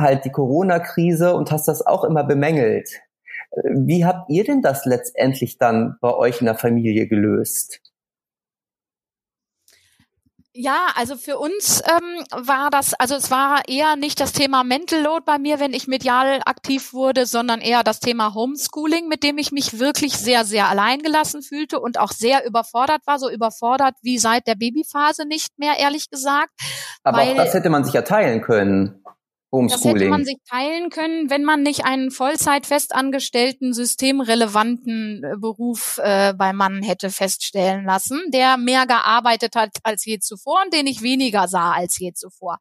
halt 0.00 0.24
die 0.24 0.32
Corona-Krise 0.32 1.34
und 1.34 1.50
hast 1.50 1.68
das 1.68 1.86
auch 1.86 2.04
immer 2.04 2.24
bemängelt. 2.24 3.00
Wie 3.74 4.04
habt 4.04 4.30
ihr 4.30 4.44
denn 4.44 4.62
das 4.62 4.84
letztendlich 4.84 5.58
dann 5.58 5.96
bei 6.00 6.14
euch 6.14 6.40
in 6.40 6.46
der 6.46 6.54
Familie 6.54 7.08
gelöst? 7.08 7.80
Ja, 10.52 10.88
also 10.96 11.16
für 11.16 11.38
uns 11.38 11.80
ähm, 11.86 12.46
war 12.46 12.70
das, 12.70 12.94
also 12.94 13.14
es 13.14 13.30
war 13.30 13.62
eher 13.68 13.94
nicht 13.94 14.20
das 14.20 14.32
Thema 14.32 14.64
Mental 14.64 15.00
Load 15.00 15.22
bei 15.24 15.38
mir, 15.38 15.60
wenn 15.60 15.72
ich 15.72 15.86
medial 15.86 16.40
aktiv 16.44 16.92
wurde, 16.92 17.24
sondern 17.24 17.60
eher 17.60 17.84
das 17.84 18.00
Thema 18.00 18.34
Homeschooling, 18.34 19.06
mit 19.06 19.22
dem 19.22 19.38
ich 19.38 19.52
mich 19.52 19.78
wirklich 19.78 20.18
sehr, 20.18 20.44
sehr 20.44 20.68
alleingelassen 20.68 21.42
fühlte 21.42 21.78
und 21.78 22.00
auch 22.00 22.10
sehr 22.10 22.44
überfordert 22.44 23.06
war, 23.06 23.20
so 23.20 23.30
überfordert 23.30 23.94
wie 24.02 24.18
seit 24.18 24.48
der 24.48 24.56
Babyphase 24.56 25.24
nicht 25.24 25.56
mehr, 25.56 25.78
ehrlich 25.78 26.10
gesagt. 26.10 26.50
Aber 27.04 27.18
weil, 27.18 27.30
auch 27.30 27.36
das 27.36 27.54
hätte 27.54 27.70
man 27.70 27.84
sich 27.84 27.94
ja 27.94 28.02
teilen 28.02 28.42
können. 28.42 29.04
Homeschooling. 29.52 29.94
Das 29.94 30.02
hätte 30.02 30.10
man 30.10 30.24
sich 30.24 30.36
teilen 30.48 30.90
können, 30.90 31.28
wenn 31.28 31.42
man 31.42 31.62
nicht 31.62 31.84
einen 31.84 32.10
Vollzeit 32.10 32.66
festangestellten, 32.66 33.72
systemrelevanten 33.72 35.24
äh, 35.24 35.36
Beruf 35.38 35.98
äh, 36.02 36.34
beim 36.34 36.56
Mann 36.56 36.82
hätte 36.82 37.10
feststellen 37.10 37.84
lassen, 37.84 38.20
der 38.28 38.56
mehr 38.56 38.86
gearbeitet 38.86 39.56
hat 39.56 39.78
als 39.82 40.04
je 40.04 40.20
zuvor 40.20 40.60
und 40.64 40.72
den 40.72 40.86
ich 40.86 41.02
weniger 41.02 41.48
sah 41.48 41.72
als 41.72 41.98
je 41.98 42.12
zuvor. 42.12 42.58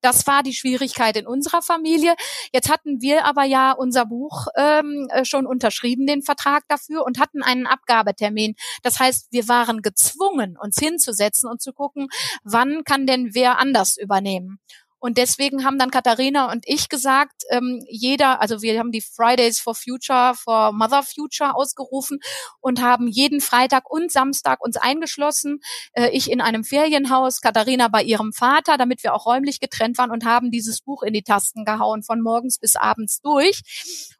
Das 0.00 0.26
war 0.26 0.42
die 0.42 0.52
Schwierigkeit 0.52 1.16
in 1.16 1.26
unserer 1.26 1.62
Familie. 1.62 2.14
Jetzt 2.52 2.70
hatten 2.70 3.00
wir 3.00 3.24
aber 3.24 3.44
ja 3.44 3.72
unser 3.72 4.06
Buch 4.06 4.48
ähm, 4.56 5.08
äh, 5.10 5.24
schon 5.24 5.46
unterschrieben, 5.46 6.06
den 6.06 6.22
Vertrag 6.22 6.64
dafür 6.68 7.04
und 7.04 7.20
hatten 7.20 7.42
einen 7.42 7.66
Abgabetermin. 7.66 8.56
Das 8.82 8.98
heißt, 8.98 9.28
wir 9.30 9.46
waren 9.48 9.80
gezwungen, 9.80 10.56
uns 10.60 10.76
hinzusetzen 10.78 11.48
und 11.48 11.62
zu 11.62 11.72
gucken, 11.72 12.08
wann 12.42 12.82
kann 12.84 13.06
denn 13.06 13.30
wer 13.32 13.58
anders 13.58 13.96
übernehmen. 13.96 14.58
Und 15.02 15.18
deswegen 15.18 15.64
haben 15.64 15.80
dann 15.80 15.90
Katharina 15.90 16.52
und 16.52 16.62
ich 16.64 16.88
gesagt, 16.88 17.42
ähm, 17.50 17.84
jeder, 17.88 18.40
also 18.40 18.62
wir 18.62 18.78
haben 18.78 18.92
die 18.92 19.00
Fridays 19.00 19.58
for 19.58 19.74
Future, 19.74 20.34
for 20.36 20.70
Mother 20.70 21.02
Future 21.02 21.56
ausgerufen 21.56 22.20
und 22.60 22.80
haben 22.80 23.08
jeden 23.08 23.40
Freitag 23.40 23.90
und 23.90 24.12
Samstag 24.12 24.64
uns 24.64 24.76
eingeschlossen. 24.76 25.58
Äh, 25.94 26.10
ich 26.10 26.30
in 26.30 26.40
einem 26.40 26.62
Ferienhaus, 26.62 27.40
Katharina 27.40 27.88
bei 27.88 28.04
ihrem 28.04 28.32
Vater, 28.32 28.78
damit 28.78 29.02
wir 29.02 29.12
auch 29.12 29.26
räumlich 29.26 29.58
getrennt 29.58 29.98
waren 29.98 30.12
und 30.12 30.24
haben 30.24 30.52
dieses 30.52 30.82
Buch 30.82 31.02
in 31.02 31.14
die 31.14 31.24
Tasten 31.24 31.64
gehauen, 31.64 32.04
von 32.04 32.20
morgens 32.20 32.60
bis 32.60 32.76
abends 32.76 33.20
durch. 33.22 33.62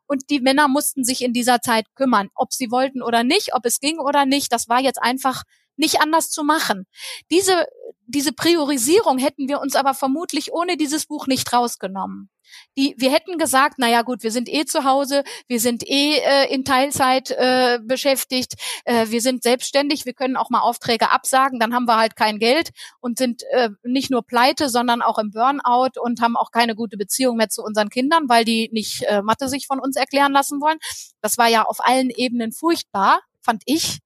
Und 0.08 0.30
die 0.30 0.40
Männer 0.40 0.66
mussten 0.66 1.04
sich 1.04 1.22
in 1.22 1.32
dieser 1.32 1.60
Zeit 1.60 1.86
kümmern, 1.94 2.28
ob 2.34 2.52
sie 2.52 2.72
wollten 2.72 3.02
oder 3.02 3.22
nicht, 3.22 3.54
ob 3.54 3.64
es 3.66 3.78
ging 3.78 4.00
oder 4.00 4.26
nicht. 4.26 4.52
Das 4.52 4.68
war 4.68 4.80
jetzt 4.80 5.00
einfach 5.00 5.44
nicht 5.76 6.00
anders 6.00 6.30
zu 6.30 6.44
machen. 6.44 6.86
Diese, 7.30 7.66
diese 8.06 8.32
Priorisierung 8.32 9.18
hätten 9.18 9.48
wir 9.48 9.60
uns 9.60 9.74
aber 9.74 9.94
vermutlich 9.94 10.52
ohne 10.52 10.76
dieses 10.76 11.06
Buch 11.06 11.26
nicht 11.26 11.52
rausgenommen. 11.52 12.30
Die, 12.76 12.94
wir 12.98 13.10
hätten 13.10 13.38
gesagt, 13.38 13.76
na 13.78 13.88
ja 13.88 14.02
gut, 14.02 14.22
wir 14.22 14.30
sind 14.30 14.48
eh 14.48 14.64
zu 14.64 14.84
Hause, 14.84 15.24
wir 15.48 15.60
sind 15.60 15.88
eh 15.88 16.18
äh, 16.18 16.52
in 16.52 16.64
Teilzeit 16.64 17.30
äh, 17.30 17.78
beschäftigt, 17.82 18.54
äh, 18.84 19.08
wir 19.08 19.20
sind 19.20 19.42
selbstständig, 19.42 20.06
wir 20.06 20.12
können 20.14 20.36
auch 20.36 20.50
mal 20.50 20.60
Aufträge 20.60 21.10
absagen, 21.10 21.58
dann 21.58 21.74
haben 21.74 21.86
wir 21.86 21.96
halt 21.96 22.16
kein 22.16 22.38
Geld 22.38 22.70
und 23.00 23.18
sind 23.18 23.42
äh, 23.52 23.70
nicht 23.82 24.10
nur 24.10 24.22
pleite, 24.22 24.68
sondern 24.68 25.02
auch 25.02 25.18
im 25.18 25.30
Burnout 25.30 26.00
und 26.00 26.20
haben 26.20 26.36
auch 26.36 26.50
keine 26.50 26.74
gute 26.74 26.96
Beziehung 26.96 27.36
mehr 27.36 27.48
zu 27.48 27.62
unseren 27.62 27.88
Kindern, 27.88 28.28
weil 28.28 28.44
die 28.44 28.68
nicht 28.72 29.02
äh, 29.04 29.22
Mathe 29.22 29.48
sich 29.48 29.66
von 29.66 29.80
uns 29.80 29.96
erklären 29.96 30.32
lassen 30.32 30.60
wollen. 30.60 30.78
Das 31.20 31.38
war 31.38 31.48
ja 31.48 31.62
auf 31.62 31.78
allen 31.80 32.10
Ebenen 32.10 32.52
furchtbar, 32.52 33.20
fand 33.40 33.62
ich. 33.66 33.98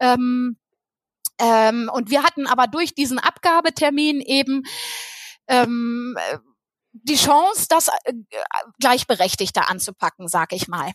Ähm, 0.00 0.56
ähm, 1.42 1.90
und 1.92 2.10
wir 2.10 2.22
hatten 2.22 2.46
aber 2.46 2.68
durch 2.68 2.94
diesen 2.94 3.18
Abgabetermin 3.18 4.20
eben 4.20 4.62
ähm, 5.48 6.16
die 6.92 7.16
Chance, 7.16 7.66
das 7.68 7.88
äh, 7.88 8.12
gleichberechtigter 8.80 9.68
anzupacken, 9.68 10.28
sag 10.28 10.52
ich 10.52 10.68
mal. 10.68 10.92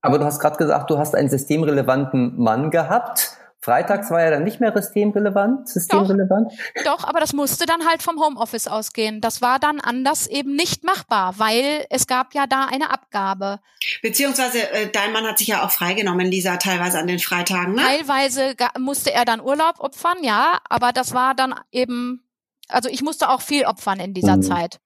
Aber 0.00 0.18
du 0.18 0.24
hast 0.24 0.40
gerade 0.40 0.56
gesagt, 0.56 0.90
du 0.90 0.98
hast 0.98 1.14
einen 1.14 1.28
systemrelevanten 1.28 2.40
Mann 2.40 2.70
gehabt. 2.70 3.36
Freitags 3.62 4.10
war 4.10 4.22
ja 4.22 4.30
dann 4.30 4.44
nicht 4.44 4.58
mehr 4.60 4.72
systemrelevant, 4.74 5.68
systemrelevant. 5.68 6.50
Doch, 6.76 6.84
doch, 6.84 7.04
aber 7.04 7.20
das 7.20 7.34
musste 7.34 7.66
dann 7.66 7.86
halt 7.86 8.02
vom 8.02 8.18
Homeoffice 8.18 8.68
ausgehen. 8.68 9.20
Das 9.20 9.42
war 9.42 9.58
dann 9.58 9.80
anders 9.80 10.26
eben 10.26 10.56
nicht 10.56 10.82
machbar, 10.82 11.34
weil 11.36 11.84
es 11.90 12.06
gab 12.06 12.34
ja 12.34 12.46
da 12.46 12.64
eine 12.64 12.90
Abgabe. 12.90 13.60
Beziehungsweise 14.00 14.60
äh, 14.72 14.90
dein 14.90 15.12
Mann 15.12 15.26
hat 15.26 15.38
sich 15.38 15.48
ja 15.48 15.62
auch 15.62 15.70
freigenommen, 15.70 16.26
Lisa, 16.26 16.56
teilweise 16.56 16.98
an 16.98 17.06
den 17.06 17.18
Freitagen, 17.18 17.74
ne? 17.74 17.82
Teilweise 17.82 18.54
musste 18.78 19.12
er 19.12 19.26
dann 19.26 19.42
Urlaub 19.42 19.78
opfern, 19.78 20.18
ja, 20.22 20.58
aber 20.68 20.92
das 20.92 21.12
war 21.12 21.34
dann 21.34 21.54
eben, 21.70 22.22
also 22.68 22.88
ich 22.88 23.02
musste 23.02 23.28
auch 23.28 23.42
viel 23.42 23.66
opfern 23.66 24.00
in 24.00 24.14
dieser 24.14 24.38
mhm. 24.38 24.42
Zeit. 24.42 24.80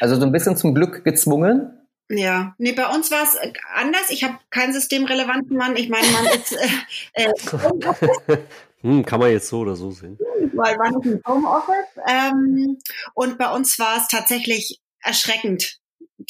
Also 0.00 0.16
so 0.16 0.22
ein 0.22 0.32
bisschen 0.32 0.56
zum 0.56 0.74
Glück 0.74 1.04
gezwungen? 1.04 1.85
Ja, 2.08 2.54
nee, 2.58 2.72
bei 2.72 2.86
uns 2.86 3.10
war 3.10 3.24
es 3.24 3.34
äh, 3.34 3.52
anders. 3.74 4.10
Ich 4.10 4.22
habe 4.22 4.38
keinen 4.50 4.72
systemrelevanten 4.72 5.56
Mann. 5.56 5.76
Ich 5.76 5.88
meine, 5.88 6.06
man 6.08 6.26
ist 6.26 6.52
äh, 6.52 7.24
äh, 7.24 8.38
hm, 8.80 9.04
kann 9.04 9.18
man 9.18 9.32
jetzt 9.32 9.48
so 9.48 9.60
oder 9.60 9.74
so 9.74 9.90
sehen. 9.90 10.16
Weil 10.54 10.76
man 10.76 11.00
ist 11.00 11.06
im 11.06 11.20
Homeoffice. 11.26 11.74
Ähm, 12.08 12.78
und 13.14 13.38
bei 13.38 13.52
uns 13.52 13.78
war 13.80 13.96
es 13.96 14.06
tatsächlich 14.06 14.80
erschreckend, 15.02 15.80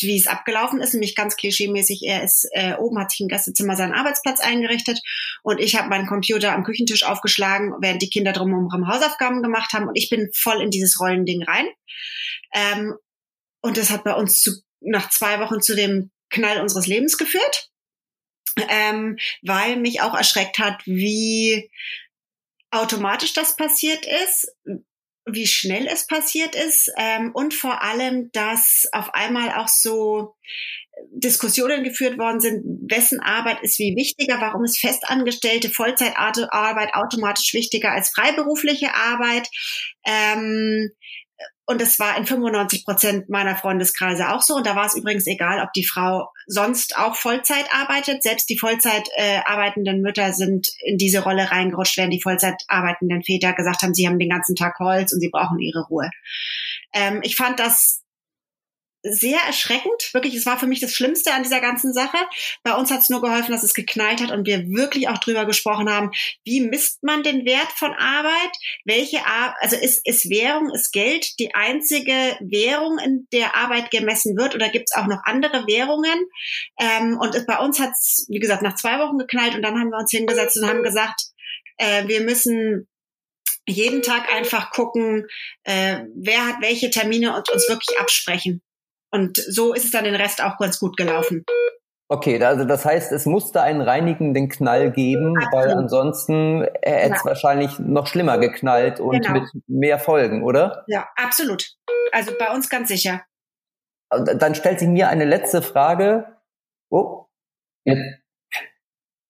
wie 0.00 0.18
es 0.18 0.26
abgelaufen 0.26 0.80
ist. 0.80 0.94
Nämlich 0.94 1.14
ganz 1.14 1.36
klischeemäßig, 1.36 2.02
er 2.04 2.22
ist 2.22 2.48
äh, 2.52 2.74
oben, 2.76 2.98
hat 2.98 3.10
sich 3.10 3.20
im 3.20 3.28
Gastzimmer 3.28 3.76
seinen 3.76 3.92
Arbeitsplatz 3.92 4.40
eingerichtet 4.40 5.00
und 5.42 5.60
ich 5.60 5.76
habe 5.76 5.88
meinen 5.88 6.06
Computer 6.06 6.52
am 6.52 6.64
Küchentisch 6.64 7.04
aufgeschlagen, 7.04 7.74
während 7.80 8.02
die 8.02 8.10
Kinder 8.10 8.32
drumherum 8.32 8.88
Hausaufgaben 8.88 9.42
gemacht 9.42 9.72
haben 9.72 9.88
und 9.88 9.96
ich 9.96 10.08
bin 10.08 10.30
voll 10.34 10.62
in 10.62 10.70
dieses 10.70 11.00
Rollending 11.00 11.44
rein. 11.44 11.66
Ähm, 12.54 12.94
und 13.60 13.76
das 13.76 13.90
hat 13.90 14.04
bei 14.04 14.14
uns 14.14 14.40
zu, 14.40 14.52
nach 14.86 15.10
zwei 15.10 15.40
Wochen 15.40 15.60
zu 15.60 15.74
dem 15.74 16.10
Knall 16.30 16.60
unseres 16.60 16.86
Lebens 16.86 17.18
geführt, 17.18 17.70
ähm, 18.68 19.18
weil 19.42 19.76
mich 19.76 20.00
auch 20.00 20.14
erschreckt 20.14 20.58
hat, 20.58 20.80
wie 20.86 21.70
automatisch 22.70 23.32
das 23.32 23.56
passiert 23.56 24.06
ist, 24.24 24.52
wie 25.24 25.46
schnell 25.46 25.86
es 25.88 26.06
passiert 26.06 26.54
ist 26.54 26.90
ähm, 26.96 27.32
und 27.34 27.52
vor 27.52 27.82
allem, 27.82 28.30
dass 28.32 28.88
auf 28.92 29.12
einmal 29.14 29.52
auch 29.52 29.68
so 29.68 30.36
Diskussionen 31.10 31.84
geführt 31.84 32.16
worden 32.18 32.40
sind, 32.40 32.90
wessen 32.90 33.20
Arbeit 33.20 33.62
ist 33.62 33.78
wie 33.78 33.96
wichtiger, 33.96 34.40
warum 34.40 34.64
ist 34.64 34.78
festangestellte 34.78 35.68
Vollzeitarbeit 35.68 36.94
automatisch 36.94 37.52
wichtiger 37.54 37.92
als 37.92 38.10
freiberufliche 38.10 38.94
Arbeit. 38.94 39.48
Ähm, 40.04 40.90
und 41.66 41.82
es 41.82 41.98
war 41.98 42.16
in 42.16 42.26
95 42.26 42.84
Prozent 42.84 43.28
meiner 43.28 43.56
Freundeskreise 43.56 44.32
auch 44.32 44.40
so. 44.40 44.54
Und 44.54 44.66
da 44.66 44.76
war 44.76 44.86
es 44.86 44.94
übrigens 44.94 45.26
egal, 45.26 45.60
ob 45.60 45.72
die 45.72 45.84
Frau 45.84 46.28
sonst 46.46 46.96
auch 46.96 47.16
Vollzeit 47.16 47.66
arbeitet. 47.72 48.22
Selbst 48.22 48.48
die 48.48 48.58
Vollzeit 48.58 49.08
äh, 49.16 49.40
arbeitenden 49.44 50.00
Mütter 50.00 50.32
sind 50.32 50.68
in 50.84 50.96
diese 50.96 51.24
Rolle 51.24 51.50
reingerutscht, 51.50 51.96
während 51.96 52.12
die 52.12 52.22
Vollzeit 52.22 52.62
arbeitenden 52.68 53.24
Väter 53.24 53.52
gesagt 53.52 53.82
haben, 53.82 53.94
sie 53.94 54.06
haben 54.06 54.20
den 54.20 54.30
ganzen 54.30 54.54
Tag 54.54 54.78
Holz 54.78 55.12
und 55.12 55.20
sie 55.20 55.30
brauchen 55.30 55.58
ihre 55.58 55.84
Ruhe. 55.86 56.08
Ähm, 56.92 57.20
ich 57.22 57.34
fand 57.34 57.58
das 57.58 58.02
sehr 59.10 59.38
erschreckend. 59.40 60.10
Wirklich, 60.12 60.34
es 60.34 60.46
war 60.46 60.58
für 60.58 60.66
mich 60.66 60.80
das 60.80 60.94
Schlimmste 60.94 61.32
an 61.32 61.42
dieser 61.42 61.60
ganzen 61.60 61.92
Sache. 61.92 62.16
Bei 62.62 62.74
uns 62.74 62.90
hat 62.90 63.00
es 63.00 63.10
nur 63.10 63.20
geholfen, 63.20 63.52
dass 63.52 63.62
es 63.62 63.74
geknallt 63.74 64.20
hat 64.20 64.30
und 64.30 64.46
wir 64.46 64.66
wirklich 64.68 65.08
auch 65.08 65.18
drüber 65.18 65.46
gesprochen 65.46 65.90
haben, 65.90 66.10
wie 66.44 66.60
misst 66.60 67.02
man 67.02 67.22
den 67.22 67.44
Wert 67.44 67.72
von 67.74 67.92
Arbeit? 67.92 68.56
Welche 68.84 69.24
Ar 69.26 69.56
also 69.60 69.76
ist, 69.76 70.06
ist 70.06 70.30
Währung, 70.30 70.70
ist 70.74 70.92
Geld 70.92 71.38
die 71.38 71.54
einzige 71.54 72.12
Währung, 72.40 72.98
in 72.98 73.26
der 73.32 73.56
Arbeit 73.56 73.90
gemessen 73.90 74.36
wird 74.36 74.54
oder 74.54 74.68
gibt 74.68 74.90
es 74.90 74.96
auch 74.96 75.06
noch 75.06 75.20
andere 75.24 75.66
Währungen? 75.66 76.26
Ähm, 76.78 77.18
und 77.20 77.46
bei 77.46 77.58
uns 77.58 77.80
hat 77.80 77.90
es, 77.90 78.26
wie 78.28 78.38
gesagt, 78.38 78.62
nach 78.62 78.76
zwei 78.76 78.98
Wochen 78.98 79.18
geknallt 79.18 79.54
und 79.54 79.62
dann 79.62 79.78
haben 79.78 79.90
wir 79.90 79.98
uns 79.98 80.10
hingesetzt 80.10 80.56
und 80.56 80.68
haben 80.68 80.82
gesagt, 80.82 81.20
äh, 81.78 82.06
wir 82.08 82.20
müssen 82.22 82.88
jeden 83.66 84.02
Tag 84.02 84.32
einfach 84.32 84.70
gucken, 84.70 85.26
äh, 85.64 86.04
wer 86.14 86.46
hat 86.46 86.56
welche 86.60 86.90
Termine 86.90 87.36
und 87.36 87.50
uns 87.50 87.68
wirklich 87.68 87.98
absprechen. 87.98 88.62
Und 89.16 89.38
so 89.38 89.72
ist 89.72 89.86
es 89.86 89.90
dann 89.92 90.04
den 90.04 90.14
Rest 90.14 90.44
auch 90.44 90.58
ganz 90.58 90.78
gut 90.78 90.98
gelaufen. 90.98 91.46
Okay, 92.08 92.42
also 92.44 92.64
das 92.66 92.84
heißt, 92.84 93.10
es 93.12 93.24
musste 93.24 93.62
einen 93.62 93.80
reinigenden 93.80 94.50
Knall 94.50 94.92
geben, 94.92 95.38
Absolut. 95.38 95.52
weil 95.54 95.72
ansonsten 95.72 96.62
hätte 96.82 97.14
es 97.14 97.20
ja. 97.20 97.24
wahrscheinlich 97.24 97.78
noch 97.78 98.06
schlimmer 98.06 98.36
geknallt 98.36 99.00
und 99.00 99.26
genau. 99.26 99.40
mit 99.40 99.50
mehr 99.66 99.98
Folgen, 99.98 100.44
oder? 100.44 100.84
Ja, 100.86 101.08
absolut. 101.16 101.66
Also 102.12 102.32
bei 102.38 102.54
uns 102.54 102.68
ganz 102.68 102.88
sicher. 102.88 103.22
Dann 104.10 104.54
stellt 104.54 104.80
sich 104.80 104.88
mir 104.88 105.08
eine 105.08 105.24
letzte 105.24 105.62
Frage. 105.62 106.26
Oh, 106.90 107.24
jetzt 107.84 108.02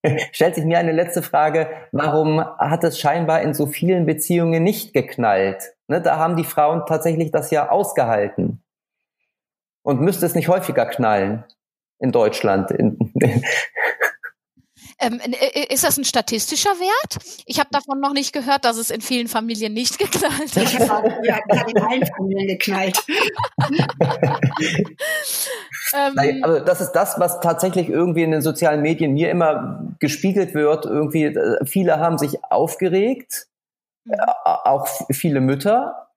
stellt 0.32 0.56
sich 0.56 0.64
mir 0.64 0.78
eine 0.78 0.92
letzte 0.92 1.22
Frage, 1.22 1.70
warum 1.92 2.44
hat 2.58 2.82
es 2.82 2.98
scheinbar 2.98 3.40
in 3.40 3.54
so 3.54 3.66
vielen 3.66 4.04
Beziehungen 4.04 4.64
nicht 4.64 4.92
geknallt? 4.92 5.76
Ne, 5.86 6.02
da 6.02 6.18
haben 6.18 6.36
die 6.36 6.44
Frauen 6.44 6.82
tatsächlich 6.86 7.30
das 7.30 7.52
ja 7.52 7.70
ausgehalten. 7.70 8.62
Und 9.86 10.00
müsste 10.00 10.26
es 10.26 10.34
nicht 10.34 10.48
häufiger 10.48 10.84
knallen 10.84 11.44
in 12.00 12.10
Deutschland? 12.10 12.72
In, 12.72 12.98
ähm, 14.98 15.20
äh, 15.20 15.72
ist 15.72 15.84
das 15.84 15.96
ein 15.96 16.04
statistischer 16.04 16.70
Wert? 16.70 17.24
Ich 17.46 17.60
habe 17.60 17.68
davon 17.70 18.00
noch 18.00 18.12
nicht 18.12 18.32
gehört, 18.32 18.64
dass 18.64 18.78
es 18.78 18.90
in 18.90 19.00
vielen 19.00 19.28
Familien 19.28 19.74
nicht 19.74 19.96
geknallt 20.00 20.56
hat. 20.56 21.04
Ja, 21.22 21.38
in 21.68 21.78
allen 21.78 22.04
Familien 22.04 22.48
geknallt. 22.48 22.98
ähm, 25.94 26.42
also 26.42 26.64
das 26.64 26.80
ist 26.80 26.90
das, 26.90 27.20
was 27.20 27.38
tatsächlich 27.38 27.88
irgendwie 27.88 28.24
in 28.24 28.32
den 28.32 28.42
sozialen 28.42 28.82
Medien 28.82 29.12
mir 29.12 29.30
immer 29.30 29.94
gespiegelt 30.00 30.52
wird. 30.52 30.84
Irgendwie, 30.84 31.26
äh, 31.26 31.64
viele 31.64 32.00
haben 32.00 32.18
sich 32.18 32.42
aufgeregt, 32.42 33.46
mhm. 34.04 34.14
Äh, 34.14 34.18
auch 34.44 34.88
viele 35.12 35.40
Mütter, 35.40 36.08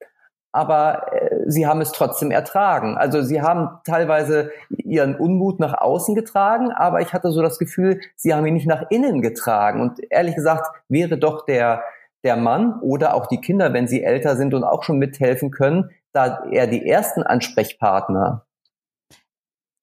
aber 0.52 1.14
äh, 1.14 1.39
sie 1.50 1.68
haben 1.68 1.82
es 1.82 1.92
trotzdem 1.92 2.32
ertragen. 2.32 2.98
Also 2.98 3.22
sie 3.22 3.42
haben 3.42 3.70
teilweise 3.84 4.52
ihren 4.70 5.16
Unmut 5.16 5.60
nach 5.60 5.74
außen 5.74 6.16
getragen, 6.16 6.72
aber 6.72 7.02
ich 7.02 7.14
hatte 7.14 7.32
so 7.32 7.42
das 7.42 7.60
Gefühl, 7.60 8.00
sie 8.16 8.34
haben 8.34 8.46
ihn 8.46 8.54
nicht 8.54 8.68
nach 8.68 8.90
innen 8.90 9.22
getragen. 9.22 9.82
Und 9.82 10.00
ehrlich 10.10 10.36
gesagt 10.36 10.68
wäre 10.88 11.18
doch 11.18 11.46
der, 11.46 11.84
der 12.24 12.38
Mann 12.38 12.80
oder 12.82 13.14
auch 13.16 13.28
die 13.28 13.42
Kinder, 13.42 13.74
wenn 13.74 13.88
sie 13.88 14.04
älter 14.04 14.36
sind 14.36 14.54
und 14.54 14.64
auch 14.64 14.84
schon 14.84 15.00
mithelfen 15.00 15.52
können, 15.52 15.90
da 16.12 16.44
eher 16.52 16.68
die 16.68 16.88
ersten 16.88 17.24
Ansprechpartner 17.24 18.46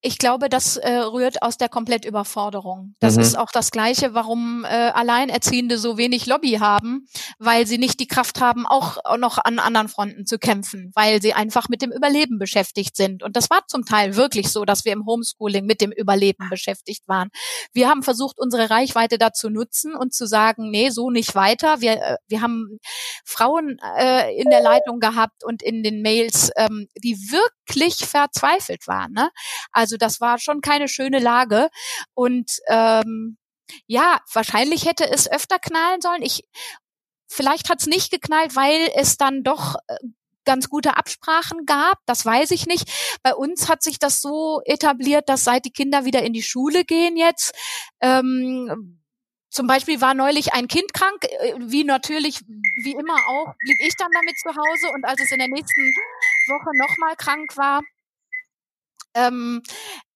ich 0.02 0.18
glaube, 0.18 0.48
das 0.48 0.76
äh, 0.76 0.98
rührt 0.98 1.42
aus 1.42 1.56
der 1.56 1.68
Komplettüberforderung. 1.68 2.94
Das 3.00 3.16
mhm. 3.16 3.22
ist 3.22 3.38
auch 3.38 3.50
das 3.50 3.70
Gleiche, 3.70 4.14
warum 4.14 4.64
äh, 4.64 4.68
Alleinerziehende 4.68 5.78
so 5.78 5.96
wenig 5.96 6.26
Lobby 6.26 6.58
haben, 6.60 7.06
weil 7.38 7.66
sie 7.66 7.78
nicht 7.78 7.98
die 8.00 8.06
Kraft 8.06 8.40
haben, 8.40 8.66
auch 8.66 8.98
noch 9.18 9.38
an 9.38 9.58
anderen 9.58 9.88
Fronten 9.88 10.26
zu 10.26 10.38
kämpfen, 10.38 10.92
weil 10.94 11.22
sie 11.22 11.32
einfach 11.32 11.68
mit 11.68 11.82
dem 11.82 11.92
Überleben 11.92 12.38
beschäftigt 12.38 12.96
sind. 12.96 13.22
Und 13.22 13.36
das 13.36 13.48
war 13.48 13.60
zum 13.68 13.84
Teil 13.84 14.16
wirklich 14.16 14.50
so, 14.50 14.64
dass 14.64 14.84
wir 14.84 14.92
im 14.92 15.06
Homeschooling 15.06 15.64
mit 15.64 15.80
dem 15.80 15.92
Überleben 15.92 16.48
beschäftigt 16.50 17.08
waren. 17.08 17.30
Wir 17.72 17.88
haben 17.88 18.02
versucht, 18.02 18.38
unsere 18.38 18.70
Reichweite 18.70 19.18
dazu 19.18 19.48
nutzen 19.48 19.94
und 19.94 20.12
zu 20.12 20.26
sagen, 20.26 20.70
nee, 20.70 20.90
so 20.90 21.10
nicht 21.10 21.34
weiter. 21.34 21.80
Wir, 21.80 21.92
äh, 22.02 22.16
wir 22.28 22.42
haben 22.42 22.78
Frauen 23.24 23.78
äh, 23.98 24.36
in 24.36 24.50
der 24.50 24.62
Leitung 24.62 25.00
gehabt 25.00 25.42
und 25.44 25.62
in 25.62 25.82
den 25.82 26.02
Mails, 26.02 26.50
ähm, 26.56 26.88
die 27.02 27.16
wirklich 27.30 27.96
verzweifelt 27.96 28.86
waren. 28.86 29.12
Ne? 29.12 29.30
Also 29.72 29.85
also 29.86 29.96
das 29.96 30.20
war 30.20 30.38
schon 30.38 30.60
keine 30.60 30.88
schöne 30.88 31.20
Lage. 31.20 31.70
Und 32.14 32.58
ähm, 32.66 33.38
ja, 33.86 34.18
wahrscheinlich 34.32 34.84
hätte 34.84 35.08
es 35.08 35.30
öfter 35.30 35.60
knallen 35.60 36.00
sollen. 36.00 36.22
Ich 36.22 36.44
vielleicht 37.28 37.70
hat 37.70 37.80
es 37.80 37.86
nicht 37.86 38.10
geknallt, 38.10 38.56
weil 38.56 38.90
es 38.96 39.16
dann 39.16 39.44
doch 39.44 39.76
äh, 39.86 39.96
ganz 40.44 40.68
gute 40.68 40.96
Absprachen 40.96 41.66
gab, 41.66 41.98
das 42.06 42.24
weiß 42.24 42.52
ich 42.52 42.66
nicht. 42.66 42.88
Bei 43.22 43.34
uns 43.34 43.68
hat 43.68 43.82
sich 43.82 43.98
das 43.98 44.20
so 44.20 44.60
etabliert, 44.64 45.28
dass 45.28 45.42
seit 45.44 45.64
die 45.64 45.72
Kinder 45.72 46.04
wieder 46.04 46.22
in 46.22 46.32
die 46.32 46.42
Schule 46.42 46.84
gehen 46.84 47.16
jetzt, 47.16 47.52
ähm, 48.00 49.00
zum 49.50 49.66
Beispiel 49.66 50.00
war 50.00 50.14
neulich 50.14 50.52
ein 50.52 50.68
Kind 50.68 50.92
krank, 50.92 51.24
äh, 51.24 51.54
wie 51.58 51.84
natürlich, 51.84 52.40
wie 52.84 52.92
immer 52.92 53.16
auch, 53.28 53.54
blieb 53.58 53.78
ich 53.80 53.94
dann 53.96 54.10
damit 54.12 54.36
zu 54.38 54.50
Hause 54.50 54.92
und 54.94 55.04
als 55.04 55.20
es 55.20 55.32
in 55.32 55.38
der 55.38 55.48
nächsten 55.48 55.82
Woche 56.48 56.76
nochmal 56.76 57.16
krank 57.16 57.56
war, 57.56 57.80
ähm, 59.16 59.62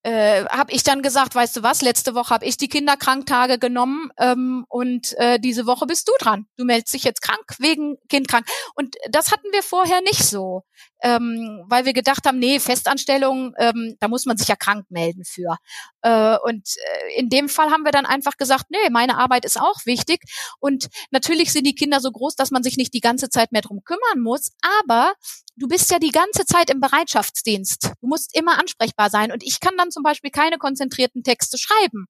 äh, 0.03 0.47
habe 0.47 0.73
ich 0.73 0.83
dann 0.83 1.03
gesagt, 1.03 1.35
weißt 1.35 1.57
du 1.57 1.63
was, 1.63 1.83
letzte 1.83 2.15
Woche 2.15 2.33
habe 2.33 2.47
ich 2.47 2.57
die 2.57 2.69
Kinderkranktage 2.69 3.59
genommen 3.59 4.11
ähm, 4.19 4.65
und 4.69 5.15
äh, 5.19 5.39
diese 5.39 5.67
Woche 5.67 5.87
bist 5.87 6.09
du 6.09 6.13
dran. 6.19 6.47
Du 6.57 6.65
meldest 6.65 6.95
dich 6.95 7.05
jetzt 7.05 7.21
krank 7.21 7.45
wegen 7.59 7.99
Kind 8.09 8.27
krank. 8.27 8.47
Und 8.75 8.97
das 9.11 9.31
hatten 9.31 9.49
wir 9.53 9.63
vorher 9.63 10.01
nicht 10.01 10.25
so, 10.25 10.63
ähm, 11.03 11.65
weil 11.69 11.85
wir 11.85 11.93
gedacht 11.93 12.27
haben, 12.27 12.39
nee, 12.39 12.61
Festanstellung, 12.61 13.53
ähm, 13.59 13.97
da 14.01 14.09
muss 14.09 14.25
man 14.25 14.39
sich 14.39 14.49
ja 14.49 14.57
krank 14.57 14.87
melden 14.89 15.25
für. 15.25 15.59
Äh, 16.01 16.39
und 16.45 16.67
äh, 16.77 17.21
in 17.21 17.29
dem 17.29 17.51
Fall 17.51 17.71
haben 17.71 17.85
wir 17.85 17.93
dann 17.93 18.07
einfach 18.07 18.39
gesagt, 18.39 18.67
nee, 18.71 18.91
meine 18.91 19.19
Arbeit 19.19 19.45
ist 19.45 19.61
auch 19.61 19.85
wichtig. 19.85 20.23
Und 20.61 20.89
natürlich 21.11 21.53
sind 21.53 21.67
die 21.67 21.75
Kinder 21.75 22.01
so 22.01 22.11
groß, 22.11 22.37
dass 22.37 22.51
man 22.51 22.63
sich 22.63 22.79
nicht 22.79 22.95
die 22.95 23.01
ganze 23.01 23.29
Zeit 23.29 23.53
mehr 23.53 23.63
drum 23.63 23.83
kümmern 23.85 24.21
muss, 24.23 24.53
aber 24.81 25.13
du 25.61 25.69
bist 25.69 25.91
ja 25.91 25.99
die 25.99 26.11
ganze 26.11 26.45
Zeit 26.47 26.71
im 26.71 26.81
Bereitschaftsdienst. 26.81 27.93
Du 28.01 28.07
musst 28.07 28.37
immer 28.37 28.59
ansprechbar 28.59 29.11
sein. 29.11 29.31
Und 29.31 29.45
ich 29.45 29.61
kann 29.61 29.77
dann 29.77 29.91
zum 29.91 30.03
Beispiel 30.03 30.31
keine 30.31 30.59
konzentrierten 30.59 31.23
Texte 31.23 31.59
schreiben. 31.59 32.07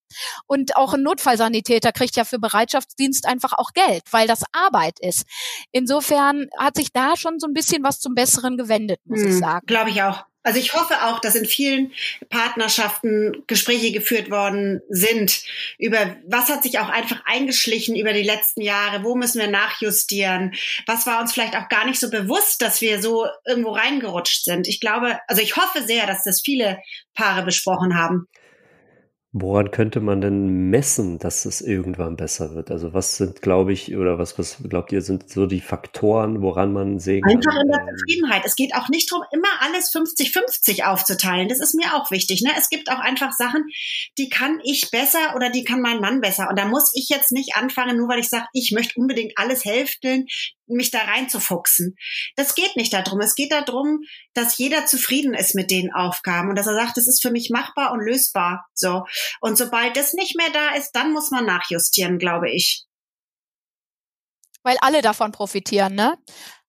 Und 0.46 0.76
auch 0.76 0.94
ein 0.94 1.02
Notfallsanitäter 1.02 1.92
kriegt 1.92 2.16
ja 2.16 2.24
für 2.24 2.38
Bereitschaftsdienst 2.38 3.26
einfach 3.26 3.52
auch 3.52 3.72
Geld, 3.74 4.04
weil 4.12 4.26
das 4.26 4.44
Arbeit 4.52 4.98
ist. 5.00 5.26
Insofern 5.72 6.46
hat 6.56 6.76
sich 6.76 6.92
da 6.92 7.16
schon 7.16 7.38
so 7.38 7.46
ein 7.46 7.52
bisschen 7.52 7.82
was 7.82 7.98
zum 8.00 8.14
Besseren 8.14 8.56
gewendet, 8.56 9.00
muss 9.04 9.20
hm, 9.20 9.28
ich 9.28 9.38
sagen. 9.38 9.66
Glaube 9.66 9.90
ich 9.90 10.02
auch. 10.02 10.24
Also 10.42 10.58
ich 10.58 10.72
hoffe 10.72 11.02
auch, 11.04 11.20
dass 11.20 11.34
in 11.34 11.44
vielen 11.44 11.92
Partnerschaften 12.30 13.44
Gespräche 13.46 13.92
geführt 13.92 14.30
worden 14.30 14.80
sind 14.88 15.42
über, 15.78 16.16
was 16.26 16.48
hat 16.48 16.62
sich 16.62 16.78
auch 16.78 16.88
einfach 16.88 17.22
eingeschlichen 17.26 17.94
über 17.94 18.14
die 18.14 18.22
letzten 18.22 18.62
Jahre, 18.62 19.04
wo 19.04 19.14
müssen 19.14 19.40
wir 19.40 19.48
nachjustieren, 19.48 20.54
was 20.86 21.06
war 21.06 21.20
uns 21.20 21.34
vielleicht 21.34 21.56
auch 21.56 21.68
gar 21.68 21.84
nicht 21.84 22.00
so 22.00 22.10
bewusst, 22.10 22.62
dass 22.62 22.80
wir 22.80 23.02
so 23.02 23.26
irgendwo 23.46 23.72
reingerutscht 23.72 24.44
sind. 24.44 24.66
Ich 24.66 24.80
glaube, 24.80 25.18
also 25.28 25.42
ich 25.42 25.56
hoffe 25.56 25.82
sehr, 25.82 26.06
dass 26.06 26.24
das 26.24 26.40
viele 26.40 26.78
Paare 27.14 27.42
besprochen 27.42 27.98
haben. 27.98 28.26
Woran 29.32 29.70
könnte 29.70 30.00
man 30.00 30.20
denn 30.20 30.70
messen, 30.70 31.20
dass 31.20 31.44
es 31.44 31.60
irgendwann 31.60 32.16
besser 32.16 32.56
wird? 32.56 32.72
Also 32.72 32.94
was 32.94 33.16
sind, 33.16 33.42
glaube 33.42 33.72
ich, 33.72 33.94
oder 33.94 34.18
was, 34.18 34.36
was 34.40 34.56
glaubt 34.68 34.90
ihr, 34.90 35.02
sind 35.02 35.30
so 35.30 35.46
die 35.46 35.60
Faktoren, 35.60 36.42
woran 36.42 36.72
man 36.72 36.98
sehen 36.98 37.22
kann? 37.22 37.36
Einfach 37.36 37.62
in 37.62 37.70
der 37.70 37.86
Zufriedenheit. 37.94 38.42
Es 38.44 38.56
geht 38.56 38.74
auch 38.74 38.88
nicht 38.88 39.12
darum, 39.12 39.24
immer 39.30 39.48
alles 39.60 39.94
50-50 39.94 40.82
aufzuteilen. 40.82 41.48
Das 41.48 41.60
ist 41.60 41.76
mir 41.76 41.94
auch 41.94 42.10
wichtig. 42.10 42.42
Ne? 42.42 42.50
Es 42.58 42.70
gibt 42.70 42.90
auch 42.90 42.98
einfach 42.98 43.30
Sachen, 43.30 43.66
die 44.18 44.30
kann 44.30 44.58
ich 44.64 44.90
besser 44.90 45.36
oder 45.36 45.48
die 45.48 45.62
kann 45.62 45.80
mein 45.80 46.00
Mann 46.00 46.20
besser. 46.20 46.48
Und 46.50 46.58
da 46.58 46.64
muss 46.64 46.90
ich 46.96 47.08
jetzt 47.08 47.30
nicht 47.30 47.54
anfangen, 47.54 47.98
nur 47.98 48.08
weil 48.08 48.18
ich 48.18 48.28
sage, 48.28 48.46
ich 48.52 48.72
möchte 48.74 48.98
unbedingt 48.98 49.34
alles 49.36 49.64
hälfteln, 49.64 50.26
mich 50.66 50.90
da 50.90 51.00
reinzufuchsen. 51.00 51.96
Das 52.36 52.54
geht 52.54 52.76
nicht 52.76 52.92
darum. 52.92 53.20
Es 53.20 53.34
geht 53.34 53.52
darum, 53.52 54.00
dass 54.34 54.58
jeder 54.58 54.86
zufrieden 54.86 55.34
ist 55.34 55.54
mit 55.54 55.70
den 55.70 55.92
Aufgaben 55.92 56.50
und 56.50 56.56
dass 56.56 56.66
er 56.66 56.74
sagt, 56.74 56.96
das 56.96 57.08
ist 57.08 57.22
für 57.22 57.30
mich 57.30 57.50
machbar 57.50 57.92
und 57.92 58.00
lösbar. 58.00 58.66
So. 58.74 59.04
Und 59.40 59.58
sobald 59.58 59.96
das 59.96 60.14
nicht 60.14 60.36
mehr 60.36 60.50
da 60.52 60.74
ist, 60.76 60.92
dann 60.92 61.12
muss 61.12 61.30
man 61.30 61.46
nachjustieren, 61.46 62.18
glaube 62.18 62.50
ich. 62.50 62.84
Weil 64.62 64.76
alle 64.80 65.02
davon 65.02 65.32
profitieren, 65.32 65.94
ne? 65.94 66.16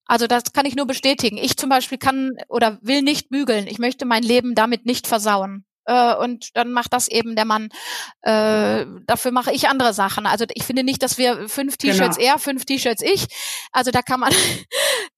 Also 0.06 0.28
das 0.28 0.52
kann 0.54 0.66
ich 0.66 0.76
nur 0.76 0.88
bestätigen. 0.88 1.38
Ich 1.38 1.56
zum 1.58 1.70
Beispiel 1.70 1.98
kann 1.98 2.32
oder 2.50 2.80
will 2.82 3.02
nicht 3.02 3.30
bügeln. 3.30 3.68
Ich 3.68 3.80
möchte 3.80 4.06
mein 4.06 4.24
Leben 4.24 4.56
damit 4.56 4.86
nicht 4.86 5.08
versauen 5.08 5.66
äh, 5.86 6.16
und 6.16 6.56
dann 6.56 6.72
macht 6.72 6.94
das 6.94 7.08
eben 7.08 7.36
der 7.36 7.46
Mann. 7.46 7.70
Äh, 8.22 8.86
dafür 9.06 9.32
mache 9.32 9.52
ich 9.52 9.68
andere 9.68 9.94
Sachen. 9.94 10.26
Also 10.26 10.46
ich 10.54 10.64
finde 10.64 10.84
nicht, 10.84 11.04
dass 11.04 11.18
wir 11.18 11.50
fünf 11.50 11.78
T-Shirts 11.78 12.18
genau. 12.18 12.34
er, 12.34 12.40
fünf 12.40 12.66
T-Shirts 12.66 13.02
ich. 13.02 13.28
Also 13.72 13.92
da 13.92 14.02
kann 14.02 14.20
man, 14.20 14.34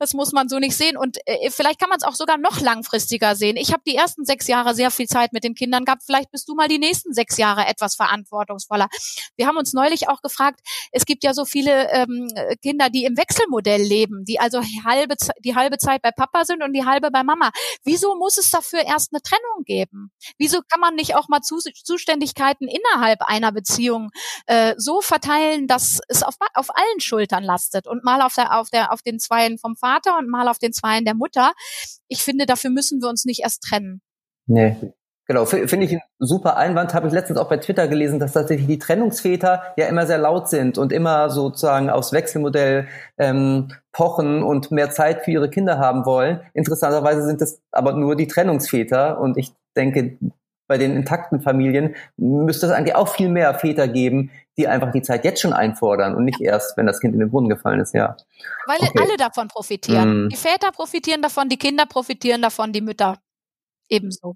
das 0.03 0.13
muss 0.13 0.33
man 0.33 0.49
so 0.49 0.59
nicht 0.59 0.75
sehen. 0.75 0.97
Und 0.97 1.17
äh, 1.25 1.49
vielleicht 1.49 1.79
kann 1.79 1.89
man 1.89 1.97
es 1.97 2.03
auch 2.03 2.15
sogar 2.15 2.37
noch 2.37 2.59
langfristiger 2.59 3.35
sehen. 3.35 3.55
Ich 3.55 3.71
habe 3.71 3.83
die 3.87 3.95
ersten 3.95 4.25
sechs 4.25 4.47
Jahre 4.47 4.75
sehr 4.75 4.91
viel 4.91 5.07
Zeit 5.07 5.31
mit 5.31 5.45
den 5.45 5.55
Kindern 5.55 5.85
gehabt. 5.85 6.03
Vielleicht 6.05 6.29
bist 6.29 6.49
du 6.49 6.55
mal 6.55 6.67
die 6.67 6.77
nächsten 6.77 7.13
sechs 7.13 7.37
Jahre 7.37 7.65
etwas 7.65 7.95
verantwortungsvoller. 7.95 8.87
Wir 9.37 9.47
haben 9.47 9.55
uns 9.55 9.71
neulich 9.71 10.09
auch 10.09 10.21
gefragt, 10.21 10.59
es 10.91 11.05
gibt 11.05 11.23
ja 11.23 11.33
so 11.33 11.45
viele 11.45 11.89
ähm, 11.91 12.27
Kinder, 12.61 12.89
die 12.89 13.05
im 13.05 13.17
Wechselmodell 13.17 13.81
leben, 13.81 14.25
die 14.25 14.39
also 14.39 14.61
halbe, 14.85 15.15
die 15.39 15.55
halbe 15.55 15.77
Zeit 15.77 16.01
bei 16.01 16.11
Papa 16.11 16.43
sind 16.43 16.63
und 16.63 16.73
die 16.73 16.85
halbe 16.85 17.09
bei 17.09 17.23
Mama. 17.23 17.51
Wieso 17.85 18.15
muss 18.15 18.37
es 18.37 18.51
dafür 18.51 18.81
erst 18.85 19.13
eine 19.13 19.21
Trennung 19.21 19.63
geben? 19.65 20.11
Wieso 20.37 20.59
kann 20.69 20.81
man 20.81 20.95
nicht 20.95 21.15
auch 21.15 21.29
mal 21.29 21.39
Zuständigkeiten 21.41 22.67
innerhalb 22.67 23.21
einer 23.21 23.53
Beziehung 23.53 24.11
äh, 24.47 24.75
so 24.77 24.99
verteilen, 24.99 25.67
dass 25.67 26.01
es 26.09 26.23
auf, 26.23 26.35
auf 26.55 26.75
allen 26.75 26.99
Schultern 26.99 27.43
lastet 27.43 27.87
und 27.87 28.03
mal 28.03 28.21
auf 28.21 28.33
der, 28.33 28.59
auf 28.59 28.69
der, 28.69 28.91
auf 28.91 29.01
den 29.01 29.19
Zweien 29.19 29.57
vom 29.57 29.77
Vater 29.77 29.92
und 30.17 30.29
mal 30.29 30.47
auf 30.47 30.59
den 30.59 30.73
Zweien 30.73 31.05
der 31.05 31.15
Mutter? 31.15 31.53
Ich 32.07 32.23
finde, 32.23 32.45
dafür 32.45 32.69
müssen 32.69 33.01
wir 33.01 33.09
uns 33.09 33.25
nicht 33.25 33.41
erst 33.41 33.63
trennen. 33.63 34.01
Nee, 34.45 34.75
Genau, 35.25 35.45
finde 35.45 35.85
ich 35.85 35.93
ein 35.93 36.01
super 36.19 36.57
Einwand. 36.57 36.93
Habe 36.93 37.07
ich 37.07 37.13
letztens 37.13 37.39
auch 37.39 37.47
bei 37.47 37.55
Twitter 37.55 37.87
gelesen, 37.87 38.19
dass 38.19 38.33
tatsächlich 38.33 38.67
die 38.67 38.77
Trennungsväter 38.77 39.63
ja 39.77 39.85
immer 39.85 40.05
sehr 40.05 40.17
laut 40.17 40.49
sind 40.49 40.77
und 40.77 40.91
immer 40.91 41.29
sozusagen 41.29 41.89
aufs 41.89 42.11
Wechselmodell 42.11 42.87
ähm, 43.17 43.69
pochen 43.93 44.43
und 44.43 44.71
mehr 44.71 44.89
Zeit 44.89 45.23
für 45.23 45.31
ihre 45.31 45.49
Kinder 45.49 45.77
haben 45.79 46.05
wollen. 46.05 46.41
Interessanterweise 46.53 47.23
sind 47.23 47.41
es 47.41 47.61
aber 47.71 47.93
nur 47.93 48.17
die 48.17 48.27
Trennungsväter 48.27 49.17
und 49.17 49.37
ich 49.37 49.53
denke, 49.77 50.17
bei 50.67 50.77
den 50.77 50.95
intakten 50.95 51.39
Familien 51.39 51.95
müsste 52.17 52.65
es 52.65 52.71
eigentlich 52.73 52.95
auch 52.95 53.07
viel 53.07 53.29
mehr 53.29 53.53
Väter 53.53 53.87
geben, 53.87 54.29
die 54.57 54.67
einfach 54.67 54.91
die 54.91 55.01
Zeit 55.01 55.25
jetzt 55.25 55.41
schon 55.41 55.53
einfordern 55.53 56.15
und 56.15 56.25
nicht 56.25 56.39
erst, 56.39 56.77
wenn 56.77 56.85
das 56.85 56.99
Kind 56.99 57.13
in 57.13 57.19
den 57.19 57.31
Brunnen 57.31 57.49
gefallen 57.49 57.79
ist, 57.79 57.93
ja. 57.93 58.15
Weil 58.67 58.77
okay. 58.81 58.99
alle 58.99 59.17
davon 59.17 59.47
profitieren. 59.47 60.25
Mm. 60.25 60.29
Die 60.29 60.35
Väter 60.35 60.71
profitieren 60.71 61.21
davon, 61.21 61.49
die 61.49 61.57
Kinder 61.57 61.85
profitieren 61.85 62.41
davon, 62.41 62.71
die 62.71 62.81
Mütter 62.81 63.17
ebenso. 63.89 64.35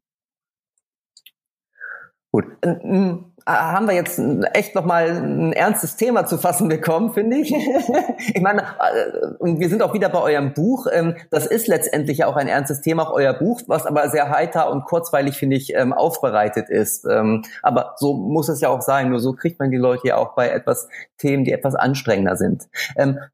Gut 2.32 2.46
haben 3.48 3.88
wir 3.88 3.96
jetzt 3.96 4.20
echt 4.54 4.76
nochmal 4.76 5.10
ein 5.10 5.54
ernstes 5.54 5.96
Thema 5.96 6.26
zu 6.26 6.38
fassen 6.38 6.68
bekommen, 6.68 7.14
finde 7.14 7.38
ich. 7.38 7.52
ich 8.34 8.42
meine, 8.42 8.62
äh, 8.62 9.58
wir 9.60 9.70
sind 9.70 9.82
auch 9.82 9.94
wieder 9.94 10.10
bei 10.10 10.20
eurem 10.20 10.54
Buch. 10.54 10.88
Ähm, 10.92 11.16
das 11.30 11.46
ist 11.46 11.68
letztendlich 11.68 12.20
ja 12.20 12.28
auch 12.28 12.36
ein 12.36 12.50
ernstes 12.50 12.82
Thema, 12.82 13.08
auch 13.08 13.14
euer 13.14 13.34
Buch, 13.34 13.62
was 13.68 13.86
aber 13.86 14.10
sehr 14.10 14.30
heiter 14.30 14.70
und 14.70 14.84
kurzweilig, 14.84 15.38
finde 15.38 15.56
ich, 15.56 15.74
ähm, 15.74 15.94
aufbereitet 15.94 16.70
ist. 16.70 17.06
Ähm, 17.06 17.44
aber 17.64 17.94
so 17.96 18.14
muss 18.14 18.50
es 18.50 18.60
ja 18.60 18.70
auch 18.70 18.82
sein. 18.82 19.10
Nur 19.10 19.20
so 19.20 19.32
kriegt 19.32 19.60
man 19.60 19.72
die 19.72 19.78
Leute 19.78 20.10
ja 20.10 20.18
auch 20.18 20.36
bei 20.36 20.50
etwas 20.50 20.90
Themen, 21.18 21.46
die 21.46 21.52
etwas 21.52 21.74
anstrengender 21.74 22.36
sind. 22.36 22.68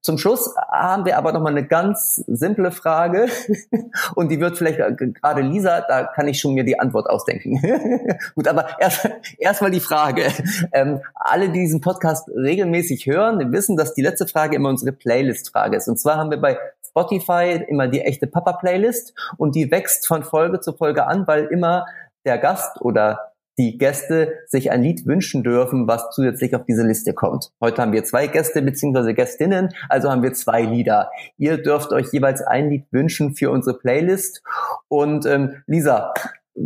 Zum 0.01 0.18
Schluss 0.18 0.55
haben 0.72 1.05
wir 1.05 1.18
aber 1.18 1.34
nochmal 1.34 1.51
eine 1.51 1.68
ganz 1.68 2.24
simple 2.28 2.72
Frage. 2.72 3.28
und 4.16 4.30
die 4.30 4.39
wird 4.39 4.57
vielleicht 4.57 4.80
gerade 4.97 5.41
Lisa, 5.41 5.82
da 5.82 6.03
kann 6.03 6.28
ich 6.28 6.39
schon 6.39 6.53
mir 6.53 6.64
die 6.64 6.80
Antwort 6.80 7.09
ausdenken. 7.09 7.61
Gut, 8.36 8.47
aber 8.47 8.80
erst 8.80 9.09
erstmal 9.38 9.72
die 9.72 9.80
Frage, 9.80 10.03
Frage. 10.04 10.26
Ähm, 10.74 11.01
alle, 11.16 11.49
die 11.49 11.60
diesen 11.60 11.82
Podcast 11.82 12.28
regelmäßig 12.30 13.06
hören, 13.06 13.51
wissen, 13.54 13.78
dass 13.78 13.93
die 13.93 14.01
letzte 14.01 14.28
Frage 14.28 14.56
immer 14.56 14.70
unsere 14.70 14.91
Playlist-Frage 14.91 15.78
ist. 15.78 15.88
Und 15.88 15.97
zwar 15.97 16.18
haben 16.18 16.30
wir 16.30 16.41
bei 16.41 16.58
Spotify 16.86 17.64
immer 17.68 17.88
die 17.88 18.01
echte 18.01 18.28
Papa-Playlist 18.28 19.14
und 19.38 19.56
die 19.56 19.72
wächst 19.72 20.08
von 20.08 20.24
Folge 20.24 20.60
zu 20.60 20.74
Folge 20.74 21.06
an, 21.08 21.26
weil 21.28 21.45
immer 21.45 21.86
der 22.26 22.38
Gast 22.38 22.82
oder 22.82 23.34
die 23.58 23.78
Gäste 23.78 24.34
sich 24.47 24.72
ein 24.72 24.84
Lied 24.84 25.06
wünschen 25.06 25.43
dürfen, 25.43 25.88
was 25.88 26.10
zusätzlich 26.10 26.56
auf 26.56 26.66
diese 26.66 26.86
Liste 26.86 27.14
kommt. 27.14 27.51
Heute 27.62 27.82
haben 27.82 27.93
wir 27.93 28.04
zwei 28.04 28.28
Gäste 28.28 28.62
bzw. 28.62 29.14
Gästinnen, 29.14 29.70
also 29.89 30.10
haben 30.12 30.24
wir 30.24 30.34
zwei 30.34 30.64
Lieder. 30.64 31.12
Ihr 31.38 31.62
dürft 31.62 31.93
euch 31.93 32.12
jeweils 32.12 32.41
ein 32.41 32.70
Lied 32.70 32.86
wünschen 32.91 33.36
für 33.36 33.51
unsere 33.51 33.78
Playlist. 33.78 34.41
Und 34.88 35.26
ähm, 35.26 35.62
Lisa, 35.68 36.14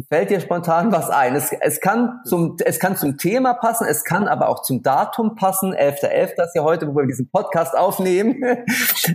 Fällt 0.09 0.29
dir 0.29 0.41
spontan 0.41 0.91
was 0.91 1.09
ein? 1.09 1.33
Es, 1.35 1.51
es, 1.53 1.79
kann 1.79 2.19
zum, 2.25 2.57
es 2.65 2.77
kann 2.77 2.97
zum 2.97 3.17
Thema 3.17 3.53
passen, 3.53 3.87
es 3.87 4.03
kann 4.03 4.27
aber 4.27 4.49
auch 4.49 4.61
zum 4.61 4.83
Datum 4.83 5.35
passen. 5.35 5.73
11.11. 5.73 6.35
.11. 6.35 6.45
ist 6.45 6.55
ja 6.55 6.63
heute, 6.63 6.87
wo 6.87 6.95
wir 6.95 7.05
diesen 7.05 7.29
Podcast 7.29 7.77
aufnehmen. 7.77 8.43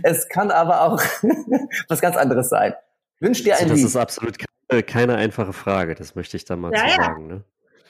Es 0.03 0.27
kann 0.27 0.49
aber 0.49 0.81
auch 0.81 1.01
was 1.87 2.01
ganz 2.01 2.17
anderes 2.17 2.49
sein. 2.49 2.73
Wünsch 3.19 3.43
dir 3.43 3.53
ein 3.53 3.63
also, 3.63 3.69
Das 3.69 3.77
Lied. 3.77 3.87
ist 3.87 3.95
absolut 3.95 4.37
keine, 4.69 4.83
keine, 4.83 5.15
einfache 5.15 5.53
Frage, 5.53 5.93
das 5.93 6.15
möchte 6.15 6.37
ich 6.37 6.45
da 6.45 6.55
mal 6.55 6.73
ja, 6.73 6.89
sagen. 6.89 7.27
Ne? 7.27 7.43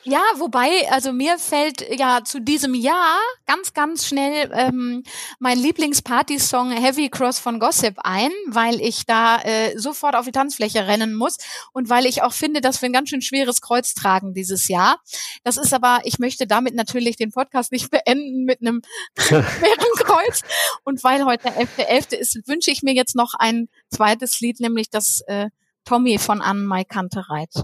Ja, 0.05 0.21
wobei, 0.35 0.69
also 0.91 1.13
mir 1.13 1.39
fällt 1.39 1.85
ja 1.97 2.25
zu 2.25 2.41
diesem 2.41 2.73
Jahr 2.73 3.19
ganz, 3.45 3.73
ganz 3.73 4.05
schnell 4.05 4.51
ähm, 4.53 5.03
mein 5.39 5.57
Lieblingsparty-Song 5.57 6.71
Heavy 6.71 7.09
Cross 7.09 7.39
von 7.39 7.57
Gossip 7.57 7.95
ein, 8.03 8.31
weil 8.47 8.81
ich 8.81 9.05
da 9.05 9.41
äh, 9.41 9.77
sofort 9.77 10.15
auf 10.15 10.25
die 10.25 10.33
Tanzfläche 10.33 10.87
rennen 10.87 11.13
muss 11.13 11.37
und 11.71 11.89
weil 11.89 12.05
ich 12.05 12.21
auch 12.21 12.33
finde, 12.33 12.59
dass 12.59 12.81
wir 12.81 12.89
ein 12.89 12.93
ganz 12.93 13.09
schön 13.09 13.21
schweres 13.21 13.61
Kreuz 13.61 13.93
tragen 13.93 14.33
dieses 14.33 14.67
Jahr. 14.67 14.99
Das 15.45 15.55
ist 15.55 15.73
aber, 15.73 16.01
ich 16.03 16.19
möchte 16.19 16.47
damit 16.47 16.75
natürlich 16.75 17.15
den 17.15 17.31
Podcast 17.31 17.71
nicht 17.71 17.89
beenden 17.89 18.43
mit 18.43 18.59
einem 18.59 18.81
schweren 19.17 19.93
Kreuz. 19.95 20.41
Und 20.83 21.01
weil 21.05 21.23
heute 21.23 21.43
der 21.43 21.61
11.11. 21.61 22.09
.11. 22.11 22.15
ist, 22.15 22.47
wünsche 22.47 22.71
ich 22.71 22.83
mir 22.83 22.93
jetzt 22.93 23.15
noch 23.15 23.35
ein 23.35 23.69
zweites 23.89 24.41
Lied, 24.41 24.59
nämlich 24.59 24.89
das 24.89 25.21
äh, 25.27 25.49
Tommy 25.85 26.17
von 26.17 26.41
Anne 26.41 26.61
Mai 26.61 26.83
Kantereit. 26.83 27.63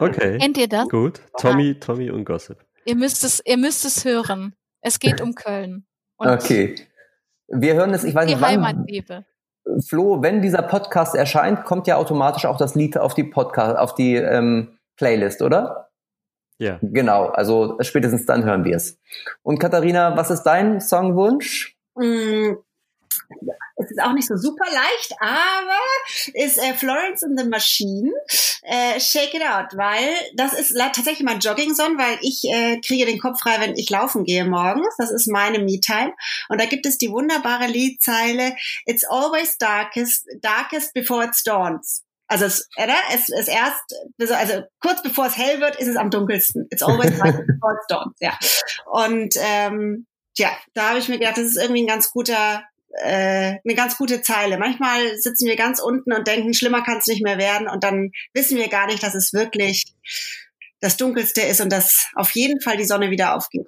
Okay. 0.00 0.38
Kennt 0.38 0.58
ihr 0.58 0.68
das? 0.68 0.88
Gut. 0.88 1.20
Tommy, 1.38 1.78
Tommy 1.78 2.10
und 2.10 2.24
Gossip. 2.24 2.58
Ihr 2.84 2.96
müsst 2.96 3.24
es, 3.24 3.42
ihr 3.44 3.56
müsst 3.56 3.84
es 3.84 4.04
hören. 4.04 4.54
Es 4.80 4.98
geht 4.98 5.20
um 5.20 5.34
Köln. 5.34 5.86
Und 6.16 6.28
okay. 6.28 6.74
Wir 7.48 7.74
hören 7.74 7.92
es, 7.94 8.04
ich 8.04 8.14
weiß 8.14 8.26
die 8.26 8.34
nicht 8.34 8.42
wann. 8.42 8.50
Heimatliebe. 8.50 9.24
Flo, 9.86 10.22
wenn 10.22 10.42
dieser 10.42 10.62
Podcast 10.62 11.14
erscheint, 11.14 11.64
kommt 11.64 11.86
ja 11.86 11.96
automatisch 11.96 12.46
auch 12.46 12.56
das 12.56 12.74
Lied 12.74 12.98
auf 12.98 13.14
die 13.14 13.24
Podcast, 13.24 13.78
auf 13.78 13.94
die 13.94 14.16
ähm, 14.16 14.78
Playlist, 14.96 15.42
oder? 15.42 15.90
Ja. 16.58 16.78
Genau, 16.82 17.26
also 17.26 17.76
spätestens 17.80 18.26
dann 18.26 18.44
hören 18.44 18.64
wir 18.64 18.76
es. 18.76 18.98
Und 19.42 19.58
Katharina, 19.58 20.16
was 20.16 20.30
ist 20.30 20.42
dein 20.42 20.80
Songwunsch? 20.80 21.76
Es 23.76 23.90
ist 23.90 24.02
auch 24.02 24.12
nicht 24.12 24.28
so 24.28 24.36
super 24.36 24.64
leicht, 24.66 25.14
aber 25.20 25.78
ist 26.34 26.58
äh, 26.58 26.74
Florence 26.74 27.22
and 27.22 27.38
the 27.38 27.46
Machine, 27.46 28.12
äh, 28.62 29.00
Shake 29.00 29.34
It 29.34 29.42
Out, 29.42 29.76
weil 29.76 30.08
das 30.36 30.52
ist 30.52 30.76
tatsächlich 30.76 31.22
mein 31.22 31.40
Jogging-Song, 31.40 31.98
weil 31.98 32.18
ich 32.20 32.44
äh, 32.44 32.80
kriege 32.80 33.06
den 33.06 33.18
Kopf 33.18 33.40
frei, 33.40 33.56
wenn 33.58 33.76
ich 33.76 33.90
laufen 33.90 34.24
gehe 34.24 34.44
morgens. 34.44 34.94
Das 34.98 35.10
ist 35.10 35.26
meine 35.26 35.58
Me-Time. 35.58 36.12
Und 36.48 36.60
da 36.60 36.66
gibt 36.66 36.86
es 36.86 36.98
die 36.98 37.10
wunderbare 37.10 37.66
Liedzeile 37.66 38.54
It's 38.86 39.04
always 39.04 39.58
darkest, 39.58 40.26
darkest 40.40 40.94
before 40.94 41.24
it 41.24 41.30
dawns. 41.44 42.04
Also 42.28 42.46
es, 42.46 42.68
oder? 42.76 42.94
es 43.12 43.28
ist 43.28 43.48
erst, 43.48 44.32
also 44.32 44.62
kurz 44.80 45.02
bevor 45.02 45.26
es 45.26 45.36
hell 45.36 45.60
wird, 45.60 45.76
ist 45.76 45.88
es 45.88 45.96
am 45.96 46.10
dunkelsten. 46.10 46.66
It's 46.70 46.82
always 46.82 47.18
darkest 47.18 47.46
before 47.46 47.74
it 47.74 47.90
dawns, 47.90 48.14
ja. 48.20 48.38
Und 48.86 49.34
ähm, 49.38 50.06
Tja, 50.34 50.50
da 50.72 50.90
habe 50.90 50.98
ich 50.98 51.08
mir 51.08 51.18
gedacht, 51.18 51.36
das 51.36 51.44
ist 51.44 51.58
irgendwie 51.58 51.82
ein 51.82 51.86
ganz 51.86 52.10
guter 52.10 52.64
äh, 52.98 53.56
eine 53.64 53.74
ganz 53.74 53.96
gute 53.96 54.22
Zeile. 54.22 54.58
Manchmal 54.58 55.16
sitzen 55.18 55.46
wir 55.46 55.56
ganz 55.56 55.80
unten 55.80 56.12
und 56.12 56.26
denken, 56.26 56.54
schlimmer 56.54 56.82
kann 56.82 56.98
es 56.98 57.06
nicht 57.06 57.22
mehr 57.22 57.38
werden 57.38 57.68
und 57.68 57.84
dann 57.84 58.10
wissen 58.34 58.56
wir 58.58 58.68
gar 58.68 58.86
nicht, 58.86 59.02
dass 59.02 59.14
es 59.14 59.32
wirklich 59.32 59.84
das 60.80 60.96
Dunkelste 60.96 61.42
ist 61.42 61.60
und 61.60 61.70
dass 61.72 62.08
auf 62.14 62.32
jeden 62.32 62.60
Fall 62.60 62.76
die 62.76 62.84
Sonne 62.84 63.10
wieder 63.10 63.34
aufgeht. 63.34 63.66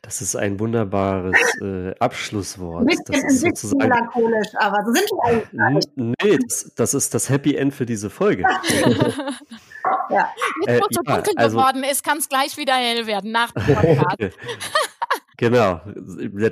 Das 0.00 0.22
ist 0.22 0.36
ein 0.36 0.60
wunderbares 0.60 1.36
äh, 1.60 1.92
Abschlusswort. 1.98 2.82
Ein 2.82 2.86
bisschen, 2.86 3.04
das 3.06 3.32
ist 3.32 3.44
ein 3.44 3.50
bisschen 3.50 3.78
melancholisch, 3.78 4.48
aber 4.58 4.84
so 4.84 4.92
sind 4.92 5.10
wir 5.10 5.58
eigentlich. 5.58 5.86
Nee, 5.96 6.38
das, 6.46 6.72
das, 6.76 6.94
ist 6.94 7.12
das 7.14 7.28
Happy 7.28 7.56
End 7.56 7.74
für 7.74 7.84
diese 7.84 8.08
Folge. 8.08 8.42
ja. 10.10 10.32
Jetzt, 10.66 10.80
wo 10.80 10.86
es 10.88 10.96
so 10.96 11.02
dunkel 11.02 11.32
also, 11.36 11.56
geworden 11.56 11.82
ist, 11.82 12.04
kann 12.04 12.18
es 12.18 12.28
gleich 12.28 12.56
wieder 12.56 12.74
hell 12.74 13.06
werden 13.06 13.32
nach 13.32 13.50
dem 13.50 13.64
Podcast. 13.74 14.36
Genau, 15.36 15.80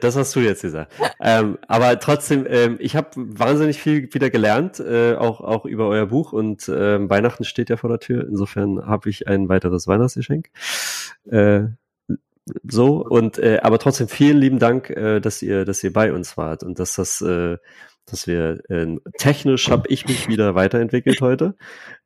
das 0.01 0.16
hast 0.16 0.37
du 0.37 0.41
jetzt 0.41 0.62
gesagt. 0.62 0.93
ähm, 1.20 1.59
aber 1.68 1.99
trotzdem, 2.01 2.47
ähm, 2.49 2.76
ich 2.80 2.97
habe 2.97 3.11
wahnsinnig 3.16 3.80
viel 3.80 4.12
wieder 4.12 4.30
gelernt, 4.30 4.78
äh, 4.80 5.14
auch, 5.14 5.41
auch 5.41 5.64
über 5.64 5.89
euer 5.89 6.07
Buch 6.07 6.32
und 6.32 6.68
äh, 6.68 7.09
Weihnachten 7.09 7.45
steht 7.45 7.70
ja 7.70 7.76
vor 7.76 7.91
der 7.91 8.01
Tür. 8.01 8.26
Insofern 8.28 8.87
habe 8.87 9.09
ich 9.09 9.26
ein 9.26 9.49
weiteres 9.49 9.87
Weihnachtsgeschenk. 9.87 10.51
Äh, 11.30 11.64
so 12.62 13.03
und 13.03 13.39
äh, 13.39 13.61
aber 13.62 13.78
trotzdem 13.78 14.09
vielen 14.09 14.37
lieben 14.37 14.59
Dank, 14.59 14.91
äh, 14.91 15.20
dass 15.20 15.41
ihr, 15.41 15.64
dass 15.64 15.82
ihr 15.82 15.93
bei 15.93 16.12
uns 16.12 16.37
wart 16.37 16.62
und 16.62 16.78
dass 16.78 16.95
das 16.95 17.22
äh, 17.22 17.57
dass 18.07 18.26
wir 18.26 18.61
äh, 18.68 18.96
technisch 19.18 19.70
habe 19.70 19.88
ich 19.88 20.07
mich 20.07 20.28
wieder 20.28 20.55
weiterentwickelt 20.55 21.20
heute 21.20 21.55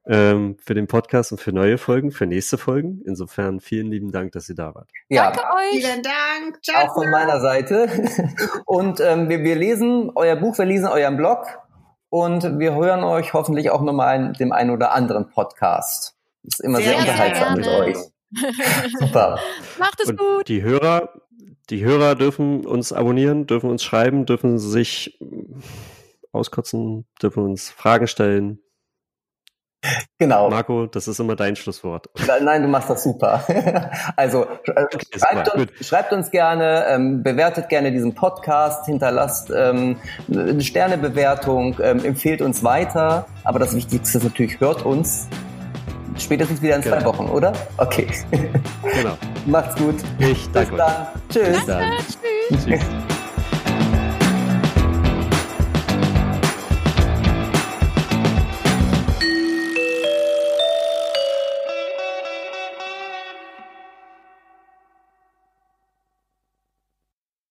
ähm, 0.07 0.57
für 0.64 0.74
den 0.74 0.86
Podcast 0.86 1.32
und 1.32 1.40
für 1.40 1.53
neue 1.53 1.78
Folgen, 1.78 2.12
für 2.12 2.26
nächste 2.26 2.59
Folgen. 2.59 3.03
Insofern 3.05 3.61
vielen 3.61 3.88
lieben 3.88 4.12
Dank, 4.12 4.32
dass 4.32 4.49
ihr 4.49 4.55
da 4.55 4.74
wart. 4.74 4.90
Ja, 5.09 5.30
Danke 5.30 5.40
euch. 5.57 5.84
Vielen 5.84 6.03
Dank. 6.03 6.62
Ciao. 6.62 6.86
Auch 6.86 6.94
von 6.94 7.11
meiner 7.11 7.40
Seite. 7.40 7.88
Und 8.66 9.01
ähm, 9.01 9.28
wir, 9.28 9.42
wir 9.42 9.57
lesen 9.57 10.11
euer 10.14 10.36
Buch, 10.36 10.57
wir 10.59 10.64
lesen 10.64 10.86
euren 10.86 11.16
Blog 11.16 11.46
und 12.11 12.59
wir 12.59 12.74
hören 12.74 13.05
euch 13.05 13.34
hoffentlich 13.34 13.70
auch 13.70 13.82
nochmal 13.82 14.16
in 14.16 14.32
dem 14.32 14.53
einen 14.53 14.70
oder 14.70 14.92
anderen 14.92 15.28
Podcast. 15.28 16.14
Ist 16.42 16.61
immer 16.61 16.78
sehr, 16.78 16.88
sehr 16.90 16.99
unterhaltsam 17.01 17.55
mit 17.57 17.66
euch. 17.66 17.96
Super. 18.99 19.38
Macht 19.78 20.01
es 20.01 20.09
und 20.09 20.18
gut. 20.18 20.49
Die 20.49 20.62
Hörer, 20.62 21.11
die 21.71 21.85
Hörer 21.85 22.14
dürfen 22.14 22.66
uns 22.66 22.93
abonnieren, 22.93 23.47
dürfen 23.47 23.71
uns 23.71 23.85
schreiben, 23.85 24.27
dürfen 24.27 24.59
sich 24.59 25.19
auskotzen, 26.33 27.07
dürfen 27.23 27.45
uns 27.45 27.71
Fragen 27.71 28.07
stellen. 28.07 28.61
Genau. 30.19 30.51
Marco, 30.51 30.87
das 30.87 31.07
ist 31.07 31.21
immer 31.21 31.37
dein 31.37 31.55
Schlusswort. 31.55 32.09
Nein, 32.43 32.62
du 32.62 32.69
machst 32.69 32.91
das 32.91 33.05
super. 33.05 33.45
also 34.16 34.45
äh, 34.45 34.83
okay, 34.83 35.07
schreibt, 35.16 35.55
uns, 35.55 35.87
schreibt, 35.87 36.12
uns, 36.12 36.31
gerne, 36.33 36.87
ähm, 36.89 37.23
bewertet 37.23 37.69
gerne 37.69 37.93
diesen 37.93 38.14
Podcast, 38.14 38.87
hinterlasst 38.87 39.53
ähm, 39.55 39.97
eine 40.33 40.62
Sternebewertung, 40.62 41.77
ähm, 41.81 42.05
empfehlt 42.05 42.43
uns 42.43 42.64
weiter. 42.64 43.27
Aber 43.45 43.61
das 43.61 43.77
Wichtigste 43.77 44.19
ist 44.19 44.25
natürlich, 44.25 44.59
hört 44.59 44.85
uns. 44.85 45.29
Spätestens 46.19 46.61
wieder 46.61 46.77
in 46.77 46.83
zwei 46.83 46.99
genau. 46.99 47.07
Wochen, 47.07 47.29
oder? 47.29 47.53
Okay. 47.77 48.09
Genau. 48.31 49.16
Macht's 49.47 49.77
gut. 49.77 49.97
Ich 50.19 50.51
danke. 50.51 50.73
Bis 50.73 50.79
dann. 50.79 51.07
Tschüss. 51.31 51.66
Danke. 51.66 51.97
Tschüss. 52.51 52.64
Tschüss. 52.64 53.18